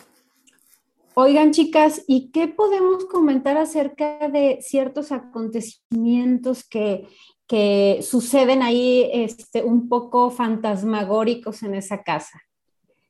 Oigan, 1.18 1.52
chicas, 1.52 2.02
¿y 2.08 2.30
qué 2.32 2.48
podemos 2.48 3.06
comentar 3.06 3.58
acerca 3.58 4.28
de 4.28 4.60
ciertos 4.62 5.14
acontecimientos 5.14 6.68
que, 6.68 7.08
que 7.48 8.00
suceden 8.02 8.62
ahí 8.62 9.10
este, 9.14 9.64
un 9.64 9.88
poco 9.88 10.30
fantasmagóricos 10.30 11.64
en 11.64 11.76
esa 11.76 12.04
casa? 12.04 12.42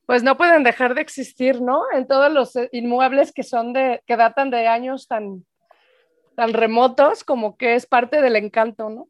Pues 0.05 0.23
no 0.23 0.37
pueden 0.37 0.63
dejar 0.63 0.95
de 0.95 1.01
existir, 1.01 1.61
¿no? 1.61 1.83
En 1.93 2.07
todos 2.07 2.31
los 2.31 2.55
eh, 2.55 2.69
inmuebles 2.71 3.31
que 3.31 3.43
son 3.43 3.73
de, 3.73 4.01
que 4.05 4.17
datan 4.17 4.49
de 4.49 4.67
años 4.67 5.07
tan, 5.07 5.45
tan 6.35 6.53
remotos, 6.53 7.23
como 7.23 7.57
que 7.57 7.75
es 7.75 7.85
parte 7.85 8.21
del 8.21 8.35
encanto, 8.35 8.89
¿no? 8.89 9.07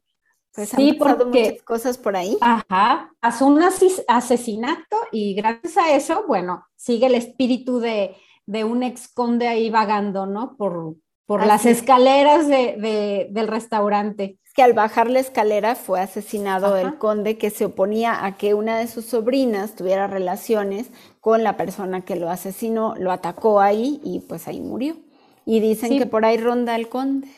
Pues 0.54 0.70
sí, 0.70 0.94
porque 0.94 1.24
muchas 1.24 1.62
cosas 1.64 1.98
por 1.98 2.16
ahí. 2.16 2.38
Ajá, 2.40 3.12
pasó 3.20 3.46
un 3.46 3.62
asesinato 3.62 4.96
y 5.12 5.34
gracias 5.34 5.76
a 5.76 5.92
eso, 5.94 6.24
bueno, 6.26 6.64
sigue 6.76 7.06
el 7.06 7.14
espíritu 7.14 7.78
de, 7.78 8.16
de 8.46 8.64
un 8.64 8.82
ex 8.82 9.12
conde 9.12 9.48
ahí 9.48 9.68
vagando, 9.68 10.24
¿no? 10.24 10.56
Por, 10.56 10.94
por 11.26 11.44
las 11.44 11.66
escaleras 11.66 12.48
de, 12.48 13.28
del 13.30 13.48
restaurante 13.48 14.38
que 14.56 14.62
al 14.62 14.72
bajar 14.72 15.10
la 15.10 15.20
escalera 15.20 15.74
fue 15.74 16.00
asesinado 16.00 16.78
el 16.78 16.96
conde 16.96 17.36
que 17.36 17.50
se 17.50 17.66
oponía 17.66 18.24
a 18.24 18.38
que 18.38 18.54
una 18.54 18.78
de 18.78 18.88
sus 18.88 19.04
sobrinas 19.04 19.76
tuviera 19.76 20.06
relaciones 20.06 20.90
con 21.20 21.44
la 21.44 21.58
persona 21.58 22.06
que 22.06 22.16
lo 22.16 22.30
asesinó, 22.30 22.94
lo 22.96 23.12
atacó 23.12 23.60
ahí 23.60 24.00
y 24.02 24.20
pues 24.20 24.48
ahí 24.48 24.62
murió. 24.62 24.96
Y 25.44 25.60
dicen 25.60 25.98
que 25.98 26.06
por 26.06 26.24
ahí 26.24 26.38
ronda 26.38 26.74
el 26.74 26.88
conde. 26.88 27.28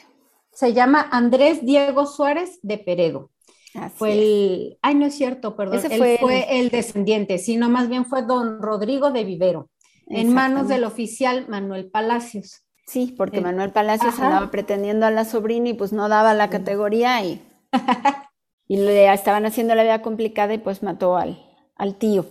Se 0.53 0.73
llama 0.73 1.09
Andrés 1.11 1.66
Diego 1.66 2.07
Suárez 2.07 2.61
de 2.62 2.79
Peredo. 2.79 3.31
fue 3.97 4.12
el, 4.12 4.79
ay 4.81 4.95
no 4.95 5.07
es 5.07 5.14
cierto, 5.16 5.57
perdón, 5.57 5.79
Ese 5.79 5.99
fue, 5.99 6.19
fue 6.21 6.61
el... 6.61 6.71
descendiente, 6.71 7.39
sino 7.39 7.69
más 7.69 7.89
bien 7.89 8.05
fue 8.05 8.23
don 8.23 8.62
Rodrigo 8.62 9.11
de 9.11 9.25
Vivero, 9.25 9.71
en 10.07 10.33
manos 10.33 10.69
del 10.69 10.85
oficial 10.85 11.47
Manuel 11.49 11.91
Palacios. 11.91 12.62
Sí, 12.89 13.14
porque 13.18 13.43
Manuel 13.43 13.70
Palacios 13.70 14.18
andaba 14.18 14.51
pretendiendo 14.51 15.05
a 15.05 15.11
la 15.11 15.26
sobrina 15.26 15.68
y 15.68 15.74
pues 15.74 15.93
no 15.93 16.09
daba 16.09 16.32
la 16.32 16.49
categoría 16.49 17.22
y, 17.22 17.43
y 18.66 18.78
le 18.78 19.12
estaban 19.12 19.45
haciendo 19.45 19.74
la 19.74 19.82
vida 19.82 20.01
complicada 20.01 20.55
y 20.55 20.59
pues 20.59 20.82
mató 20.82 21.18
al, 21.18 21.39
al 21.76 21.97
tío. 21.97 22.24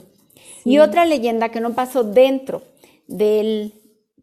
Y 0.66 0.80
otra 0.80 1.05
leyenda 1.05 1.49
que 1.49 1.62
no 1.62 1.74
pasó 1.74 2.03
dentro 2.03 2.64
del 3.05 3.76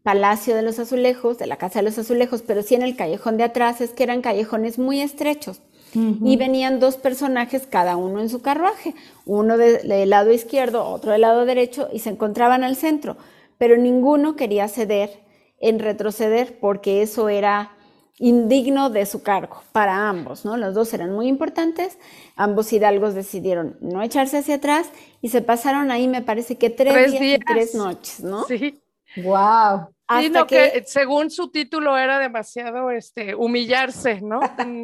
Palacio 0.03 0.57
de 0.57 0.63
los 0.63 0.81
Azulejos, 0.81 1.39
de 1.39 1.47
la 1.47 1.57
Casa 1.57 1.79
de 1.79 1.85
los 1.85 1.99
Azulejos, 1.99 2.43
pero 2.43 2.65
sí 2.65 2.75
en 2.75 2.83
el 2.83 2.97
callejón 2.97 3.37
de 3.37 3.45
atrás, 3.45 3.81
es 3.81 3.91
que 3.91 4.03
eran 4.03 4.21
callejones 4.21 4.77
muy 4.77 5.03
estrechos. 5.03 5.61
Y 5.95 6.37
venían 6.37 6.81
dos 6.81 6.97
personajes, 6.97 7.69
cada 7.69 7.97
uno 7.97 8.21
en 8.21 8.29
su 8.29 8.43
carruaje, 8.43 8.97
uno 9.25 9.57
del 9.57 10.11
lado 10.11 10.33
izquierdo, 10.33 10.85
otro 10.85 11.13
del 11.13 11.21
lado 11.21 11.45
derecho, 11.45 11.89
y 11.93 12.01
se 12.01 12.11
encontraban 12.11 12.65
al 12.65 12.75
centro, 12.75 13.17
pero 13.59 13.77
ninguno 13.77 14.35
quería 14.35 14.67
ceder 14.67 15.24
en 15.61 15.79
retroceder 15.79 16.59
porque 16.61 17.03
eso 17.03 17.29
era 17.29 17.73
indigno 18.19 18.91
de 18.91 19.07
su 19.07 19.23
cargo 19.23 19.63
para 19.73 20.09
ambos, 20.09 20.45
¿no? 20.45 20.57
Los 20.57 20.75
dos 20.75 20.95
eran 20.95 21.13
muy 21.13 21.27
importantes, 21.27 21.99
ambos 22.37 22.73
hidalgos 22.73 23.15
decidieron 23.15 23.77
no 23.81 24.03
echarse 24.03 24.39
hacia 24.39 24.57
atrás 24.57 24.91
y 25.21 25.31
se 25.31 25.43
pasaron 25.43 25.91
ahí, 25.91 26.07
me 26.07 26.23
parece 26.23 26.57
que 26.57 26.71
tres, 26.71 27.13
días, 27.13 27.41
y 27.41 27.45
tres 27.45 27.75
noches, 27.75 28.21
¿no? 28.23 28.45
Sí. 28.45 28.81
Wow. 29.17 29.89
Hasta 30.07 30.47
que, 30.47 30.85
según 30.87 31.31
su 31.31 31.51
título 31.51 31.97
era 31.97 32.19
demasiado 32.19 32.91
este, 32.91 33.35
humillarse, 33.35 34.21
¿no? 34.21 34.41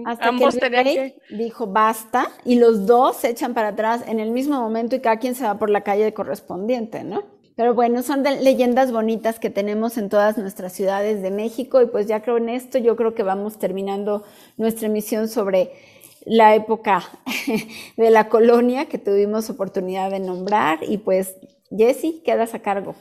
Hasta 0.06 0.28
Ambos 0.28 0.54
que 0.54 0.60
tenían 0.60 0.84
que... 0.84 1.16
dijo 1.30 1.66
basta 1.66 2.30
y 2.44 2.58
los 2.58 2.86
dos 2.86 3.16
se 3.16 3.28
echan 3.28 3.52
para 3.52 3.68
atrás 3.68 4.02
en 4.06 4.18
el 4.18 4.30
mismo 4.30 4.60
momento 4.60 4.96
y 4.96 5.00
cada 5.00 5.18
quien 5.18 5.34
se 5.34 5.44
va 5.44 5.58
por 5.58 5.68
la 5.68 5.82
calle 5.82 6.14
correspondiente, 6.14 7.04
¿no? 7.04 7.39
Pero 7.60 7.74
bueno, 7.74 8.02
son 8.02 8.22
leyendas 8.22 8.90
bonitas 8.90 9.38
que 9.38 9.50
tenemos 9.50 9.98
en 9.98 10.08
todas 10.08 10.38
nuestras 10.38 10.72
ciudades 10.72 11.20
de 11.20 11.30
México 11.30 11.82
y 11.82 11.86
pues 11.88 12.06
ya 12.06 12.22
creo 12.22 12.38
en 12.38 12.48
esto, 12.48 12.78
yo 12.78 12.96
creo 12.96 13.14
que 13.14 13.22
vamos 13.22 13.58
terminando 13.58 14.24
nuestra 14.56 14.86
emisión 14.86 15.28
sobre 15.28 15.70
la 16.24 16.54
época 16.54 17.02
de 17.98 18.10
la 18.10 18.30
colonia 18.30 18.86
que 18.86 18.96
tuvimos 18.96 19.50
oportunidad 19.50 20.10
de 20.10 20.20
nombrar 20.20 20.78
y 20.88 20.96
pues 20.96 21.36
Jessy, 21.68 22.22
quedas 22.24 22.54
a 22.54 22.60
cargo. 22.60 22.94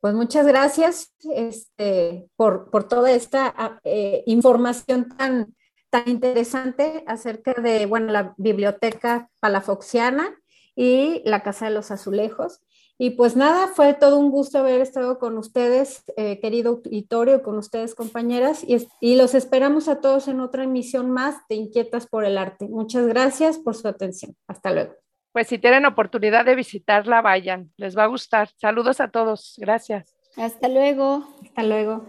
Pues 0.00 0.14
muchas 0.14 0.48
gracias 0.48 1.14
este, 1.32 2.28
por, 2.34 2.88
toda 2.88 3.12
esta 3.12 3.54
ah, 3.56 3.78
eh, 3.84 4.24
información 4.26 5.16
tan, 5.16 5.54
tan 5.90 6.08
interesante 6.08 7.04
acerca 7.06 7.52
de 7.52 7.86
bueno, 7.86 8.10
la 8.10 8.34
biblioteca 8.36 9.30
palafoxiana 9.38 10.34
y 10.74 11.22
la 11.24 11.44
Casa 11.44 11.66
de 11.66 11.70
los 11.70 11.92
Azulejos. 11.92 12.62
Y 13.02 13.10
pues 13.10 13.34
nada, 13.34 13.68
fue 13.68 13.94
todo 13.94 14.18
un 14.18 14.30
gusto 14.30 14.58
haber 14.58 14.82
estado 14.82 15.18
con 15.18 15.38
ustedes, 15.38 16.04
eh, 16.18 16.38
querido 16.38 16.82
auditorio, 16.84 17.42
con 17.42 17.56
ustedes 17.56 17.94
compañeras, 17.94 18.62
y, 18.62 18.86
y, 19.00 19.16
los 19.16 19.34
esperamos 19.34 19.88
a 19.88 20.00
todos 20.00 20.28
en 20.28 20.40
otra 20.40 20.64
emisión 20.64 21.10
más 21.10 21.36
de 21.48 21.54
Inquietas 21.54 22.06
por 22.06 22.26
el 22.26 22.36
Arte. 22.36 22.68
Muchas 22.68 23.06
gracias 23.06 23.58
por 23.58 23.74
su 23.74 23.88
atención. 23.88 24.36
Hasta 24.46 24.70
luego 24.70 24.94
pues 25.32 25.46
si 25.46 25.58
tienen 25.58 25.86
oportunidad 25.86 26.44
de 26.44 26.54
visitarla, 26.54 27.22
vayan, 27.22 27.70
les 27.76 27.96
va 27.96 28.04
a 28.04 28.06
gustar. 28.06 28.50
Saludos 28.56 29.00
a 29.00 29.08
todos, 29.08 29.54
gracias. 29.58 30.16
Hasta 30.36 30.68
luego. 30.68 31.24
Hasta 31.44 31.62
luego. 31.62 32.04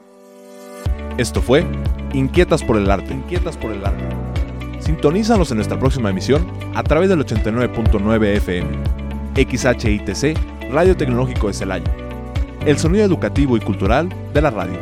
Esto 1.17 1.41
fue 1.41 1.65
Inquietas 2.13 2.63
por 2.63 2.77
el 2.77 2.89
Arte. 2.89 3.13
Inquietas 3.13 3.57
por 3.57 3.71
el 3.71 3.85
Arte. 3.85 4.03
Sintonízanos 4.79 5.51
en 5.51 5.57
nuestra 5.57 5.77
próxima 5.79 6.09
emisión 6.09 6.47
a 6.75 6.83
través 6.83 7.09
del 7.09 7.19
89.9 7.19 8.25
FM. 8.37 9.01
XHITC, 9.35 10.60
Radio 10.71 10.95
Tecnológico 10.95 11.47
de 11.47 11.53
Celaya. 11.53 11.91
El 12.65 12.77
sonido 12.77 13.03
educativo 13.03 13.57
y 13.57 13.59
cultural 13.59 14.07
de 14.33 14.41
la 14.41 14.51
radio. 14.51 14.79